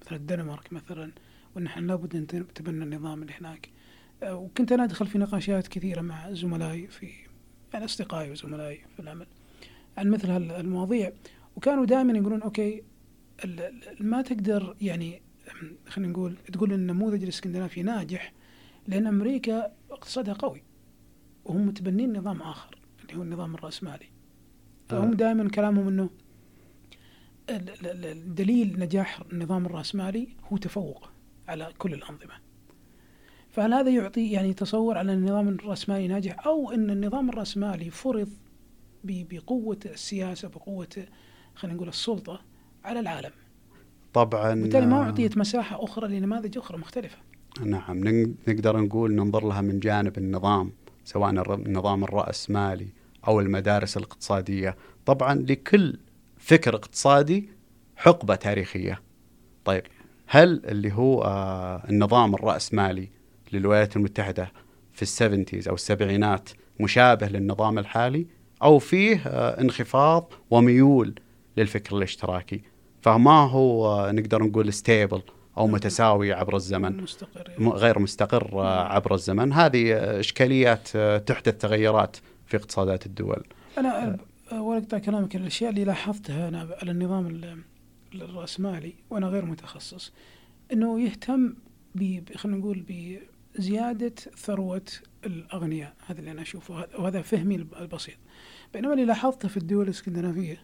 مثلا 0.05 0.18
الدنمارك 0.18 0.74
مثلا 0.74 1.12
وإن 1.55 1.66
إحنا 1.66 1.86
لابد 1.88 2.16
أن 2.16 2.22
نتبنى 2.41 2.84
النظام 2.84 3.22
اللي 3.22 3.34
هناك. 3.41 3.70
آه، 4.24 4.36
وكنت 4.36 4.72
أنا 4.72 4.84
أدخل 4.84 5.07
في 5.07 5.18
نقاشات 5.18 5.68
كثيرة 5.68 6.01
مع 6.01 6.32
زملائي 6.32 6.88
في 6.88 7.07
يعني 7.74 7.86
أصدقائي 7.86 8.32
وزملائي 8.32 8.82
في 8.95 8.99
العمل 9.01 9.28
عن 9.97 10.09
مثل 10.09 10.30
هالمواضيع. 10.32 11.13
وكانوا 11.55 11.86
دائما 11.86 12.13
يقولون 12.17 12.41
ال- 13.45 13.95
ما 13.99 14.22
تقدر 14.22 14.76
يعني 14.82 15.22
خلينا 15.88 16.11
نقول 16.11 16.36
تقول 16.53 16.74
إن 16.74 16.80
النموذج 16.80 17.24
الإسكندنافي 17.24 17.84
ناجح 17.84 18.34
لأن 18.88 19.07
أمريكا 19.07 19.72
اقتصادها 19.91 20.34
قوي 20.34 20.63
وهم 21.45 21.67
متبنين 21.67 22.17
نظام 22.17 22.41
آخر 22.41 22.78
اللي 23.01 23.15
هو 23.17 23.22
النظام 23.24 23.55
الرأسمالي. 23.55 24.05
فهم 24.89 25.11
آه. 25.11 25.13
دائما 25.15 25.49
كلامهم 25.49 25.88
إنه 25.88 26.09
دليل 28.36 28.80
نجاح 28.80 29.19
النظام 29.34 29.65
الرأسمالي 29.65 30.28
هو 30.43 30.57
تفوق 30.57 31.09
على 31.47 31.74
كل 31.78 31.93
الأنظمة. 31.93 32.34
فهل 33.51 33.73
هذا 33.73 33.89
يعطي 33.89 34.31
يعني 34.31 34.53
تصور 34.53 34.97
على 34.97 35.13
النظام 35.13 35.47
الرأسمالي 35.47 36.07
ناجح؟ 36.07 36.47
أو 36.47 36.71
أن 36.71 36.89
النظام 36.89 37.29
الرأسمالي 37.29 37.89
فرض 37.89 38.29
بقوة 39.03 39.79
السياسة 39.85 40.47
بقوة 40.47 40.87
خلينا 41.55 41.75
نقول 41.75 41.89
السلطة 41.89 42.41
على 42.83 42.99
العالم. 42.99 43.31
طبعا 44.13 44.53
بالتالي 44.53 44.85
ما 44.85 45.03
أعطيت 45.03 45.37
مساحة 45.37 45.83
أخرى 45.83 46.19
لنماذج 46.19 46.57
أخرى 46.57 46.77
مختلفة. 46.77 47.17
نعم 47.65 48.03
نقدر 48.47 48.77
نقول 48.77 49.15
ننظر 49.15 49.47
لها 49.47 49.61
من 49.61 49.79
جانب 49.79 50.17
النظام 50.17 50.71
سواء 51.05 51.29
النظام 51.29 52.03
الرأسمالي 52.03 52.87
أو 53.27 53.39
المدارس 53.39 53.97
الاقتصادية. 53.97 54.75
طبعا 55.05 55.35
لكل 55.35 55.97
فكر 56.37 56.75
اقتصادي 56.75 57.49
حقبة 57.95 58.35
تاريخية. 58.35 59.01
طيب 59.65 59.83
هل 60.27 60.61
اللي 60.65 60.93
هو 60.93 61.23
آه 61.23 61.89
النظام 61.89 62.33
الرأسمالي 62.35 63.09
للولايات 63.53 63.95
المتحدة 63.95 64.51
في 64.93 65.01
السفنتيز 65.01 65.67
أو 65.67 65.75
السبعينات 65.75 66.49
مشابه 66.79 67.27
للنظام 67.27 67.79
الحالي 67.79 68.27
أو 68.63 68.79
فيه 68.79 69.21
آه 69.27 69.61
انخفاض 69.61 70.33
وميول 70.51 71.15
للفكر 71.57 71.97
الاشتراكي. 71.97 72.61
فما 73.01 73.45
هو 73.45 73.87
آه 73.87 74.11
نقدر 74.11 74.43
نقول 74.43 74.73
ستيبل 74.73 75.21
أو 75.57 75.67
متساوي 75.67 76.33
عبر 76.33 76.55
الزمن. 76.55 76.97
مستقر. 77.01 77.51
غير 77.59 77.99
مستقر 77.99 78.61
آه، 78.61 78.93
عبر 78.93 79.13
الزمن. 79.13 79.53
هذه 79.53 79.93
إشكاليات 80.19 80.89
آه، 80.95 81.17
تحدث 81.17 81.57
تغيرات 81.57 82.17
في 82.45 82.57
اقتصادات 82.57 83.05
الدول. 83.05 83.43
أنا 83.77 84.17
ولا 84.51 84.79
كلامك 84.79 85.35
الأشياء 85.35 85.69
اللي 85.69 85.83
لاحظتها 85.83 86.47
أنا 86.47 86.69
على 86.81 86.91
النظام 86.91 87.41
الرأسمالي 88.15 88.93
وأنا 89.09 89.27
غير 89.27 89.45
متخصص 89.45 90.13
إنه 90.73 91.01
يهتم 91.01 91.53
خلينا 92.35 92.57
نقول 92.57 92.79
بزياده 93.57 94.15
ثروة 94.37 94.85
الأغنياء 95.25 95.95
هذا 96.05 96.19
اللي 96.19 96.31
أنا 96.31 96.41
أشوفه 96.41 96.87
وهذا 96.99 97.21
فهمي 97.21 97.55
البسيط. 97.55 98.17
بينما 98.73 98.93
اللي 98.93 99.05
لاحظته 99.05 99.47
في 99.47 99.57
الدول 99.57 99.85
الإسكندنافية 99.85 100.63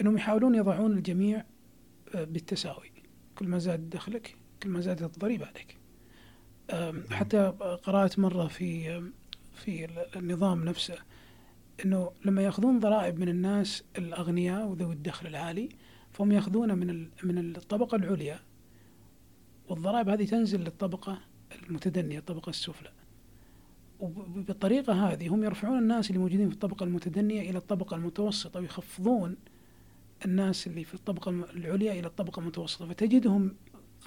إنهم 0.00 0.16
يحاولون 0.16 0.54
يضعون 0.54 0.92
الجميع 0.92 1.44
بالتساوي. 2.14 2.92
كل 3.34 3.48
ما 3.48 3.58
زاد 3.58 3.90
دخلك 3.90 4.36
كل 4.62 4.68
ما 4.68 4.80
زادت 4.80 5.02
الضريبة 5.02 5.46
عليك 5.46 5.76
حتى 7.10 7.52
قرأت 7.82 8.18
مرة 8.18 8.46
في 8.46 9.02
في 9.54 9.88
النظام 10.16 10.64
نفسه 10.64 10.98
إنه 11.84 12.10
لما 12.24 12.42
يأخذون 12.42 12.80
ضرائب 12.80 13.18
من 13.18 13.28
الناس 13.28 13.84
الأغنياء 13.98 14.66
وذوي 14.66 14.94
الدخل 14.94 15.26
العالي 15.26 15.68
فهم 16.12 16.32
يأخذون 16.32 16.78
من 16.78 17.08
من 17.22 17.38
الطبقة 17.56 17.96
العليا 17.96 18.40
والضرائب 19.68 20.08
هذه 20.08 20.24
تنزل 20.24 20.60
للطبقة 20.60 21.20
المتدنية 21.62 22.18
الطبقة 22.18 22.50
السفلى. 22.50 22.92
وبالطريقة 24.00 24.92
هذه 24.92 25.28
هم 25.28 25.44
يرفعون 25.44 25.78
الناس 25.78 26.10
اللي 26.10 26.18
موجودين 26.18 26.48
في 26.48 26.54
الطبقة 26.54 26.84
المتدنية 26.84 27.50
إلى 27.50 27.58
الطبقة 27.58 27.96
المتوسطة 27.96 28.60
ويخفضون 28.60 29.36
الناس 30.24 30.66
اللي 30.66 30.84
في 30.84 30.94
الطبقة 30.94 31.30
العليا 31.30 31.92
إلى 31.92 32.06
الطبقة 32.06 32.40
المتوسطة. 32.40 32.86
فتجدهم 32.86 33.56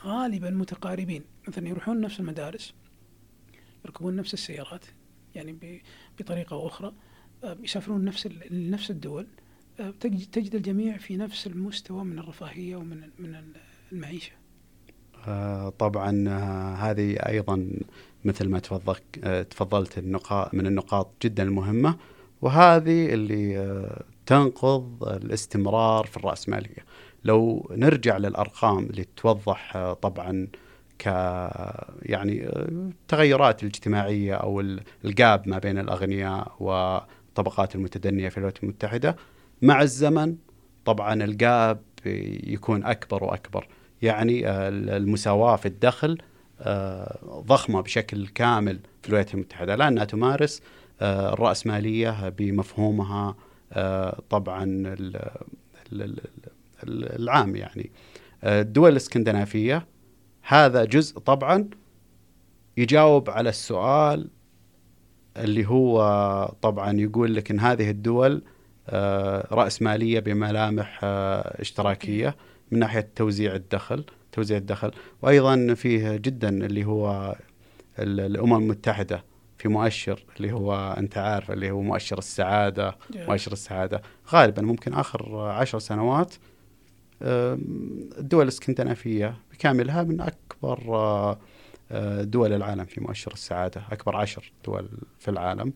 غالبا 0.04 0.50
متقاربين. 0.50 1.24
مثلا 1.48 1.68
يروحون 1.68 2.02
نفس 2.02 2.20
المدارس 2.20 2.74
يركبون 3.86 4.16
نفس 4.16 4.34
السيارات 4.34 4.86
يعني 5.36 5.82
بطريقة 6.20 6.54
أو 6.54 6.68
أخرى 6.68 6.94
آه، 7.44 7.58
يسافرون 7.64 8.06
نفس 8.06 8.30
نفس 8.52 8.92
الدول. 8.92 9.28
آه، 9.80 9.90
تجد 10.00 10.56
الجميع 10.56 10.98
في 10.98 11.18
نفس 11.18 11.48
المستوى 11.48 12.04
من 12.04 12.20
الرفاهية 12.20 12.76
ومن 12.76 13.10
من 13.20 13.54
المعيشة. 13.92 14.32
طبعا 15.80 16.30
هذه 16.76 17.14
أيضا 17.14 17.70
مثل 18.26 18.50
ما 18.50 18.60
تفضلت 19.50 19.98
النقاط 19.98 20.54
من 20.54 20.68
النقاط 20.68 21.10
جدا 21.24 21.44
المهمة 21.44 21.96
وهذه 22.42 23.14
اللي 23.14 23.90
تنقض 24.26 25.04
الاستمرار 25.04 26.06
في 26.06 26.18
الرأسمالية 26.18 26.86
لو 27.24 27.70
نرجع 27.72 28.18
للأرقام 28.18 28.86
اللي 28.86 29.06
توضح 29.16 29.76
آه، 29.76 29.94
طبعا 29.94 30.48
ك 31.00 31.06
يعني 32.02 32.50
التغيرات 32.50 33.60
آه، 33.60 33.68
الاجتماعية 33.68 34.34
أو 34.34 34.64
الجاب 35.06 35.48
ما 35.50 35.60
بين 35.60 35.78
الأغنياء 35.78 36.56
والطبقات 36.60 37.76
المتدنية 37.76 38.30
في 38.30 38.38
الولايات 38.38 38.64
المتحدة 38.64 39.16
مع 39.62 39.82
الزمن 39.82 40.36
طبعا 40.86 41.14
الجاب 41.14 41.82
يكون 42.44 42.86
أكبر 42.86 43.24
وأكبر. 43.24 43.68
يعني 44.02 44.48
آه، 44.48 44.70
المساواة 44.70 45.56
في 45.56 45.66
الدخل 45.66 46.18
ضخمة 47.26 47.82
بشكل 47.82 48.28
كامل 48.28 48.80
في 49.02 49.10
الولايات 49.10 49.34
المتحدة. 49.34 49.76
لأنها 49.76 50.06
تمارس 50.06 50.62
الرأسمالية 51.02 52.30
بمفهومها 52.30 53.36
آه، 53.74 54.22
طبعا 54.30 54.96
العام 56.84 57.56
يعني. 57.56 57.92
آه، 58.44 58.62
الدول 58.62 58.92
الإسكندنافية 58.92 59.88
هذا 60.42 60.86
جزء 60.86 61.20
طبعا 61.20 61.70
يجاوب 62.78 63.30
على 63.30 63.50
السؤال 63.50 64.30
اللي 65.38 65.66
هو 65.66 66.56
طبعا 66.62 67.00
يقول 67.00 67.36
لك 67.36 67.52
إن 67.52 67.60
هذه 67.60 67.90
الدول 67.90 68.44
آه، 68.90 69.48
رأسمالية 69.52 70.20
بملامح 70.20 71.00
اشتراكية. 71.04 72.36
من 72.72 72.80
ناحية 72.80 73.10
توزيع 73.16 73.56
الدخل 73.56 74.06
توزيع 74.32 74.58
الدخل. 74.58 74.92
وأيضا 75.22 75.74
فيه 75.74 76.16
جدا 76.16 76.50
اللي 76.50 76.86
هو 76.86 77.36
الأمم 78.00 78.56
المتحدة 78.56 79.24
في 79.58 79.68
مؤشر 79.68 80.26
اللي 80.38 80.52
هو 80.52 80.96
أنت 80.98 81.18
عارف 81.18 81.52
اللي 81.52 81.72
هو 81.72 81.82
مؤشر 81.82 82.18
السعادة 82.18 82.92
yeah. 82.92 83.18
مؤشر 83.30 83.52
السعادة. 83.52 84.02
غالبا 84.34 84.62
ممكن 84.62 84.94
آخر 84.94 85.40
عشر 85.40 85.80
سنوات 85.80 86.34
الدول 87.22 88.44
الإسكندنافية 88.44 89.38
بكاملها 89.52 90.04
من 90.04 90.22
أكبر 90.22 90.96
آه، 90.96 91.40
آه، 91.92 92.24
دول 92.24 92.54
العالم 92.54 92.86
في 92.86 93.02
مؤشر 93.02 93.34
السعادة 93.34 93.82
أكبر 93.92 94.16
عشر 94.16 94.52
دول 94.66 94.90
في 95.20 95.32
العالم. 95.32 95.74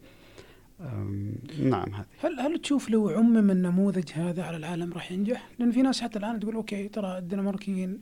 نعم 1.60 1.94
هذه 1.94 2.06
هل 2.20 2.40
هل 2.40 2.62
تشوف 2.62 2.90
لو 2.90 3.10
عمم 3.10 3.52
النموذج 3.52 4.12
هذا 4.14 4.44
على 4.44 4.58
العالم 4.58 4.94
راح 4.94 5.12
ينجح؟ 5.12 5.50
لأن 5.60 5.72
في 5.72 5.82
ناس 5.82 6.02
حتى 6.02 6.20
الآن 6.20 6.40
تقول 6.40 6.56
okay 6.56 6.88
ترى 6.88 7.18
الدنماركيين 7.18 8.00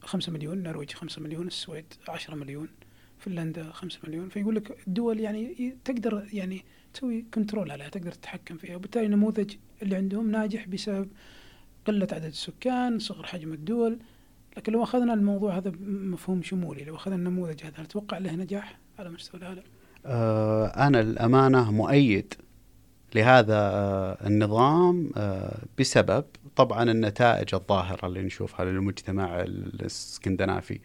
5 0.00 0.32
مليون 0.32 0.58
النرويج 0.58 0.92
5 0.92 1.22
مليون 1.22 1.46
السويد 1.46 1.84
10 2.08 2.34
مليون 2.34 2.68
فنلندا 3.18 3.72
5 3.72 3.98
مليون 4.04 4.28
فيقول 4.28 4.56
لك 4.56 4.78
الدول 4.88 5.20
يعني 5.20 5.76
تقدر 5.84 6.28
يعني 6.32 6.64
تسوي 6.94 7.24
control 7.34 7.70
عليها 7.70 7.88
تقدر 7.88 8.12
تتحكم 8.12 8.56
فيها 8.56 8.76
وبالتالي 8.76 9.06
النموذج 9.06 9.54
اللي 9.82 9.96
عندهم 9.96 10.30
ناجح 10.30 10.68
بسبب 10.68 11.08
قلة 11.86 12.08
عدد 12.12 12.24
السكان 12.24 12.98
صغر 12.98 13.26
حجم 13.26 13.52
الدول 13.52 13.98
لكن 14.56 14.72
لو 14.72 14.82
أخذنا 14.82 15.14
الموضوع 15.14 15.56
هذا 15.56 15.72
مفهوم 15.86 16.42
شمولي 16.42 16.84
لو 16.84 16.94
أخذنا 16.94 17.16
النموذج 17.16 17.62
هذا 17.64 17.74
هل 17.76 17.86
تتوقع 17.86 18.18
له 18.18 18.34
نجاح 18.34 18.78
على 18.98 19.10
مستوى 19.10 19.40
العالم؟ 19.40 19.62
آه 20.06 20.66
أنا 20.66 21.00
الأمانة 21.00 21.70
مؤيد 21.70 22.34
لهذا 23.14 23.54
آه 23.56 24.26
النظام 24.26 25.10
آه 25.16 25.58
بسبب 25.78 26.24
طبعا 26.56 26.82
النتائج 26.82 27.54
الظاهرة 27.54 28.06
اللي 28.06 28.22
نشوفها 28.22 28.64
للمجتمع 28.64 29.40
الإسكندنافي 29.40 30.80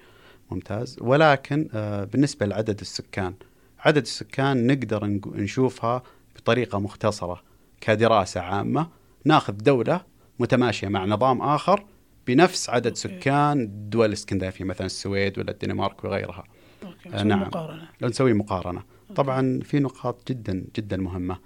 ممتاز 0.51 0.97
ولكن 1.01 1.67
بالنسبة 2.13 2.45
لعدد 2.45 2.80
السكان 2.80 3.34
عدد 3.80 4.01
السكان 4.01 4.67
نقدر 4.67 5.05
نشوفها 5.36 6.03
بطريقة 6.36 6.80
مختصرة 6.80 7.41
كدراسة 7.82 8.41
عامة 8.41 8.88
ناخذ 9.26 9.53
دولة 9.53 10.01
متماشية 10.39 10.88
مع 10.88 11.05
نظام 11.05 11.41
آخر 11.41 11.86
بنفس 12.28 12.69
عدد 12.69 12.95
سكان 12.95 13.61
الدول 13.61 14.07
الإسكندنافية 14.07 14.65
مثلا 14.65 14.86
السويد 14.86 15.39
ولا 15.39 15.51
الدنمارك 15.51 16.03
وغيرها 16.03 16.43
أوكي. 16.84 17.24
نعم 17.24 17.41
مقارنة. 17.41 17.88
نسوي 18.01 18.34
مقارنة. 18.34 18.84
طبعا 19.16 19.59
في 19.64 19.80
نقاط 19.80 20.28
جدا 20.28 20.66
جدا 20.76 20.97
مهمة 20.97 21.38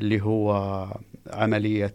اللي 0.00 0.22
هو 0.22 0.52
عملية 1.26 1.94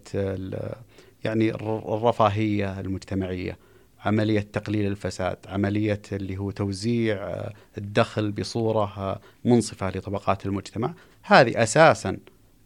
يعني 1.23 1.49
الرفاهية 1.51 2.79
المجتمعية 2.79 3.57
عملية 4.05 4.39
تقليل 4.39 4.87
الفساد 4.87 5.37
عملية 5.47 6.01
اللي 6.11 6.37
هو 6.37 6.51
توزيع 6.51 7.17
آه، 7.17 7.53
الدخل 7.77 8.31
بصورة 8.31 8.93
آه، 8.97 9.21
منصفة 9.45 9.89
لطبقات 9.89 10.45
المجتمع. 10.45 10.93
هذه 11.23 11.63
أساسا 11.63 12.17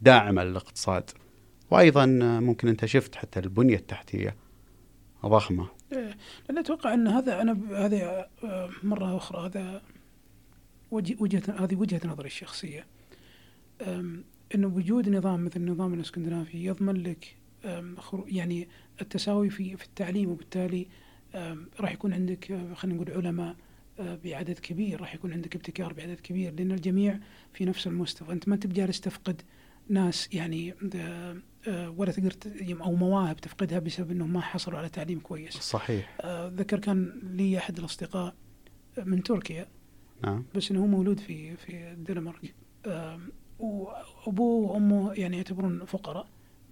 داعمة 0.02 0.44
للاقتصاد. 0.44 1.10
وأيضا 1.72 2.04
آه، 2.04 2.40
ممكن 2.40 2.68
أنت 2.68 2.86
شفت 2.86 3.16
حتى 3.16 3.40
البنية 3.40 3.76
التحتية 3.76 4.36
ضخمة. 5.26 5.68
إيه، 5.94 6.18
لأن 6.50 6.58
أتوقع 6.58 6.94
أن 6.94 7.08
هذا 7.08 7.42
أنا 7.42 7.58
هذه 7.72 8.26
مرة 8.84 9.18
أخرى 9.18 9.48
هذا 9.48 9.82
وجهة 10.92 11.44
هذه 11.64 11.76
وجهة 11.76 12.02
نظري 12.06 12.28
الشخصية. 12.28 12.86
أنه 14.56 14.68
وجود 14.68 15.10
نظام 15.10 15.46
مثل 15.46 15.60
النظام 15.60 15.94
الإسكندنافي 15.94 16.66
يضمن 16.66 16.94
لك 17.04 17.36
يعني 18.28 18.68
التساوي 19.02 19.50
في 19.50 19.78
في 19.78 19.86
التعليم 19.86 20.30
وبالتالي 20.30 20.88
راح 21.80 21.92
يكون 21.92 22.14
عندك 22.14 22.46
خلينا 22.76 23.02
نقول 23.02 23.12
علماء 23.18 23.56
آه، 24.00 24.20
بعدد 24.24 24.60
كبير 24.60 25.02
راح 25.02 25.16
يكون 25.16 25.34
عندك 25.34 25.56
ابتكار 25.56 25.94
بعدد 25.94 26.20
كبير 26.20 26.54
لأن 26.54 26.72
الجميع 26.72 27.20
في 27.54 27.66
نفس 27.66 27.88
المستوى. 27.88 28.32
أنت 28.32 28.48
ما 28.50 28.56
انت 28.56 28.68
بجالس 28.68 29.02
تفقد 29.02 29.42
ناس 29.90 30.30
يعني 30.34 30.74
آه، 30.96 31.90
ولا 31.98 32.12
تقدر 32.12 32.32
ت- 32.32 32.48
أو 32.82 32.96
مواهب 32.96 33.38
تفقدها 33.38 33.80
بسبب 33.80 34.12
إنهم 34.12 34.34
ما 34.34 34.42
حصلوا 34.42 34.78
على 34.80 34.90
تعليم 34.90 35.20
كويس. 35.20 35.54
صحيح. 35.58 36.18
آه، 36.22 36.48
ذكر 36.48 36.80
كان 36.80 37.20
لي 37.24 37.58
أحد 37.58 37.78
الأصدقاء 37.78 38.36
من 38.98 39.24
تركيا. 39.24 39.68
نعم. 40.24 40.44
بس 40.56 40.72
إنه 40.72 40.80
هو 40.82 40.88
مولود 40.88 41.20
في 41.20 41.56
في 41.58 41.92
الدنمارك 41.92 42.54
آم، 42.88 43.30
وأبوه 43.60 44.72
وأمه 44.72 45.14
يعني 45.14 45.38
يعتبرون 45.38 45.86
فقراء 45.86 46.28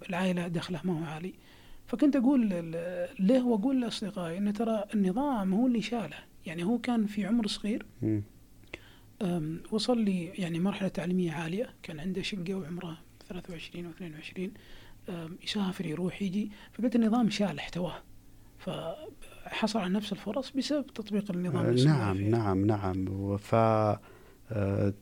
العائلة 0.08 0.48
دخله 0.48 0.80
ما 0.84 1.00
هو 1.00 1.04
عالي. 1.04 1.34
فكنت 1.86 2.16
أقول 2.16 2.48
له 3.18 3.46
وأقول 3.46 3.80
لأصدقائي 3.80 4.38
ان 4.38 4.52
ترى 4.52 4.84
النظام 4.94 5.54
هو 5.54 5.66
اللي 5.66 5.82
شاله. 5.82 6.16
يعني 6.46 6.64
هو 6.64 6.78
كان 6.78 7.06
في 7.06 7.26
عمر 7.26 7.46
صغير. 7.46 7.86
وصل 9.72 10.00
لي 10.00 10.24
يعني 10.24 10.58
مرحلة 10.60 10.88
تعليمية 10.88 11.32
عالية. 11.32 11.70
كان 11.82 12.00
عنده 12.00 12.22
شقة 12.22 12.54
وعمره 12.54 12.98
23 13.28 13.84
أو 13.84 13.90
22 13.90 14.52
أم، 15.08 15.36
يسافر 15.44 15.86
يروح 15.86 16.22
يجي. 16.22 16.50
فقلت 16.72 16.96
النظام 16.96 17.30
شال 17.30 17.58
احتواه. 17.58 18.02
فحصل 19.44 19.78
على 19.78 19.94
نفس 19.94 20.12
الفرص 20.12 20.50
بسبب 20.50 20.86
تطبيق 20.86 21.30
النظام 21.30 21.66
آه، 21.66 21.84
نعم 21.84 22.16
فيه. 22.16 22.28
نعم 22.28 22.66
نعم 22.66 23.36
ف 23.36 23.54
آه، 24.52 24.92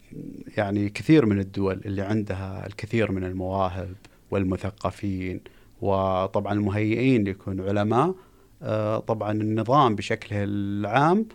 يعني 0.56 0.88
كثير 0.88 1.26
من 1.26 1.38
الدول 1.38 1.80
اللي 1.84 2.02
عندها 2.02 2.66
الكثير 2.66 3.12
من 3.12 3.24
المواهب 3.24 3.94
والمثقفين 4.30 5.40
وطبعا 5.80 6.52
المهيئين 6.52 7.24
ليكونوا 7.24 7.68
علماء 7.68 8.14
آه، 8.62 8.98
طبعا 8.98 9.32
النظام 9.32 9.94
بشكله 9.94 10.44
العام 10.44 11.26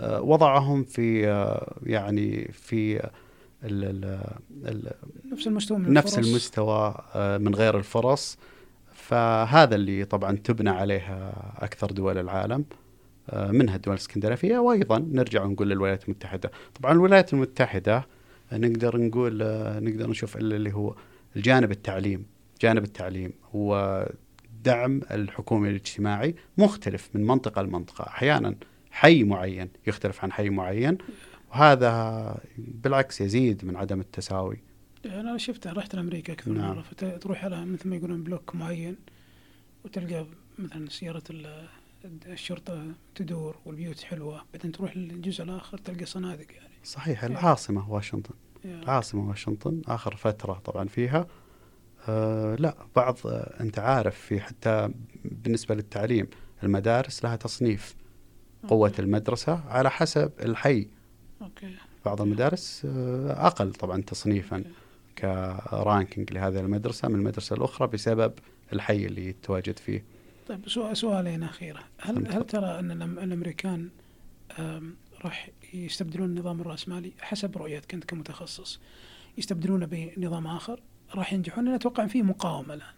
آه، 0.00 0.20
وضعهم 0.22 0.84
في 0.84 1.20
يعني 1.82 2.52
في 2.52 2.96
ال 3.64 3.84
ال 3.84 4.20
ال 4.64 4.92
نفس 5.32 5.46
المستوى 5.46 5.78
من 5.78 5.92
نفس 5.92 6.18
الفرص. 6.18 6.28
المستوى 6.28 6.94
من 7.38 7.54
غير 7.54 7.78
الفرص 7.78 8.38
فهذا 9.06 9.74
اللي 9.74 10.04
طبعا 10.04 10.36
تبنى 10.36 10.70
عليها 10.70 11.32
أكثر 11.58 11.86
دول 11.86 12.18
العالم 12.18 12.64
آه، 13.30 13.50
منها 13.50 13.76
الدول 13.76 13.94
الإسكندنافية 13.94 14.58
وأيضا 14.58 14.98
نرجع 14.98 15.44
ونقول 15.44 15.70
للولايات 15.70 16.04
المتحدة. 16.04 16.50
طبعا 16.74 16.92
الولايات 16.92 17.32
المتحدة 17.32 18.06
آه، 18.52 18.56
نقدر 18.58 18.96
نقول 18.96 19.42
آه، 19.42 19.80
نقدر 19.80 20.10
نشوف 20.10 20.36
اللي 20.36 20.74
هو 20.74 20.94
الجانب 21.36 21.70
التعليم. 21.70 22.26
جانب 22.60 22.84
التعليم 22.84 23.32
ودعم 23.52 25.00
الحكومي 25.10 25.68
الاجتماعي 25.68 26.34
مختلف 26.58 27.10
من 27.14 27.26
منطقة 27.26 27.62
لمنطقة. 27.62 28.06
أحيانا 28.06 28.54
حي 28.90 29.24
معين 29.24 29.68
يختلف 29.86 30.24
عن 30.24 30.32
حي 30.32 30.50
معين 30.50 30.98
وهذا 31.50 32.38
بالعكس 32.58 33.20
يزيد 33.20 33.64
من 33.64 33.76
عدم 33.76 34.00
التساوي. 34.00 34.58
أنا 35.06 35.38
شفتها 35.38 35.72
رحت 35.72 35.94
لأمريكا 35.94 36.32
أكثر 36.32 36.50
نعم. 36.52 36.74
مرة 36.76 36.82
فتروح 36.82 37.44
على 37.44 37.64
مثل 37.64 37.88
ما 37.88 37.96
يقولون 37.96 38.22
بلوك 38.24 38.54
معين 38.54 38.96
وتلقى 39.84 40.26
مثلا 40.58 40.88
سيارة 40.88 41.22
ال- 41.30 41.68
الشرطة 42.26 42.86
تدور 43.14 43.56
والبيوت 43.64 44.00
حلوة 44.00 44.42
بعدين 44.54 44.72
تروح 44.72 44.96
للجزء 44.96 45.44
الآخر 45.44 45.78
تلقى 45.78 46.06
صنادق 46.06 46.52
يعني. 46.54 46.74
صحيح 46.84 47.24
العاصمة 47.24 47.90
واشنطن. 47.92 48.34
يا- 48.64 48.82
العاصمة 48.82 49.28
واشنطن 49.28 49.82
آخر 49.88 50.16
فترة 50.16 50.52
طبعا 50.64 50.88
فيها. 50.88 51.26
آه 52.08 52.54
لا 52.54 52.76
بعض 52.96 53.18
آه 53.26 53.56
أنت 53.60 53.78
عارف 53.78 54.14
في 54.18 54.40
حتى 54.40 54.88
بالنسبة 55.24 55.74
للتعليم 55.74 56.26
المدارس 56.62 57.24
لها 57.24 57.36
تصنيف 57.36 57.94
قوة 58.68 58.88
okay. 58.88 59.02
المدرسة 59.02 59.60
على 59.68 59.90
حسب 59.90 60.32
الحي. 60.40 60.88
okay. 61.42 61.74
بعض 62.04 62.20
المدارس 62.22 62.82
آه 62.84 63.46
أقل 63.46 63.72
طبعا 63.72 64.02
تصنيفا. 64.02 64.56
okay. 64.56 64.70
ك 65.18 65.32
ranking 65.32 66.32
لهذه 66.32 66.60
المدرسة 66.60 67.08
من 67.08 67.14
المدرسة 67.14 67.56
الأخرى 67.56 67.88
بسبب 67.88 68.32
الحي 68.72 69.06
اللي 69.06 69.28
يتواجد 69.28 69.78
فيه. 69.78 70.04
طيب 70.48 70.68
سؤال 70.68 70.96
سؤالين 70.96 71.42
أخيرة. 71.42 71.80
هل. 72.00 72.32
هل 72.32 72.46
ترى 72.46 72.78
أن 72.78 72.90
الأم- 72.90 73.22
الأمريكان 73.22 73.88
آم، 74.58 74.96
راح 75.24 75.50
يستبدلون 75.74 76.28
النظام 76.28 76.60
الرأسمالي؟ 76.60 77.12
حسب 77.20 77.56
رؤيتك 77.56 77.94
أنت 77.94 78.04
كمتخصص 78.04 78.80
يستبدلونه 79.38 79.86
بنظام 79.86 80.46
آخر؟ 80.46 80.80
راح 81.14 81.32
ينجحون؟ 81.32 81.64
لأن 81.64 81.74
أتوقع 81.74 82.06
في 82.06 82.22
مقاومة 82.22 82.74
الآن. 82.74 82.88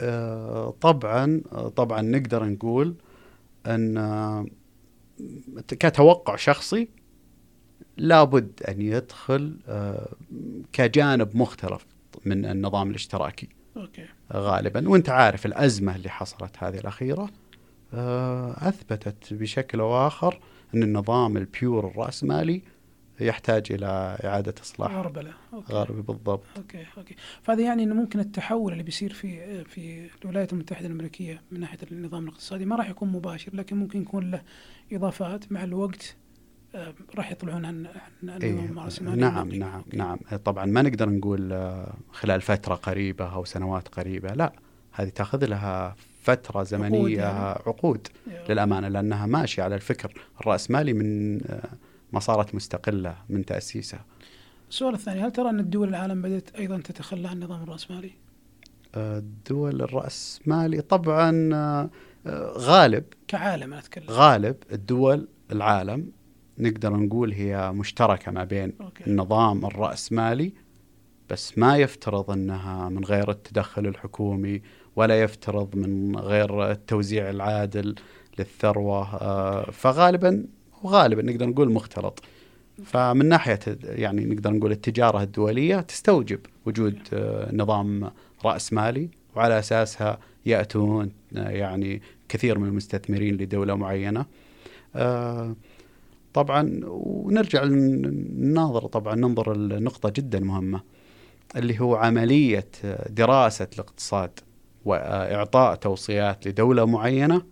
آه، 0.00 0.70
طبعا 0.80 1.40
طبعا 1.76 2.02
نقدر 2.02 2.44
نقول 2.44 2.94
أن 3.66 3.96
آه، 3.96 4.46
كتوقع 5.68 6.36
شخصي 6.36 6.88
لابد 7.98 8.62
أن 8.68 8.80
يدخل 8.82 9.56
آه، 9.68 10.08
كجانب 10.72 11.36
مختلف 11.36 11.86
من 12.24 12.44
النظام 12.44 12.90
الاشتراكي. 12.90 13.48
okay. 13.76 14.06
غالبا. 14.32 14.88
وأنت 14.88 15.08
عارف 15.08 15.46
الأزمة 15.46 15.96
اللي 15.96 16.08
حصلت 16.08 16.56
هذه 16.58 16.78
الأخيرة 16.78 17.28
آه، 17.94 18.68
أثبتت 18.68 19.34
بشكل 19.34 19.80
أو 19.80 20.06
آخر 20.06 20.40
أن 20.74 20.82
النظام 20.82 21.36
ال 21.36 21.46
pure 21.46 21.86
الراسمالي 21.86 22.62
يحتاج 23.20 23.72
إلى 23.72 24.18
إعادة 24.24 24.54
إصلاح. 24.62 24.92
غربله 24.92 25.32
أوكي. 25.52 25.72
غربي 25.72 26.02
بالضبط. 26.02 26.44
أوكي 26.56 26.84
أوكي. 26.98 27.14
فهذا 27.42 27.62
يعني 27.62 27.82
أنه 27.82 27.94
ممكن 27.94 28.20
التحول 28.20 28.72
اللي 28.72 28.82
بيصير 28.82 29.12
في 29.12 29.64
في 29.64 30.08
الولايات 30.24 30.52
المتحدة 30.52 30.86
الأمريكية 30.86 31.42
من 31.50 31.60
ناحية 31.60 31.78
النظام 31.92 32.24
الاقتصادي 32.24 32.64
ما 32.64 32.76
راح 32.76 32.90
يكون 32.90 33.08
مباشر 33.08 33.56
لكن 33.56 33.76
ممكن 33.76 34.02
يكون 34.02 34.30
له 34.30 34.42
إضافات 34.92 35.52
مع 35.52 35.64
الوقت 35.64 36.16
راح 37.16 37.32
يطلعون 37.32 37.64
عن 37.64 37.86
عن 38.22 38.42
إيه 38.42 38.52
نعم. 38.52 39.48
نعم 39.50 39.76
أوكي. 39.78 39.96
نعم 39.96 40.18
طبعا 40.44 40.66
ما 40.66 40.82
نقدر 40.82 41.08
نقول 41.08 41.52
آه، 41.52 41.94
خلال 42.12 42.40
فترة 42.40 42.74
قريبة 42.74 43.34
أو 43.34 43.44
سنوات 43.44 43.88
قريبة 43.88 44.28
لا 44.28 44.52
هذه 44.92 45.08
تأخذ 45.08 45.44
لها 45.44 45.96
فترة 46.22 46.62
زمنية 46.62 47.18
يعني. 47.18 47.38
عقود 47.66 48.08
للأمانة 48.48 48.88
لأنها 48.88 49.26
ماشية 49.26 49.62
على 49.62 49.74
الفكر 49.74 50.12
الرأسمالي 50.40 50.92
من 50.92 51.40
آه، 51.46 51.68
ما 52.12 52.20
صارت 52.20 52.54
مستقلة 52.54 53.16
من 53.28 53.44
تأسيسها 53.44 54.04
السؤال 54.70 54.94
الثاني 54.94 55.20
هل 55.20 55.30
ترى 55.32 55.50
أن 55.50 55.60
الدول 55.60 55.88
العالم 55.88 56.22
بدأت 56.22 56.50
أيضا 56.54 56.76
تتخلى 56.78 57.28
عن 57.28 57.36
النظام 57.36 57.62
الراسمالي؟ 57.62 58.10
آه، 58.94 59.18
الدول 59.18 59.82
الرأسمالي 59.82 60.80
طبعا 60.80 61.48
غالب 62.56 63.04
كعالم 63.28 63.72
أنا 63.72 63.78
أتكلم 63.78 64.04
غالب 64.10 64.56
الدول 64.72 65.28
العالم 65.52 66.12
نقدر 66.58 66.96
نقول 66.96 67.32
هي 67.32 67.72
مشتركة 67.72 68.32
ما 68.32 68.44
بين 68.44 68.72
أوكي. 68.80 69.06
النظام 69.06 69.66
الرأسمالي 69.66 70.52
بس 71.30 71.58
ما 71.58 71.76
يفترض 71.76 72.30
أنها 72.30 72.88
من 72.88 73.04
غير 73.04 73.30
التدخل 73.30 73.86
الحكومي 73.86 74.62
ولا 74.96 75.22
يفترض 75.22 75.76
من 75.76 76.16
غير 76.16 76.70
التوزيع 76.70 77.30
العادل 77.30 77.94
للثروة 78.38 79.14
آه، 79.14 79.70
فغالبا 79.70 80.46
وغالبا 80.82 81.22
نقدر 81.22 81.46
نقول 81.46 81.72
مختلط. 81.72 82.22
فمن 82.84 83.26
ناحية 83.26 83.58
يعني 83.82 84.24
نقدر 84.24 84.50
نقول 84.50 84.72
التجارة 84.72 85.22
الدولية 85.22 85.80
تستوجب 85.80 86.40
وجود 86.66 86.98
آه، 87.12 87.54
نظام 87.54 88.10
رأسمالي 88.44 89.08
وعلى 89.36 89.58
أساسها 89.58 90.18
يأتون 90.46 91.10
آه، 91.36 91.48
يعني 91.50 92.02
كثير 92.28 92.58
من 92.58 92.68
المستثمرين 92.68 93.34
لدولة 93.34 93.74
معينة. 93.74 94.26
آه، 94.96 95.56
طبعا 96.34 96.80
ونرجع 96.84 97.64
نناظر 97.64 98.86
طبعا 98.86 99.14
ننظر 99.14 99.52
النقطة 99.52 100.12
جدا 100.16 100.40
مهمة 100.40 100.80
اللي 101.56 101.80
هو 101.80 101.96
عملية 101.96 102.68
دراسة 103.10 103.68
الاقتصاد 103.74 104.30
وإعطاء 104.84 105.74
توصيات 105.74 106.48
لدولة 106.48 106.84
معينة 106.84 107.42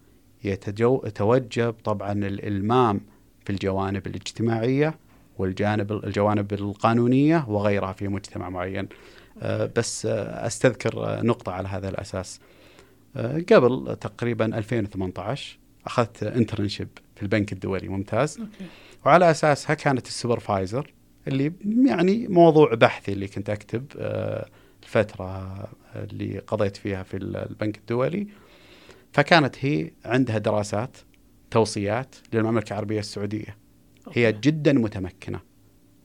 يتوجب 0.44 1.74
طبعا 1.84 2.12
الإلمام 2.12 3.00
في 3.44 3.50
الجوانب 3.52 4.06
الاجتماعية 4.06 4.98
والجانب 5.38 5.92
الجوانب 5.92 6.52
القانونية 6.52 7.44
وغيرها 7.48 7.92
في 7.92 8.08
مجتمع 8.08 8.50
معين. 8.50 8.88
آه، 9.42 9.70
بس 9.76 10.06
أستذكر 10.06 11.24
نقطة 11.24 11.52
على 11.52 11.68
هذا 11.68 11.88
الأساس. 11.88 12.40
آه، 13.16 13.44
قبل 13.52 13.96
تقريبا 14.00 14.58
2018 14.58 15.58
أخذت 15.86 16.22
internship 16.22 16.88
في 17.16 17.22
البنك 17.22 17.52
الدولي 17.52 17.88
ممتاز. 17.88 18.38
okay. 18.40 18.66
وعلى 19.06 19.30
اساسها 19.30 19.74
كانت 19.74 20.06
ال 20.06 20.14
supervisor 20.14 20.92
اللي 21.28 21.52
يعني 21.86 22.28
موضوع 22.28 22.74
بحثي 22.74 23.12
اللي 23.12 23.28
كنت 23.28 23.50
أكتب 23.50 23.84
آه، 23.98 24.48
الفترة 24.82 25.56
اللي 25.94 26.38
قضيت 26.38 26.76
فيها 26.76 27.02
في 27.02 27.16
البنك 27.16 27.78
الدولي. 27.78 28.26
فكانت 29.12 29.56
هي 29.60 29.90
عندها 30.04 30.38
دراسات 30.38 30.96
توصيات 31.50 32.14
للمملكة 32.32 32.72
العربية 32.72 32.98
السعودية. 32.98 33.56
هي 34.12 34.26
okay. 34.26 34.40
جدا 34.40 34.72
متمكنة 34.72 35.40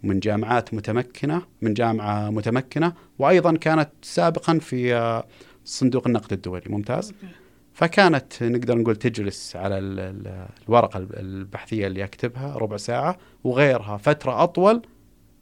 من 0.03 0.19
جامعات 0.19 0.73
متمكنة 0.73 1.41
من 1.61 1.73
جامعة 1.73 2.29
متمكنة 2.29 2.93
وأيضا 3.19 3.57
كانت 3.57 3.89
سابقا 4.01 4.59
في 4.59 4.95
آه، 4.95 5.27
صندوق 5.65 6.07
النقد 6.07 6.33
الدولي 6.33 6.65
ممتاز. 6.67 7.11
okay. 7.11 7.35
فكانت 7.81 8.43
نقدر 8.43 8.77
نقول 8.77 8.95
تجلس 8.95 9.55
على 9.55 9.77
ال- 9.77 9.99
ال- 9.99 10.47
الورقة 10.69 10.97
البحثية 10.97 11.87
اللي 11.87 12.01
يكتبها 12.01 12.57
ربع 12.57 12.77
ساعة 12.77 13.17
وغيرها. 13.43 13.97
فترة 13.97 14.43
أطول 14.43 14.81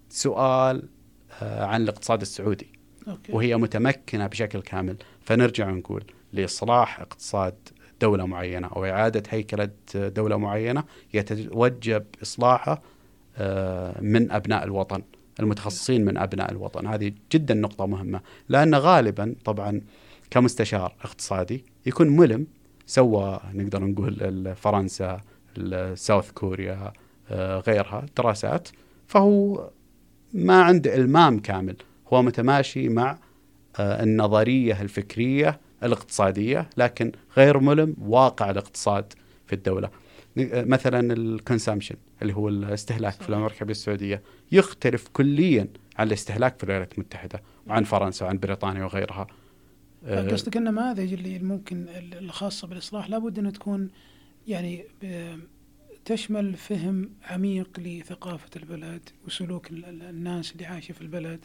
سؤال 0.09 0.83
آه، 1.41 1.65
عن 1.65 1.81
الاقتصاد 1.81 2.21
السعودي. 2.21 2.67
أوكي. 3.07 3.31
وهي 3.31 3.57
متمكنة 3.57 4.27
بشكل 4.27 4.61
كامل. 4.61 4.97
فنرجع 5.21 5.69
نقول 5.69 6.03
لإصلاح 6.33 6.99
اقتصاد 6.99 7.55
دولة 8.01 8.25
معينة 8.25 8.67
أو 8.67 8.85
إعادة 8.85 9.23
هيكلة 9.29 9.69
دولة 9.95 10.37
معينة 10.37 10.83
يتوجب 11.13 12.05
إصلاحه 12.23 12.81
آه، 13.37 14.01
من 14.01 14.31
أبناء 14.31 14.63
الوطن 14.63 15.01
المتخصصين 15.39 16.05
من 16.05 16.17
أبناء 16.17 16.51
الوطن. 16.51 16.87
هذه 16.87 17.11
جدا 17.31 17.53
نقطة 17.53 17.85
مهمة. 17.85 18.21
لأن 18.49 18.75
غالبا 18.75 19.35
طبعا 19.45 19.81
كمستشار 20.31 20.95
اقتصادي 21.01 21.65
يكون 21.85 22.07
ملم 22.09 22.47
سوى 22.85 23.39
نقدر 23.53 23.83
نقول 23.83 24.55
فرنسا 24.55 25.21
الساوث 25.57 26.31
كوريا 26.31 26.93
آه، 27.31 27.59
غيرها 27.59 28.05
دراسات 28.17 28.69
فهو 29.07 29.69
ما 30.33 30.61
عنده 30.63 30.95
إلمام 30.95 31.39
كامل. 31.39 31.75
هو 32.13 32.21
متماشي 32.21 32.89
مع 32.89 33.17
آه، 33.79 34.03
النظرية 34.03 34.81
الفكرية 34.81 35.59
الاقتصادية 35.83 36.69
لكن 36.77 37.11
غير 37.37 37.59
ملم 37.59 37.95
واقع 38.01 38.49
الاقتصاد 38.49 39.13
في 39.47 39.53
الدولة. 39.53 39.89
ن- 40.37 40.49
آه، 40.53 40.63
مثلا 40.63 41.13
الكونسامشن 41.13 41.95
اللي 42.21 42.33
هو 42.33 42.49
الاستهلاك 42.49 43.13
في 43.21 43.29
الأمم 43.29 43.45
المتحدة 43.45 43.71
السعودية 43.71 44.21
يختلف 44.51 45.07
كليا 45.13 45.67
عن 45.97 46.07
الاستهلاك 46.07 46.57
في 46.57 46.63
الولايات 46.63 46.93
المتحدة 46.93 47.41
وعن 47.67 47.83
فرنسا 47.83 48.25
وعن 48.25 48.37
بريطانيا 48.37 48.83
وغيرها. 48.83 49.27
آه، 50.05 50.27
قصدك 50.31 50.57
النماذج 50.57 51.13
اللي 51.13 51.39
ممكن 51.39 51.85
الخاصة 52.13 52.67
بالإصلاح؟ 52.67 53.09
لابد 53.09 53.39
ان 53.39 53.53
تكون 53.53 53.89
يعني 54.47 54.83
ب- 55.01 55.39
تشمل 56.05 56.55
فهم 56.55 57.09
عميق 57.23 57.79
لثقافة 57.79 58.49
البلد 58.55 59.09
وسلوك 59.27 59.71
ال- 59.71 59.85
ال- 59.85 60.01
الناس 60.01 60.51
اللي 60.51 60.65
عايشة 60.65 60.91
في 60.91 61.01
البلد. 61.01 61.39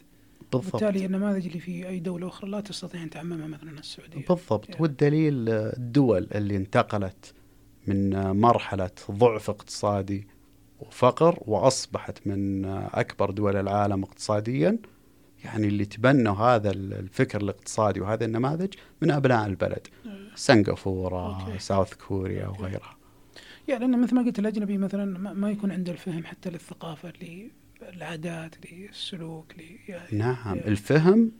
بالضبط. 0.53 0.71
بالتالي 0.71 1.05
النماذج 1.05 1.45
اللي 1.47 1.59
في 1.59 1.87
أي 1.87 1.99
دولة 1.99 2.27
أخرى 2.27 2.49
لا 2.49 2.61
تستطيع 2.61 3.03
أن 3.03 3.09
تعممها 3.09 3.47
مثلا 3.47 3.79
السعودية. 3.79 4.25
بالضبط. 4.29 4.69
يعني. 4.69 4.81
والدليل 4.81 5.49
آه، 5.49 5.75
الدول 5.77 6.27
اللي 6.35 6.55
انتقلت 6.55 7.33
من 7.87 8.13
آه، 8.13 8.31
مرحلة 8.33 8.89
ضعف 9.11 9.49
اقتصادي 9.49 10.27
وفقر 10.79 11.39
وأصبحت 11.41 12.27
من 12.27 12.65
آه، 12.65 12.89
أكبر 12.93 13.31
دول 13.31 13.55
العالم 13.55 14.03
اقتصاديا 14.03 14.77
يعني 15.45 15.67
اللي 15.67 15.85
تبنوا 15.85 16.35
هذا 16.35 16.71
ال- 16.71 16.93
الفكر 16.93 17.41
الاقتصادي 17.41 17.99
وهذه 18.01 18.23
النماذج 18.23 18.73
من 19.01 19.11
أبناء 19.11 19.45
البلد. 19.45 19.87
سنغافورة 20.35 21.41
okay. 21.47 21.59
South 21.59 21.93
Korea 21.93 22.45
okay. 22.45 22.61
وغيرها. 22.61 22.97
يعني 23.67 23.87
لأن 23.87 24.01
مثل 24.01 24.15
ما 24.15 24.21
قلت 24.21 24.39
الأجنبي 24.39 24.77
مثلا 24.77 25.33
ما 25.33 25.51
يكون 25.51 25.71
عنده 25.71 25.91
الفهم 25.91 26.23
حتى 26.25 26.49
للثقافة 26.49 27.13
للعادات 27.81 28.55
للسلوك 28.71 29.45
ل 29.57 29.61
يعني 29.91 30.17
نعم 30.17 30.57
يا- 30.57 30.67
الفهم 30.67 31.31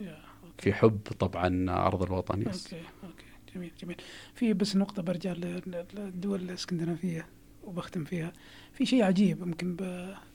يا 0.00 0.10
okay. 0.44 0.52
في 0.58 0.72
حب 0.72 0.98
طبعا 1.18 1.66
أرض 1.86 2.02
الوطن 2.02 2.42
يس. 2.48 2.66
أوكي 2.74 2.84
أوكي. 3.04 3.24
جميل 3.54 3.70
جميل. 3.82 3.96
في 4.34 4.52
بس 4.52 4.76
نقطة 4.76 5.02
برجع 5.02 5.32
لل- 5.32 5.84
للدول 5.94 6.40
الإسكندنافية. 6.40 7.26
وبختم 7.62 8.04
فيها. 8.04 8.32
في 8.72 8.86
شيء 8.86 9.02
عجيب 9.02 9.42
يمكن 9.42 9.76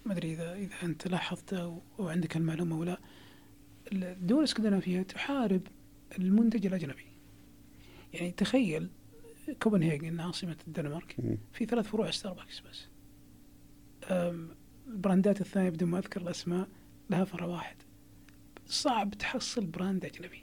ما 0.06 0.14
أدري 0.14 0.34
اذا 0.34 0.54
إذا 0.56 0.76
أنت 0.84 1.08
لاحظته 1.08 1.82
أو 2.00 2.08
عندك 2.10 2.38
المعلومة 2.38 2.80
ولا 2.80 2.98
الدول 3.92 4.40
الإسكندنافية 4.40 5.02
تحارب 5.02 5.62
المنتج 6.20 6.66
الأجنبي. 6.66 7.06
يعني 8.14 8.32
تخيل 8.32 8.90
كوبنهاجن 9.64 10.20
عاصمة 10.20 10.58
الدنمارك. 10.68 11.16
في 11.54 11.66
ثلاث 11.66 11.86
فروع 11.88 12.12
ستاربكس 12.12 12.60
بس. 12.60 12.88
ال 14.88 14.95
brandات 14.95 15.42
الثانية 15.42 15.70
بدون 15.70 15.90
ما 15.90 15.98
أذكر 16.00 16.22
الأسماء 16.22 16.68
لها 17.10 17.24
فرع 17.24 17.46
واحد. 17.46 17.76
صعب 18.68 19.14
تحصل 19.14 19.66
brand 19.66 20.06
أجنبي. 20.06 20.42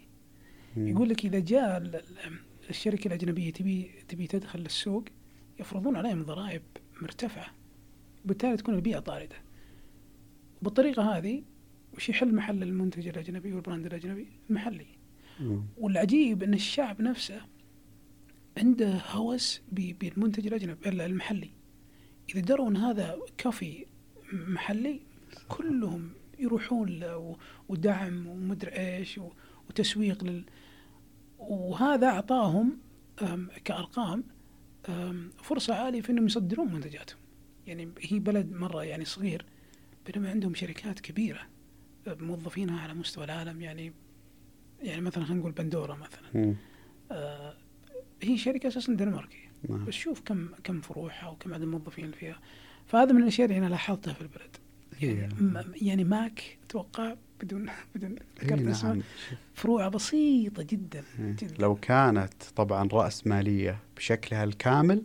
مم. 0.77 0.89
يقول 0.89 1.09
لك 1.09 1.25
إذا 1.25 1.39
جاء 1.39 1.77
ال- 1.79 1.97
ال- 1.97 2.39
الشركة 2.71 3.09
الأجنبية 3.09 3.53
تبي 3.53 3.91
تبي 4.09 4.27
تدخل 4.27 4.59
للسوق 4.61 5.05
يفرضون 5.61 5.97
عليهم 5.97 6.23
ضرائب 6.23 6.63
مرتفعة 7.03 7.47
وبالتالي 8.25 8.57
تكون 8.57 8.75
البيئة 8.75 8.99
طاردة. 8.99 9.37
وبالطريقة 10.61 11.17
هذه 11.17 11.43
وش 11.97 12.09
يحل 12.09 12.35
محل 12.35 12.63
المنتج 12.63 13.09
الأجنبي 13.09 13.53
والبراند 13.53 13.87
الأجنبي؟ 13.87 14.27
المحلي. 14.51 14.87
مم. 15.41 15.63
والعجيب 15.79 16.43
أن 16.43 16.55
الشعب 16.55 17.03
نفسه 17.03 17.41
عنده 18.59 18.95
هوس 19.11 19.61
بالمنتج 19.73 20.47
الأجنبي 20.47 20.89
المحلي. 20.89 21.51
إذا 22.35 22.41
دروا 22.41 22.69
أن 22.69 22.77
هذا 22.77 23.17
كافي 23.39 23.87
محلي 24.33 25.01
كلهم 25.49 26.11
يروحون 26.39 26.89
له 26.89 27.37
ودعم 27.69 28.27
ومدري 28.27 28.71
إيش 28.71 29.19
و- 29.19 29.31
وتسويق 29.69 30.25
لل 30.25 30.45
وهذا 31.39 32.07
أعطاهم 32.07 32.79
أم، 33.23 33.49
فرصة 35.43 35.75
عالية 35.75 36.01
في 36.01 36.13
أنهم 36.13 36.27
يصدرون 36.27 36.73
منتجاتهم. 36.73 37.19
يعني 37.67 37.89
هي 38.01 38.19
بلد 38.19 38.53
مرة 38.53 38.85
يعني 38.85 39.05
صغير 39.05 39.45
بينما 40.07 40.31
عندهم 40.31 40.55
شركات 40.55 41.01
كبيرة 41.01 41.41
موظفينها 42.07 42.81
على 42.81 42.95
مستوى 42.95 43.25
العالم. 43.25 43.61
يعني 43.63 43.93
يعني 44.83 45.01
مثلا 45.01 45.25
خلينا 45.25 45.41
نقول 45.41 45.53
بندورا 45.53 45.95
مثلا. 45.97 46.55
آه 47.11 47.55
هي 48.23 48.37
شركة 48.39 48.67
أساسا 48.69 48.93
دنماركية. 48.95 49.53
نعم. 49.69 49.85
بس 49.85 49.95
شوف 49.95 50.21
كم 50.21 50.49
كم 50.65 50.81
فروعها 50.81 51.29
وكم 51.29 51.55
عدد 51.55 51.63
الموظفين 51.63 52.05
اللي 52.05 52.17
فيها. 52.17 52.41
فهذا 52.87 53.13
من 53.13 53.23
الأشياء 53.23 53.49
اللي 53.49 53.59
أنا 53.59 53.67
لاحظتها 53.67 54.13
في 54.15 54.21
البلد. 54.23 54.57
يعني, 55.03 55.35
م- 55.35 55.73
يعني 55.83 56.05
Mac 56.05 56.59
أتوقع 56.67 57.15
بدون 57.45 57.67
بدون 57.95 58.17
إي 58.43 58.47
ذكرت 58.47 58.85
نعم. 58.85 59.03
فروعها 59.55 59.89
بسيطة 59.89 60.63
جدا. 60.63 61.05
جدا 61.19 61.55
لو 61.59 61.75
كانت 61.75 62.33
طبعا 62.57 62.89
رأس 62.93 63.27
مالية 63.27 63.79
بشكلها 63.97 64.45
الكامل 64.45 65.03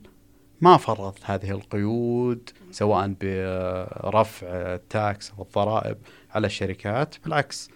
ما 0.62 0.78
فرضت 0.78 1.20
هذه 1.24 1.52
القيود 1.52 2.50
سواء 2.72 3.16
برفع 3.22 4.48
ال 4.48 4.69
tax 4.69 5.32
أو 5.32 5.44
الضرائب 5.44 5.98
على 6.32 6.48
الشركات 6.48 7.16
بالعكس 7.24 7.70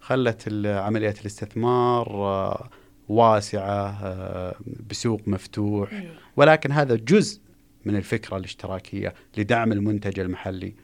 خلت 0.00 0.66
عملية 0.66 1.14
الاستثمار 1.20 2.08
آه، 2.10 2.70
واسعة 3.08 3.98
آه، 4.04 4.54
بسوق 4.90 5.20
مفتوح. 5.26 6.04
ولكن 6.36 6.72
هذا 6.72 6.94
جزء 6.96 7.40
من 7.84 7.96
الفكرة 7.96 8.36
الاشتراكية 8.36 9.14
لدعم 9.36 9.72
المنتج 9.72 10.20
المحلي 10.20 10.74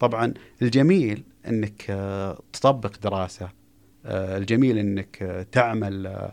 طبعا 0.00 0.34
الجميل 0.62 1.22
أنك 1.48 1.86
آه، 1.90 2.42
تطبق 2.52 2.98
دراسة 2.98 3.48
آه، 4.06 4.38
الجميل 4.38 4.78
أنك 4.78 5.22
آه، 5.22 5.46
تعمل 5.52 6.30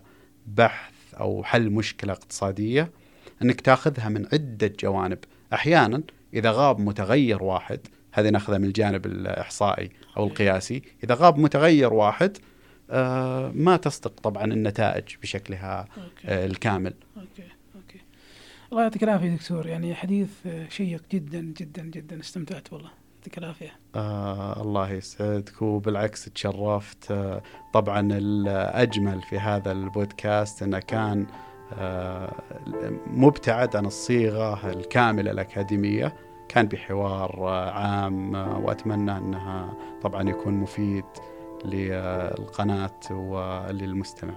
بحث 0.48 0.94
أو 1.20 1.44
حل 1.44 1.70
مشكلة 1.70 2.14
اقتصادية 2.14 2.92
أنك 3.42 3.62
تاخذها 3.62 4.10
من 4.10 4.26
عدة 4.34 4.74
جوانب. 4.80 5.18
أحيانا 5.54 6.04
إذا 6.34 6.52
غاب 6.52 6.80
متغير 6.80 7.44
واحد 7.44 7.80
هذه 8.14 8.30
ناخذها 8.30 8.58
من 8.58 8.66
الجانب 8.66 9.06
الإحصائي 9.06 9.90
أو 10.18 10.28
القياسي 10.28 10.82
إذا 11.04 11.16
غاب 11.16 11.38
متغير 11.38 11.94
واحد 11.94 12.38
ما 13.54 13.80
تصدق 13.82 14.20
طبعا 14.20 14.44
النتائج 14.44 15.16
بشكلها 15.22 15.88
أوكي. 15.98 16.46
الكامل. 16.46 16.94
okay 17.18 17.44
okay. 17.76 18.02
الله 18.72 18.82
يعطيك 18.84 19.04
العافية 19.04 19.36
دكتور. 19.36 19.68
يعني 19.68 19.96
حديث 19.96 20.30
شيق 20.70 21.04
جدا 21.12 21.54
جدا 21.58 21.82
جدا. 21.84 22.20
استمتعت 22.20 22.74
والله. 22.74 23.07
يعطيك 23.28 23.38
العافية. 23.38 23.72
آه 23.96 24.62
الله 24.62 24.92
يسعدك 24.92 25.62
وبالعكس 25.62 26.26
تشرفت. 26.26 27.12
آه 27.12 27.42
طبعا 27.74 28.00
الأجمل 28.12 29.22
في 29.22 29.40
هذا 29.40 29.72
البودكاست 29.72 30.64
أنه 30.64 30.80
كان 30.80 31.28
آه 31.74 32.34
مبتعد 33.08 33.76
عن 33.76 33.86
الصيغة 33.86 34.70
الكاملة 34.72 35.32
الأكاديمية. 35.32 36.16
كان 36.50 36.66
بحوار 36.68 37.48
آه 37.48 37.72
عام 37.72 38.36
آه 38.36 38.58
وأتمنى 38.60 39.18
أنها 39.18 39.74
طبعا 40.02 40.30
يكون 40.30 40.54
مفيد 40.54 41.06
للقناة 41.66 43.00
وللمستمع. 43.12 44.34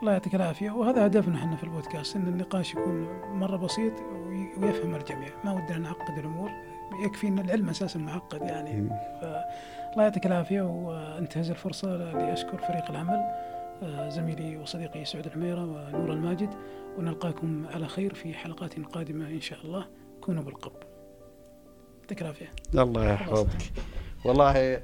الله 0.00 0.12
يعطيك 0.12 0.34
العافية. 0.34 0.70
وهذا 0.70 1.06
هدفنا 1.06 1.36
إحنا 1.38 1.56
في 1.56 1.64
البودكاست 1.64 2.16
إن 2.16 2.26
النقاش 2.28 2.74
يكون 2.74 3.08
مرة 3.32 3.56
بسيط 3.56 3.92
وي- 4.00 4.52
ويفهم 4.58 4.94
الجميع. 4.94 5.28
ما 5.44 5.52
ودنا 5.52 5.78
نعقد 5.78 6.18
الأمور. 6.18 6.50
يكفي 7.04 7.28
إن 7.28 7.38
العلم 7.38 7.68
أساسا 7.68 7.98
معقد 7.98 8.42
يعني. 8.42 8.70
الله 9.92 10.02
يعطيك 10.04 10.26
العافية 10.26 10.62
وانتهز 10.62 11.50
الفرصة 11.50 11.96
لاشكر 11.96 12.58
فريق 12.58 12.90
العمل 12.90 13.46
آه، 13.82 14.08
زميلي 14.08 14.56
وصديقي 14.56 15.04
سعود 15.04 15.26
الحميره 15.26 15.64
ونور 15.64 16.12
الماجد 16.12 16.50
ونلقاكم 16.98 17.66
على 17.74 17.88
خير 17.88 18.14
في 18.14 18.34
حلقات 18.34 18.80
قادمة 18.80 19.28
إن 19.28 19.40
شاء 19.40 19.58
الله. 19.64 19.86
كونوا 20.20 20.42
بالقرب. 20.42 20.82
يعطيك 22.00 22.22
العافية. 22.22 22.50
الله 22.74 23.12
يحفظك. 23.12 23.48
والله 24.24 24.80